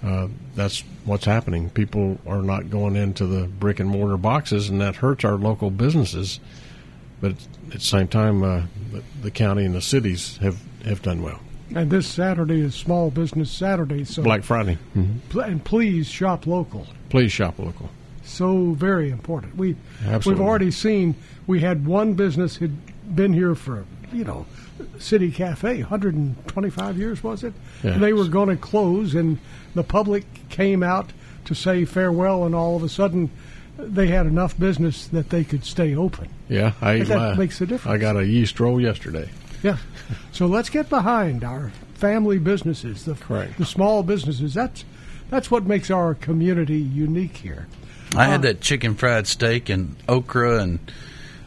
uh, 0.05 0.28
that's 0.57 0.82
what's 1.05 1.24
happening. 1.24 1.70
People 1.70 2.18
are 2.26 2.42
not 2.42 2.70
going 2.70 2.96
into 2.96 3.26
the 3.26 3.46
brick 3.46 3.80
and 3.80 3.88
mortar 3.88 4.16
boxes, 4.16 4.68
and 4.68 4.80
that 4.80 4.96
hurts 4.96 5.24
our 5.24 5.36
local 5.36 5.70
businesses. 5.70 6.40
But 7.20 7.32
at 7.68 7.72
the 7.74 7.80
same 7.80 8.09
time, 8.09 8.42
uh, 8.42 8.62
the, 8.92 9.03
the 9.22 9.30
county 9.30 9.64
and 9.64 9.74
the 9.74 9.80
cities 9.82 10.38
have, 10.38 10.59
have 10.84 11.03
done 11.03 11.22
well. 11.22 11.40
And 11.74 11.90
this 11.90 12.09
Saturday 12.09 12.61
is 12.61 12.74
Small 12.74 13.11
Business 13.11 13.51
Saturday, 13.51 14.05
so 14.05 14.22
Black 14.22 14.42
Friday. 14.42 14.74
hmm 14.94 15.18
pl- 15.28 15.42
and 15.42 15.64
please 15.64 16.09
shop 16.09 16.46
local. 16.46 16.86
Please 17.11 17.30
shop 17.30 17.59
local. 17.61 17.90
So 18.24 18.72
very 18.72 19.11
important. 19.11 19.57
We 19.57 19.76
Absolutely. 20.05 20.32
we've 20.40 20.48
already 20.48 20.70
seen 20.72 21.14
we 21.46 21.61
had 21.61 21.86
one 21.86 22.14
business 22.14 22.57
had 22.57 22.72
been 23.14 23.32
here 23.32 23.55
for 23.55 23.84
you 24.12 24.24
know 24.24 24.46
City 24.98 25.30
Cafe, 25.30 25.80
125 25.80 26.98
years 26.98 27.22
was 27.22 27.44
it? 27.44 27.52
Yeah. 27.82 27.92
And 27.92 28.02
they 28.02 28.12
were 28.12 28.26
going 28.28 28.48
to 28.48 28.56
close, 28.56 29.14
and 29.14 29.38
the 29.74 29.82
public 29.84 30.24
came 30.48 30.82
out 30.82 31.12
to 31.46 31.54
say 31.54 31.84
farewell, 31.84 32.44
and 32.44 32.54
all 32.54 32.76
of 32.76 32.82
a 32.82 32.88
sudden, 32.88 33.30
they 33.78 34.08
had 34.08 34.26
enough 34.26 34.58
business 34.58 35.06
that 35.08 35.30
they 35.30 35.42
could 35.44 35.64
stay 35.64 35.94
open. 35.96 36.28
Yeah, 36.48 36.72
I 36.82 36.92
ate 36.94 37.06
That 37.08 37.16
my- 37.18 37.34
makes 37.36 37.60
a 37.60 37.66
difference. 37.66 37.94
I 37.94 37.98
got 37.98 38.16
a 38.16 38.26
yeast 38.26 38.60
roll 38.60 38.80
yesterday. 38.80 39.30
Yeah. 39.62 39.76
So 40.32 40.46
let's 40.46 40.68
get 40.70 40.88
behind 40.88 41.44
our 41.44 41.70
family 41.94 42.38
businesses, 42.38 43.04
the 43.04 43.14
Correct. 43.14 43.58
the 43.58 43.66
small 43.66 44.02
businesses. 44.02 44.54
That's 44.54 44.84
that's 45.28 45.50
what 45.50 45.64
makes 45.66 45.90
our 45.90 46.14
community 46.14 46.78
unique 46.78 47.36
here. 47.38 47.68
I 48.16 48.24
had 48.26 48.40
uh, 48.40 48.42
that 48.48 48.60
chicken 48.60 48.94
fried 48.96 49.26
steak 49.26 49.68
and 49.68 49.94
okra 50.08 50.60
and 50.62 50.78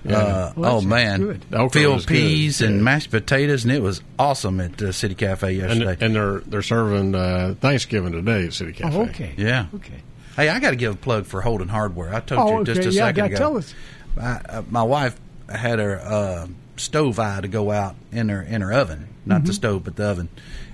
Yeah. 0.06 0.18
uh, 0.18 0.54
Well, 0.56 0.78
oh 0.78 0.82
man, 0.82 1.20
good. 1.22 1.45
The 1.49 1.70
field 1.70 1.95
was 1.95 2.06
good. 2.06 2.16
peas 2.18 2.62
and 2.62 2.78
Yeah. 2.78 2.82
mashed 2.84 3.10
potatoes, 3.12 3.64
and 3.64 3.72
it 3.74 3.82
was 3.82 4.01
awesome 4.20 4.60
at 4.60 4.78
the 4.78 4.91
City 4.93 5.16
Cafe 5.16 5.54
yesterday. 5.54 5.97
and 6.01 6.14
they're 6.16 6.39
they're 6.39 6.62
serving 6.62 7.16
uh, 7.16 7.56
Thanksgiving 7.62 8.12
today 8.12 8.45
at 8.47 8.54
City 8.54 8.74
Cafe. 8.74 8.97
Oh, 8.97 9.04
okay. 9.04 9.34
yeah. 9.38 9.68
Okay. 9.76 10.01
Hey, 10.36 10.49
I 10.49 10.60
got 10.60 10.72
to 10.72 10.76
give 10.76 10.93
a 10.93 10.97
plug 10.97 11.26
for 11.26 11.41
Holden 11.41 11.68
Hardware. 11.70 12.14
I 12.14 12.20
told 12.20 12.41
Oh, 12.41 12.60
you 12.60 12.66
just 12.66 12.80
okay. 12.80 12.89
a 12.89 12.91
Yeah, 12.91 13.06
second 13.08 13.18
yeah, 13.26 13.26
ago. 13.28 13.36
tell 13.38 13.58
us. 13.58 13.74
I, 14.20 14.41
uh, 14.49 14.64
my 14.70 14.84
wife 14.84 15.16
had 15.47 15.80
her 15.80 15.99
uh, 15.99 16.47
stove 16.76 17.20
eye 17.20 17.39
to 17.41 17.47
go 17.47 17.72
out 17.72 17.95
in 18.12 18.30
her 18.30 18.41
in 18.41 18.62
her 18.62 18.74
oven, 18.74 19.08
not 19.26 19.38
Mm-hmm. 19.39 19.47
the 19.47 19.54
stove, 19.54 19.84
but 19.84 19.95
the 19.95 20.06
oven. 20.06 20.30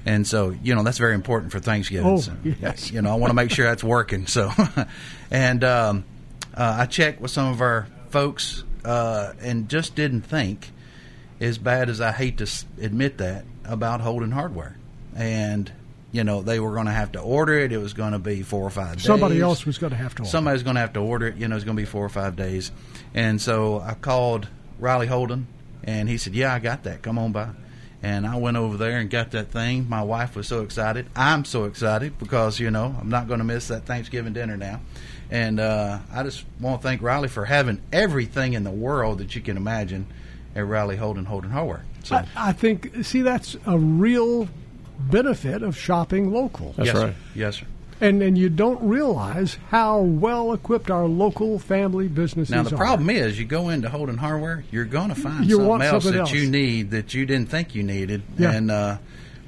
And 0.06 0.26
so, 0.26 0.56
you 0.64 0.74
know, 0.76 0.82
that's 0.84 0.98
very 0.98 1.14
important 1.14 1.52
for 1.52 1.60
Thanksgiving. 1.60 2.08
Oh, 2.08 2.18
So, 2.20 2.32
yes. 2.44 2.90
You 2.90 3.02
know, 3.02 3.12
I 3.12 3.16
want 3.16 3.30
to 3.32 3.36
make 3.36 3.52
sure 3.52 3.66
that's 3.66 3.84
working. 3.84 4.26
So, 4.28 4.50
and 5.32 5.64
um, 5.64 6.04
uh, 6.56 6.78
I 6.80 6.86
checked 6.86 7.20
with 7.22 7.32
some 7.32 7.52
of 7.52 7.60
our 7.62 7.88
folks 8.10 8.64
uh, 8.86 9.34
and 9.42 9.70
just 9.70 9.96
didn't 9.96 10.22
think, 10.22 10.72
as 11.40 11.58
bad 11.58 11.90
as 11.90 12.02
I 12.02 12.12
hate 12.12 12.38
to 12.38 12.50
admit 12.82 13.18
that, 13.20 13.46
about 13.66 14.02
Holden 14.02 14.32
Hardware. 14.32 14.76
And, 15.16 15.72
you 16.12 16.24
know, 16.24 16.42
they 16.42 16.60
were 16.60 16.74
going 16.74 16.86
to 16.88 16.92
have 16.92 17.12
to 17.14 17.20
order 17.20 17.54
it. 17.54 17.72
It 17.72 17.78
was 17.78 17.94
going 17.94 18.14
to 18.14 18.20
be 18.20 18.42
four 18.42 18.66
or 18.66 18.70
five 18.70 19.02
Somebody 19.02 19.36
days. 19.36 19.44
else 19.44 19.66
was 19.66 19.78
going 19.78 19.92
to 19.92 19.98
have 19.98 20.16
to. 20.16 20.22
order. 20.24 20.30
Somebody's 20.30 20.64
going 20.64 20.76
to 20.76 20.82
have 20.82 20.94
to 20.94 21.00
order 21.00 21.28
it. 21.28 21.38
You 21.38 21.48
know, 21.48 21.56
it's 21.56 21.66
going 21.66 21.78
to 21.78 21.82
be 21.82 21.86
four 21.86 22.06
or 22.06 22.10
five 22.10 22.36
days. 22.36 22.72
And 23.14 23.42
so 23.42 23.80
I 23.80 23.94
called 23.94 24.48
Riley 24.80 25.08
Holden, 25.08 25.48
and 25.84 26.08
he 26.10 26.18
said, 26.18 26.34
"Yeah, 26.36 26.54
I 26.54 26.60
got 26.60 26.84
that. 26.84 27.02
Come 27.02 27.18
on 27.18 27.32
by." 27.32 27.50
And 28.02 28.26
I 28.26 28.38
went 28.38 28.56
over 28.56 28.78
there 28.78 29.00
and 29.00 29.10
got 29.10 29.32
that 29.32 29.52
thing. 29.52 29.90
My 29.90 30.02
wife 30.04 30.36
was 30.38 30.48
so 30.48 30.62
excited. 30.62 31.08
I'm 31.18 31.44
so 31.44 31.66
excited 31.66 32.18
because 32.18 32.60
you 32.60 32.72
know 32.72 32.96
I'm 33.00 33.10
not 33.10 33.28
going 33.28 33.40
to 33.40 33.44
miss 33.46 33.68
that 33.68 33.86
Thanksgiving 33.86 34.32
dinner 34.34 34.56
now. 34.56 34.80
And 35.32 35.60
uh, 35.60 36.00
I 36.12 36.24
just 36.24 36.44
want 36.60 36.82
to 36.82 36.88
thank 36.88 37.02
Riley 37.02 37.28
for 37.28 37.46
having 37.46 37.82
everything 37.94 38.54
in 38.54 38.64
the 38.64 38.72
world 38.72 39.20
that 39.20 39.36
you 39.36 39.42
can 39.42 39.58
imagine 39.58 40.08
at 40.56 40.66
Riley 40.66 40.96
Holden 40.96 41.26
Holden 41.26 41.52
Hardware. 41.52 41.86
So 42.04 42.16
I, 42.16 42.26
I 42.36 42.52
think. 42.52 43.04
See, 43.06 43.22
that's 43.22 43.56
a 43.66 43.78
real 43.78 44.48
benefit 45.00 45.62
of 45.62 45.78
shopping 45.78 46.32
local. 46.32 46.74
That's 46.78 46.88
yes, 46.88 46.96
right. 46.96 47.14
Sir. 47.14 47.16
Yes, 47.36 47.56
sir. 47.58 47.66
And 48.02 48.24
and 48.24 48.38
you 48.38 48.50
don't 48.50 48.82
realize 48.82 49.58
how 49.70 50.00
well 50.00 50.54
equipped 50.54 50.90
our 50.90 51.06
local 51.06 51.60
family 51.60 52.08
businesses 52.08 52.54
are. 52.54 52.58
Now 52.58 52.64
the 52.64 52.76
are. 52.76 52.78
problem 52.78 53.10
is, 53.10 53.38
you 53.38 53.46
go 53.46 53.70
into 53.70 53.90
Holden 53.90 54.18
Hardware, 54.18 54.64
you're 54.72 54.86
going 54.86 55.10
to 55.10 55.16
find 55.16 55.46
You 55.46 55.58
something 55.58 55.68
want 55.68 55.84
else 55.84 56.04
something 56.06 56.14
that 56.14 56.20
else. 56.22 56.32
you 56.32 56.50
need 56.50 56.92
that 56.92 57.14
you 57.14 57.26
didn't 57.26 57.50
think 57.50 57.76
you 57.76 57.84
needed, 57.84 58.22
Yeah. 58.38 58.54
and 58.54 58.72
uh, 58.72 58.98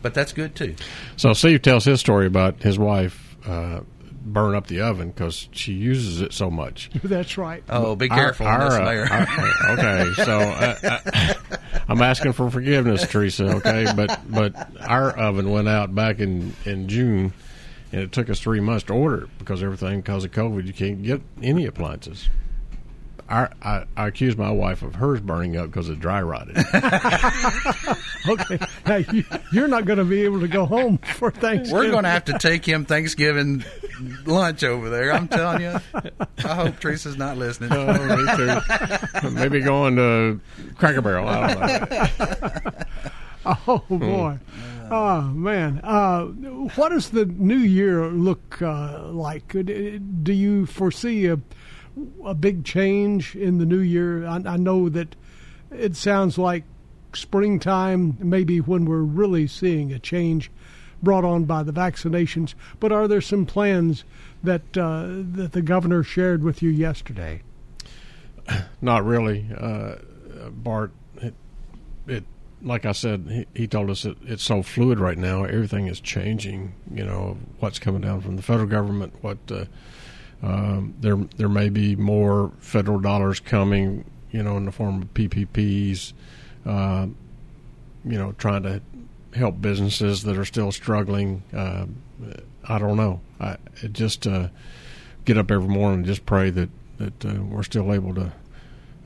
but 0.01 0.13
that's 0.13 0.33
good 0.33 0.53
too. 0.53 0.75
So 1.15 1.31
Steve 1.33 1.61
tells 1.61 1.85
his 1.85 2.01
story 2.01 2.27
about 2.27 2.61
his 2.61 2.77
wife 2.77 3.37
uh, 3.47 3.81
burn 4.23 4.55
up 4.55 4.67
the 4.67 4.81
oven 4.81 5.09
because 5.09 5.49
she 5.51 5.73
uses 5.73 6.21
it 6.21 6.33
so 6.33 6.49
much. 6.51 6.89
That's 7.03 7.37
right. 7.37 7.63
Oh, 7.69 7.95
be 7.95 8.09
careful 8.09 8.47
on 8.47 8.61
our, 8.61 8.69
this, 8.69 8.79
uh, 8.79 8.83
Mayor. 8.83 9.07
our- 9.09 9.71
okay, 9.77 10.23
so 10.23 10.39
uh, 10.39 10.75
uh, 10.83 11.33
I'm 11.87 12.01
asking 12.01 12.33
for 12.33 12.49
forgiveness, 12.49 13.05
Teresa. 13.07 13.55
Okay, 13.57 13.87
but 13.95 14.19
but 14.29 14.55
our 14.81 15.17
oven 15.17 15.49
went 15.49 15.67
out 15.67 15.93
back 15.95 16.19
in 16.19 16.53
in 16.65 16.87
June, 16.87 17.33
and 17.91 18.01
it 18.01 18.11
took 18.11 18.29
us 18.29 18.39
three 18.39 18.59
months 18.59 18.83
to 18.85 18.93
order 18.93 19.23
it 19.23 19.29
because 19.39 19.63
everything 19.63 20.01
because 20.01 20.23
of 20.23 20.31
COVID, 20.31 20.65
you 20.67 20.73
can't 20.73 21.01
get 21.03 21.21
any 21.41 21.65
appliances. 21.65 22.29
Our, 23.31 23.49
I, 23.61 23.85
I 23.95 24.07
accused 24.07 24.37
my 24.37 24.51
wife 24.51 24.81
of 24.81 24.93
hers 24.95 25.21
burning 25.21 25.55
up 25.55 25.67
because 25.67 25.87
it 25.87 25.99
dry 25.99 26.21
rotted. 26.21 26.57
Okay. 28.27 28.59
Now, 28.85 28.97
you, 28.97 29.23
you're 29.51 29.67
not 29.67 29.85
going 29.85 29.97
to 29.97 30.05
be 30.05 30.23
able 30.25 30.41
to 30.41 30.47
go 30.47 30.67
home 30.67 30.99
for 30.99 31.31
Thanksgiving. 31.31 31.85
We're 31.85 31.91
going 31.91 32.03
to 32.03 32.09
have 32.09 32.25
to 32.25 32.37
take 32.37 32.63
him 32.63 32.85
Thanksgiving 32.85 33.63
lunch 34.25 34.63
over 34.63 34.91
there. 34.91 35.11
I'm 35.11 35.27
telling 35.27 35.63
you. 35.63 35.79
I 36.45 36.53
hope 36.53 36.79
Teresa's 36.79 37.17
not 37.17 37.37
listening. 37.37 37.71
Oh, 37.73 37.91
me 38.15 39.21
too. 39.23 39.29
Maybe 39.31 39.61
going 39.61 39.95
to 39.95 40.39
Cracker 40.77 41.01
Barrel. 41.01 41.27
I 41.27 41.53
don't 41.53 41.89
know. 41.89 42.71
Oh 43.43 43.83
boy, 43.89 44.37
oh 44.91 45.21
man, 45.21 45.81
uh, 45.83 46.25
what 46.75 46.89
does 46.89 47.09
the 47.09 47.25
new 47.25 47.57
year 47.57 48.05
look 48.05 48.61
uh, 48.61 49.07
like? 49.07 49.47
Do 49.49 50.31
you 50.31 50.67
foresee 50.67 51.25
a 51.25 51.39
a 52.23 52.33
big 52.33 52.63
change 52.63 53.35
in 53.35 53.57
the 53.57 53.65
new 53.65 53.79
year? 53.79 54.25
I, 54.25 54.41
I 54.45 54.57
know 54.57 54.89
that 54.89 55.15
it 55.71 55.95
sounds 55.95 56.37
like 56.37 56.63
springtime, 57.13 58.17
maybe 58.19 58.59
when 58.59 58.85
we're 58.85 59.01
really 59.01 59.47
seeing 59.47 59.91
a 59.91 59.99
change 59.99 60.51
brought 61.03 61.25
on 61.25 61.45
by 61.45 61.63
the 61.63 61.73
vaccinations. 61.73 62.53
But 62.79 62.91
are 62.91 63.07
there 63.07 63.21
some 63.21 63.45
plans 63.45 64.03
that 64.43 64.77
uh, 64.77 65.07
that 65.33 65.51
the 65.53 65.61
governor 65.61 66.03
shared 66.03 66.43
with 66.43 66.61
you 66.61 66.69
yesterday? 66.69 67.41
Not 68.81 69.05
really, 69.05 69.47
uh, 69.57 69.95
Bart. 70.51 70.91
It, 71.17 71.33
it, 72.07 72.23
like 72.63 72.85
I 72.85 72.91
said, 72.91 73.27
he, 73.29 73.61
he 73.61 73.67
told 73.67 73.89
us 73.89 74.05
it, 74.05 74.17
it's 74.23 74.43
so 74.43 74.61
fluid 74.61 74.99
right 74.99 75.17
now. 75.17 75.43
Everything 75.43 75.87
is 75.87 75.99
changing. 75.99 76.73
You 76.93 77.05
know 77.05 77.37
what's 77.59 77.79
coming 77.79 78.01
down 78.01 78.21
from 78.21 78.35
the 78.35 78.43
federal 78.43 78.67
government. 78.67 79.15
What 79.21 79.39
uh, 79.49 79.65
um, 80.43 80.95
there 80.99 81.17
there 81.37 81.49
may 81.49 81.69
be 81.69 81.95
more 81.95 82.51
federal 82.59 82.99
dollars 82.99 83.39
coming. 83.39 84.05
You 84.31 84.43
know 84.43 84.57
in 84.57 84.65
the 84.65 84.71
form 84.71 85.01
of 85.01 85.13
PPPs. 85.13 86.13
Uh, 86.65 87.07
you 88.05 88.17
know 88.17 88.33
trying 88.33 88.63
to 88.63 88.81
help 89.35 89.61
businesses 89.61 90.23
that 90.23 90.37
are 90.37 90.45
still 90.45 90.71
struggling. 90.71 91.43
Uh, 91.53 91.85
I 92.67 92.77
don't 92.77 92.97
know. 92.97 93.21
I 93.39 93.57
just 93.91 94.27
uh, 94.27 94.49
get 95.25 95.37
up 95.37 95.51
every 95.51 95.67
morning 95.67 95.99
and 95.99 96.05
just 96.05 96.25
pray 96.25 96.49
that 96.51 96.69
that 96.97 97.25
uh, 97.25 97.41
we're 97.43 97.63
still 97.63 97.93
able 97.93 98.13
to 98.15 98.31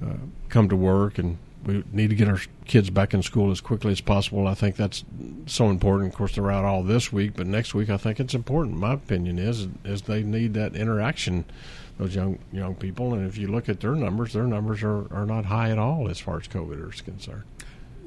uh, 0.05 0.17
come 0.49 0.69
to 0.69 0.75
work 0.75 1.17
and 1.17 1.37
we 1.65 1.83
need 1.91 2.09
to 2.09 2.15
get 2.15 2.27
our 2.27 2.39
kids 2.65 2.89
back 2.89 3.13
in 3.13 3.23
school 3.23 3.51
as 3.51 3.61
quickly 3.61 3.91
as 3.91 4.01
possible. 4.01 4.47
I 4.47 4.53
think 4.53 4.75
that's 4.75 5.03
so 5.47 5.69
important. 5.69 6.13
Of 6.13 6.17
course, 6.17 6.35
they're 6.35 6.51
out 6.51 6.65
all 6.65 6.83
this 6.83 7.11
week, 7.11 7.33
but 7.35 7.47
next 7.47 7.73
week 7.73 7.89
I 7.89 7.97
think 7.97 8.19
it's 8.19 8.33
important. 8.33 8.77
My 8.77 8.93
opinion 8.93 9.39
is 9.39 9.67
is 9.83 10.03
they 10.03 10.23
need 10.23 10.53
that 10.53 10.75
interaction, 10.75 11.45
those 11.97 12.15
young 12.15 12.39
young 12.51 12.75
people. 12.75 13.13
And 13.13 13.27
if 13.27 13.37
you 13.37 13.47
look 13.47 13.67
at 13.69 13.79
their 13.79 13.95
numbers, 13.95 14.33
their 14.33 14.47
numbers 14.47 14.83
are, 14.83 15.11
are 15.13 15.25
not 15.25 15.45
high 15.45 15.71
at 15.71 15.79
all 15.79 16.07
as 16.07 16.19
far 16.19 16.37
as 16.37 16.47
COVID 16.47 16.93
is 16.93 17.01
concerned. 17.01 17.43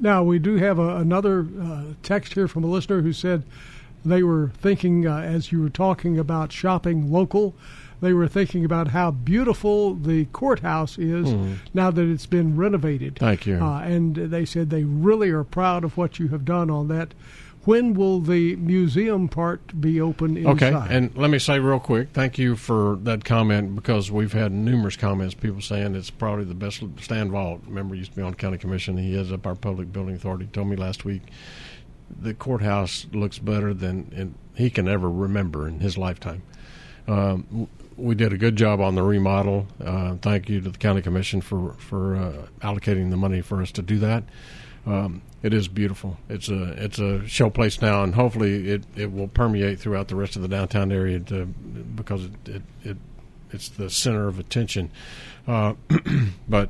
Now, 0.01 0.23
we 0.23 0.39
do 0.39 0.55
have 0.55 0.79
a, 0.79 0.97
another 0.97 1.45
uh, 1.61 1.83
text 2.03 2.33
here 2.33 2.47
from 2.47 2.63
a 2.63 2.67
listener 2.67 3.01
who 3.01 3.11
said 3.11 3.43
they 4.05 4.23
were 4.23 4.51
thinking, 4.57 5.05
uh, 5.05 5.17
as 5.19 5.51
you 5.51 5.61
were 5.61 5.69
talking 5.69 6.17
about 6.17 6.53
shopping 6.53 7.11
local, 7.11 7.53
they 8.01 8.13
were 8.13 8.27
thinking 8.27 8.63
about 8.65 8.89
how 8.89 9.11
beautiful 9.11 9.93
the 9.95 10.25
courthouse 10.25 10.97
is 10.97 11.27
Mhm. 11.27 11.55
now 11.73 11.91
that 11.91 12.09
it's 12.09 12.25
been 12.25 12.55
renovated. 12.55 13.17
Thank 13.19 13.45
you. 13.45 13.55
Uh, 13.57 13.81
and 13.81 14.15
they 14.15 14.45
said 14.45 14.69
they 14.69 14.83
really 14.83 15.29
are 15.29 15.43
proud 15.43 15.83
of 15.83 15.97
what 15.97 16.19
you 16.19 16.29
have 16.29 16.45
done 16.45 16.69
on 16.69 16.87
that. 16.89 17.13
When 17.65 17.93
will 17.93 18.21
the 18.21 18.55
museum 18.55 19.27
part 19.27 19.81
be 19.81 19.99
open 19.99 20.37
inside? 20.37 20.73
Okay, 20.73 20.95
and 20.95 21.11
let 21.15 21.29
me 21.29 21.37
say 21.39 21.59
real 21.59 21.79
quick, 21.79 22.09
thank 22.13 22.37
you 22.37 22.55
for 22.55 22.97
that 23.03 23.25
comment 23.25 23.75
because 23.75 24.09
we've 24.09 24.31
had 24.31 24.53
numerous 24.53 24.95
comments, 24.95 25.33
people 25.35 25.59
saying 25.61 25.93
it's 25.93 26.09
probably 26.09 26.45
the 26.45 26.53
best 26.55 26.81
Stan 27.01 27.29
Vault. 27.29 27.61
Remember, 27.67 27.95
used 27.95 28.11
to 28.11 28.15
be 28.17 28.23
on 28.23 28.33
county 28.35 28.57
commission. 28.57 28.97
He 28.97 29.13
heads 29.13 29.31
up 29.31 29.45
our 29.45 29.55
public 29.55 29.91
building 29.91 30.15
authority. 30.15 30.47
Told 30.51 30.67
me 30.69 30.77
last 30.77 31.03
week 31.03 31.23
the 32.21 32.33
courthouse 32.33 33.05
looks 33.13 33.37
better 33.39 33.73
than 33.73 34.33
he 34.55 34.69
can 34.69 34.87
ever 34.87 35.11
remember 35.11 35.67
in 35.67 35.79
his 35.81 35.97
lifetime. 35.97 36.41
Um, 37.09 37.67
we 37.99 38.15
did 38.15 38.33
a 38.33 38.37
good 38.37 38.55
job 38.55 38.79
on 38.79 38.95
the 38.95 39.03
remodel. 39.03 39.67
Uh, 39.83 40.15
thank 40.21 40.49
you 40.49 40.61
to 40.61 40.69
the 40.69 40.77
county 40.77 41.01
commission 41.01 41.41
for 41.41 41.73
for 41.73 42.15
uh, 42.15 42.47
allocating 42.61 43.09
the 43.09 43.17
money 43.17 43.41
for 43.41 43.61
us 43.61 43.71
to 43.73 43.81
do 43.81 43.99
that. 43.99 44.23
Um, 44.85 45.21
it 45.43 45.53
is 45.53 45.67
beautiful. 45.67 46.17
It's 46.29 46.49
a 46.49 46.71
it's 46.83 46.99
a 46.99 47.27
show 47.27 47.49
place 47.49 47.81
now, 47.81 48.03
and 48.03 48.15
hopefully 48.15 48.69
it, 48.69 48.83
it 48.95 49.11
will 49.11 49.27
permeate 49.27 49.79
throughout 49.79 50.07
the 50.07 50.15
rest 50.15 50.35
of 50.35 50.41
the 50.41 50.47
downtown 50.47 50.91
area 50.91 51.19
to, 51.19 51.45
because 51.45 52.25
it, 52.25 52.31
it, 52.45 52.61
it 52.83 52.97
it's 53.51 53.69
the 53.69 53.89
center 53.89 54.27
of 54.27 54.39
attention. 54.39 54.91
Uh, 55.47 55.73
but 56.47 56.69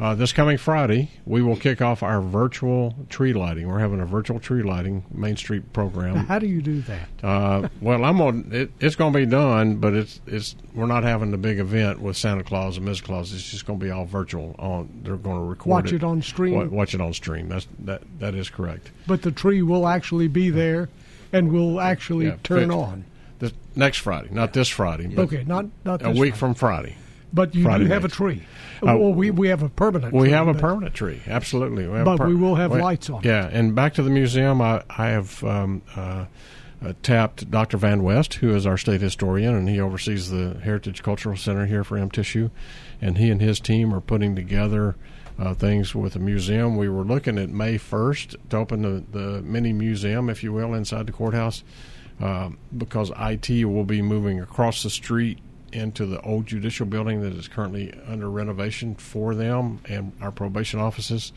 Uh, 0.00 0.12
this 0.14 0.32
coming 0.32 0.58
Friday, 0.58 1.08
we 1.24 1.40
will 1.40 1.54
kick 1.56 1.80
off 1.80 2.02
our 2.02 2.20
virtual 2.20 2.94
tree 3.08 3.32
lighting. 3.32 3.68
We're 3.68 3.78
having 3.78 4.00
a 4.00 4.04
virtual 4.04 4.40
tree 4.40 4.62
lighting 4.64 5.04
Main 5.12 5.36
Street 5.36 5.72
program. 5.72 6.16
How 6.26 6.40
do 6.40 6.48
you 6.48 6.60
do 6.60 6.80
that? 6.82 7.08
Uh, 7.22 7.68
well, 7.80 8.04
I'm 8.04 8.20
on. 8.20 8.48
It, 8.50 8.72
it's 8.80 8.96
going 8.96 9.12
to 9.12 9.18
be 9.20 9.24
done, 9.26 9.76
but 9.76 9.94
it's 9.94 10.20
it's 10.26 10.56
we're 10.74 10.86
not 10.88 11.04
having 11.04 11.30
the 11.30 11.38
big 11.38 11.60
event 11.60 12.00
with 12.00 12.16
Santa 12.16 12.42
Claus 12.42 12.76
and 12.76 12.84
Miss 12.86 13.00
Claus. 13.00 13.32
It's 13.32 13.48
just 13.48 13.66
going 13.66 13.78
to 13.78 13.84
be 13.84 13.92
all 13.92 14.04
virtual. 14.04 14.56
On 14.58 14.88
they're 15.04 15.16
going 15.16 15.36
to 15.38 15.44
record 15.44 15.68
it. 15.70 15.70
Watch 15.70 15.92
it 15.92 16.02
on 16.04 16.20
stream? 16.22 16.54
Wa- 16.54 16.64
Watch 16.64 16.94
it 16.94 17.00
on 17.00 17.12
stream. 17.12 17.48
That's 17.48 17.68
that 17.80 18.02
that 18.18 18.34
is 18.34 18.50
correct. 18.50 18.90
But 19.06 19.22
the 19.22 19.30
tree 19.30 19.62
will 19.62 19.86
actually 19.86 20.26
be 20.26 20.50
there 20.50 20.88
and 21.32 21.52
will 21.52 21.80
actually 21.80 22.26
Yeah, 22.26 22.36
turn 22.42 22.72
on. 22.72 23.04
This 23.38 23.52
next 23.76 23.98
Friday, 23.98 24.28
not 24.32 24.52
this 24.52 24.68
Friday. 24.68 25.06
But 25.06 25.22
Okay, 25.26 25.44
not 25.44 25.66
not 25.84 26.04
a 26.04 26.10
week 26.10 26.18
Friday. 26.18 26.30
from 26.32 26.54
Friday. 26.54 26.96
But 27.34 27.54
you 27.54 27.64
Friday 27.64 27.84
do 27.84 27.90
have 27.90 28.02
next. 28.02 28.14
a 28.14 28.16
tree. 28.16 28.42
Uh, 28.82 28.96
well, 28.96 29.12
we 29.12 29.30
we 29.30 29.48
have 29.48 29.62
a 29.62 29.68
permanent. 29.68 30.12
We 30.14 30.20
tree, 30.22 30.30
have 30.30 30.46
a 30.48 30.52
but- 30.52 30.60
permanent 30.62 30.94
tree, 30.94 31.20
absolutely. 31.26 31.84
have 31.84 32.04
But 32.04 32.20
a 32.20 32.26
we 32.26 32.34
will 32.34 32.54
have 32.54 32.70
lights 32.72 33.10
on 33.10 33.20
it. 33.20 33.26
Yeah, 33.26 33.48
and 33.52 33.74
back 33.74 33.94
to 33.94 34.02
the 34.02 34.10
museum, 34.10 34.60
I, 34.62 34.82
I 34.88 35.08
have 35.08 35.42
um, 35.42 35.82
uh, 35.96 36.26
uh, 36.84 36.92
tapped 37.02 37.50
Dr. 37.50 37.76
Van 37.76 38.02
West, 38.02 38.34
who 38.34 38.54
is 38.54 38.66
our 38.66 38.76
state 38.76 39.00
historian, 39.00 39.54
and 39.54 39.68
he 39.68 39.80
oversees 39.80 40.30
the 40.30 40.58
Heritage 40.62 41.02
Cultural 41.02 41.36
Center 41.36 41.66
here 41.66 41.82
for 41.82 41.98
MTSU, 41.98 42.50
and 43.00 43.18
he 43.18 43.30
and 43.30 43.40
his 43.40 43.58
team 43.58 43.92
are 43.94 44.00
putting 44.00 44.36
together 44.36 44.94
uh, 45.38 45.54
things 45.54 45.94
with 45.94 46.12
the 46.12 46.18
museum. 46.20 46.76
We 46.76 46.88
were 46.88 47.02
looking 47.04 47.38
at 47.38 47.48
May 47.50 47.78
1st 47.78 48.36
to 48.50 48.56
open 48.58 48.82
the, 48.82 49.02
the 49.18 49.42
mini 49.42 49.72
museum, 49.72 50.28
if 50.30 50.44
you 50.44 50.52
will, 50.52 50.74
inside 50.74 51.06
the 51.06 51.12
courthouse, 51.12 51.64
um, 52.20 52.58
because 52.76 53.10
IT 53.18 53.64
will 53.64 53.84
be 53.84 54.02
moving 54.02 54.38
across 54.40 54.82
the 54.84 54.90
street 54.90 55.38
into 55.74 56.06
the 56.06 56.20
old 56.20 56.46
judicial 56.46 56.86
building 56.86 57.20
that 57.22 57.32
is 57.32 57.48
currently 57.48 57.92
under 58.06 58.30
renovation 58.30 58.94
for 58.94 59.34
them 59.34 59.80
and 59.88 60.12
our 60.20 60.30
probation 60.30 60.80
offices. 60.80 61.32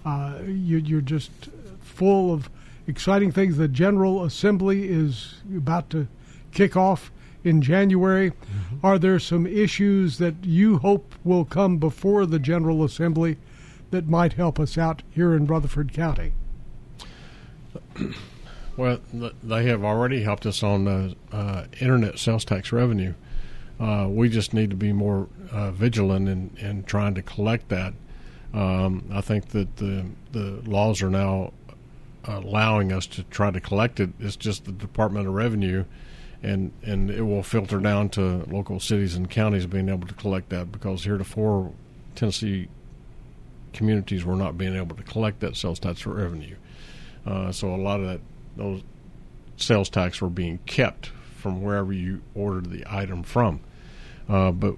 uh, 0.07 0.39
you, 0.47 0.76
you're 0.76 1.01
just 1.01 1.33
full 1.81 2.33
of 2.33 2.49
exciting 2.87 3.33
things. 3.33 3.57
The 3.57 3.66
General 3.66 4.22
Assembly 4.22 4.89
is 4.89 5.35
about 5.57 5.91
to 5.91 6.07
kick 6.53 6.76
off 6.76 7.11
in 7.43 7.61
January. 7.61 8.33
Are 8.85 9.01
there 9.01 9.18
some 9.18 9.49
issues 9.49 10.18
that 10.18 10.45
you 10.45 10.79
hope 10.79 11.16
will 11.24 11.45
come 11.45 11.79
before 11.79 12.24
the 12.24 12.39
General 12.39 12.85
Assembly 12.85 13.37
that 13.91 14.07
might 14.07 14.35
help 14.35 14.61
us 14.61 14.79
out 14.79 15.03
here 15.11 15.35
in 15.35 15.45
Rutherford 15.45 15.93
County? 15.93 16.35
Well, 18.76 19.01
they 19.42 19.64
have 19.64 19.82
already 19.82 20.22
helped 20.22 20.46
us 20.46 20.62
on 20.62 20.86
uh, 21.32 21.66
internet 21.80 22.18
sales 22.18 22.44
tax 22.44 22.70
revenue. 22.70 23.14
Uh, 23.80 24.07
we 24.09 24.28
just 24.28 24.55
need 24.55 24.70
to 24.70 24.76
be 24.76 24.92
more 24.92 25.28
uh, 25.51 25.72
vigilant 25.72 26.28
in, 26.28 26.51
in 26.59 26.84
trying 26.84 27.14
to 27.14 27.22
collect 27.22 27.68
that. 27.70 27.94
Um, 28.55 29.05
I 29.12 29.20
think 29.20 29.49
that 29.49 29.76
the 29.76 30.07
the 30.32 30.62
laws 30.64 31.03
are 31.03 31.11
now 31.11 31.53
allowing 32.24 32.92
us 32.92 33.07
to 33.07 33.22
try 33.24 33.51
to 33.51 33.61
collect 33.61 34.01
it. 34.01 34.11
It's 34.18 34.36
just 34.36 34.64
the 34.64 34.72
Department 34.72 35.26
of 35.26 35.34
Revenue, 35.34 35.84
and 36.42 36.72
and 36.82 37.11
it 37.11 37.22
will 37.22 37.42
filter 37.42 37.78
down 37.78 38.09
to 38.11 38.44
local 38.51 38.80
cities 38.80 39.14
and 39.14 39.28
counties 39.28 39.66
being 39.66 39.88
able 39.88 40.07
to 40.07 40.14
collect 40.14 40.49
that 40.51 40.72
because 40.72 41.05
heretofore 41.05 41.72
Tennessee 42.14 42.68
communities 43.72 44.24
were 44.24 44.36
not 44.36 44.57
being 44.57 44.74
able 44.74 44.96
to 44.96 45.03
collect 45.03 45.40
that 45.40 45.57
sales 45.57 45.78
tax 45.78 46.07
revenue. 46.07 46.57
Uh, 47.29 47.53
so 47.53 47.74
a 47.74 47.76
lot 47.76 48.01
of 48.01 48.07
that 48.07 48.20
those 48.57 48.83
sales 49.57 49.89
tax 49.91 50.20
were 50.20 50.31
being 50.31 50.59
kept 50.66 51.07
from 51.37 51.62
wherever 51.62 51.93
you 51.93 52.22
ordered 52.35 52.70
the 52.70 52.85
item 52.89 53.22
from. 53.22 53.61
Uh, 54.29 54.51
but 54.51 54.74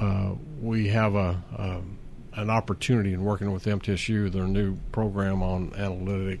uh, 0.00 0.32
we 0.60 0.88
have 0.88 1.14
a, 1.14 1.42
um 1.56 1.98
an 2.34 2.50
opportunity 2.50 3.12
in 3.12 3.22
working 3.24 3.52
with 3.52 3.64
MTSU, 3.64 4.32
their 4.32 4.46
new 4.46 4.76
program 4.90 5.42
on 5.42 5.72
analytic 5.76 6.40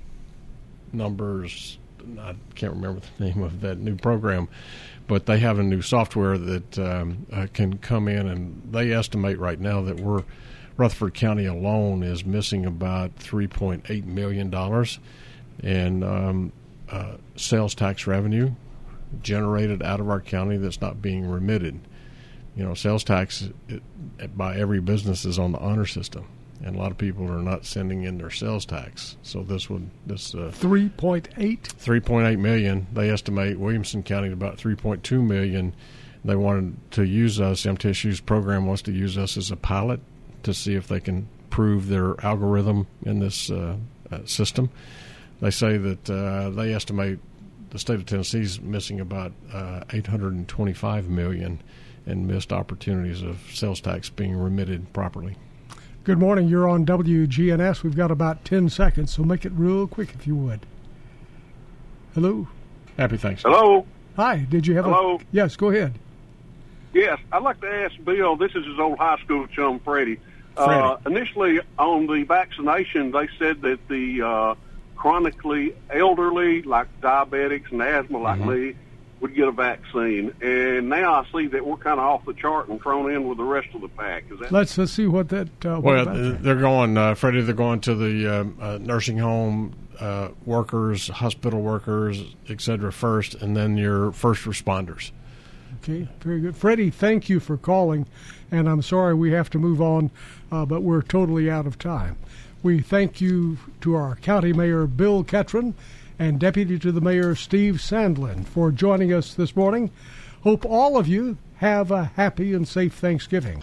numbers. 0.92 1.78
I 2.18 2.34
can't 2.54 2.72
remember 2.72 3.02
the 3.18 3.24
name 3.30 3.42
of 3.42 3.60
that 3.60 3.78
new 3.78 3.96
program, 3.96 4.48
but 5.06 5.26
they 5.26 5.38
have 5.38 5.58
a 5.58 5.62
new 5.62 5.82
software 5.82 6.38
that 6.38 6.78
um, 6.78 7.26
uh, 7.32 7.46
can 7.52 7.78
come 7.78 8.08
in 8.08 8.28
and 8.28 8.62
they 8.72 8.92
estimate 8.92 9.38
right 9.38 9.60
now 9.60 9.82
that 9.82 10.00
we're 10.00 10.24
Rutherford 10.76 11.14
County 11.14 11.46
alone 11.46 12.02
is 12.02 12.24
missing 12.24 12.64
about 12.66 13.14
three 13.16 13.46
point 13.46 13.86
eight 13.88 14.06
million 14.06 14.50
dollars 14.50 14.98
in 15.62 16.02
um, 16.02 16.52
uh, 16.90 17.16
sales 17.36 17.74
tax 17.74 18.06
revenue 18.06 18.52
generated 19.22 19.82
out 19.82 20.00
of 20.00 20.08
our 20.08 20.20
county 20.20 20.56
that's 20.56 20.80
not 20.80 21.02
being 21.02 21.28
remitted. 21.28 21.80
You 22.56 22.64
know, 22.64 22.74
sales 22.74 23.04
tax 23.04 23.48
it, 23.68 23.82
it, 24.18 24.36
by 24.36 24.56
every 24.56 24.80
business 24.80 25.24
is 25.24 25.38
on 25.38 25.52
the 25.52 25.58
honor 25.58 25.86
system, 25.86 26.24
and 26.64 26.76
a 26.76 26.78
lot 26.78 26.90
of 26.90 26.98
people 26.98 27.30
are 27.30 27.42
not 27.42 27.64
sending 27.64 28.04
in 28.04 28.18
their 28.18 28.30
sales 28.30 28.64
tax. 28.64 29.16
So 29.22 29.42
this 29.42 29.68
would 29.70 29.90
this 30.06 30.34
uh, 30.34 30.52
3.8? 30.54 31.28
3.8 31.34 32.38
million. 32.38 32.86
They 32.92 33.10
estimate 33.10 33.58
Williamson 33.58 34.02
County 34.02 34.28
at 34.28 34.32
about 34.32 34.56
3.2 34.56 35.22
million. 35.22 35.74
They 36.24 36.36
wanted 36.36 36.76
to 36.92 37.04
use 37.04 37.40
us. 37.40 37.62
MTSU's 37.62 38.20
program 38.20 38.66
wants 38.66 38.82
to 38.82 38.92
use 38.92 39.18
us 39.18 39.36
as 39.36 39.50
a 39.50 39.56
pilot 39.56 40.00
to 40.44 40.54
see 40.54 40.74
if 40.74 40.88
they 40.88 41.00
can 41.00 41.28
prove 41.50 41.88
their 41.88 42.22
algorithm 42.24 42.86
in 43.04 43.20
this 43.20 43.50
uh, 43.50 43.76
uh, 44.10 44.18
system. 44.24 44.70
They 45.40 45.50
say 45.50 45.76
that 45.76 46.10
uh, 46.10 46.50
they 46.50 46.72
estimate 46.72 47.18
the 47.72 47.78
state 47.78 47.94
of 47.94 48.04
Tennessee 48.04 48.42
is 48.42 48.60
missing 48.60 49.00
about 49.00 49.32
uh, 49.50 49.80
825 49.90 51.08
million 51.08 51.58
in 52.04 52.26
missed 52.26 52.52
opportunities 52.52 53.22
of 53.22 53.38
sales 53.50 53.80
tax 53.80 54.10
being 54.10 54.36
remitted 54.36 54.92
properly. 54.92 55.36
Good 56.04 56.18
morning. 56.18 56.48
You're 56.48 56.68
on 56.68 56.84
WGNS. 56.84 57.82
We've 57.82 57.96
got 57.96 58.10
about 58.10 58.44
10 58.44 58.68
seconds, 58.68 59.14
so 59.14 59.22
make 59.22 59.46
it 59.46 59.52
real 59.52 59.86
quick 59.86 60.14
if 60.14 60.26
you 60.26 60.36
would. 60.36 60.66
Hello. 62.14 62.46
Happy 62.98 63.16
Thanksgiving. 63.16 63.58
Hello. 63.58 63.86
Hi. 64.16 64.46
Did 64.50 64.66
you 64.66 64.76
have 64.76 64.84
Hello. 64.84 65.16
a. 65.16 65.18
Yes, 65.32 65.56
go 65.56 65.70
ahead. 65.70 65.98
Yes, 66.92 67.18
I'd 67.32 67.42
like 67.42 67.58
to 67.62 67.68
ask 67.68 67.94
Bill. 68.04 68.36
This 68.36 68.50
is 68.54 68.66
his 68.66 68.78
old 68.78 68.98
high 68.98 69.16
school 69.24 69.46
chum, 69.46 69.80
Freddie. 69.80 70.20
Uh, 70.56 70.98
initially, 71.06 71.60
on 71.78 72.06
the 72.06 72.24
vaccination, 72.24 73.10
they 73.10 73.28
said 73.38 73.62
that 73.62 73.88
the 73.88 74.22
uh, 74.22 74.54
chronically 74.96 75.74
elderly, 75.90 76.62
like 76.62 76.88
diabetics 77.00 77.70
and 77.72 77.82
asthma, 77.82 78.18
like 78.18 78.38
Mm-hmm. 78.40 78.68
me, 78.68 78.74
would 79.20 79.34
get 79.36 79.46
a 79.46 79.52
vaccine. 79.52 80.32
And 80.40 80.88
now 80.88 81.14
I 81.14 81.26
see 81.32 81.46
that 81.46 81.64
we're 81.64 81.76
kind 81.76 82.00
of 82.00 82.06
off 82.06 82.24
the 82.24 82.34
chart 82.34 82.68
and 82.68 82.80
thrown 82.80 83.08
in 83.12 83.28
with 83.28 83.38
the 83.38 83.44
rest 83.44 83.68
of 83.72 83.80
the 83.80 83.88
pack. 83.88 84.24
Is 84.32 84.40
that 84.40 84.50
Let's, 84.50 84.76
let's 84.76 84.90
see 84.92 85.06
what 85.06 85.28
that. 85.28 85.48
Uh, 85.64 85.76
what 85.76 85.94
Well, 85.94 86.02
about 86.02 86.42
they're 86.42 86.56
going, 86.56 86.98
uh, 86.98 87.14
Freddie. 87.14 87.42
They're 87.42 87.54
going 87.54 87.80
to 87.82 87.94
the 87.94 88.40
um, 88.40 88.58
uh, 88.60 88.78
nursing 88.80 89.18
home 89.18 89.76
uh, 90.00 90.30
workers, 90.44 91.06
hospital 91.06 91.62
workers, 91.62 92.20
et 92.48 92.60
cetera, 92.60 92.92
first, 92.92 93.36
and 93.36 93.56
then 93.56 93.76
your 93.76 94.10
first 94.10 94.44
responders. 94.44 95.12
Okay, 95.84 96.08
very 96.20 96.40
good. 96.40 96.56
Freddie, 96.56 96.90
thank 96.90 97.28
you 97.28 97.38
for 97.38 97.56
calling, 97.56 98.06
and 98.52 98.68
I'm 98.68 98.82
sorry 98.82 99.14
we 99.14 99.32
have 99.32 99.50
to 99.50 99.58
move 99.58 99.80
on, 99.80 100.10
uh, 100.52 100.64
but 100.66 100.82
we're 100.82 101.02
totally 101.02 101.50
out 101.50 101.66
of 101.66 101.78
time. 101.78 102.16
We 102.62 102.80
thank 102.80 103.20
you 103.20 103.58
to 103.80 103.94
our 103.94 104.14
County 104.16 104.52
Mayor 104.52 104.86
Bill 104.86 105.24
Ketron 105.24 105.74
and 106.18 106.38
Deputy 106.38 106.78
to 106.78 106.92
the 106.92 107.00
Mayor 107.00 107.34
Steve 107.34 107.76
Sandlin 107.76 108.46
for 108.46 108.70
joining 108.70 109.12
us 109.12 109.34
this 109.34 109.56
morning. 109.56 109.90
Hope 110.42 110.64
all 110.64 110.96
of 110.96 111.08
you 111.08 111.38
Have 111.56 111.90
a 111.92 112.04
happy 112.16 112.54
and 112.54 112.66
safe 112.66 112.94
Thanksgiving. 112.94 113.62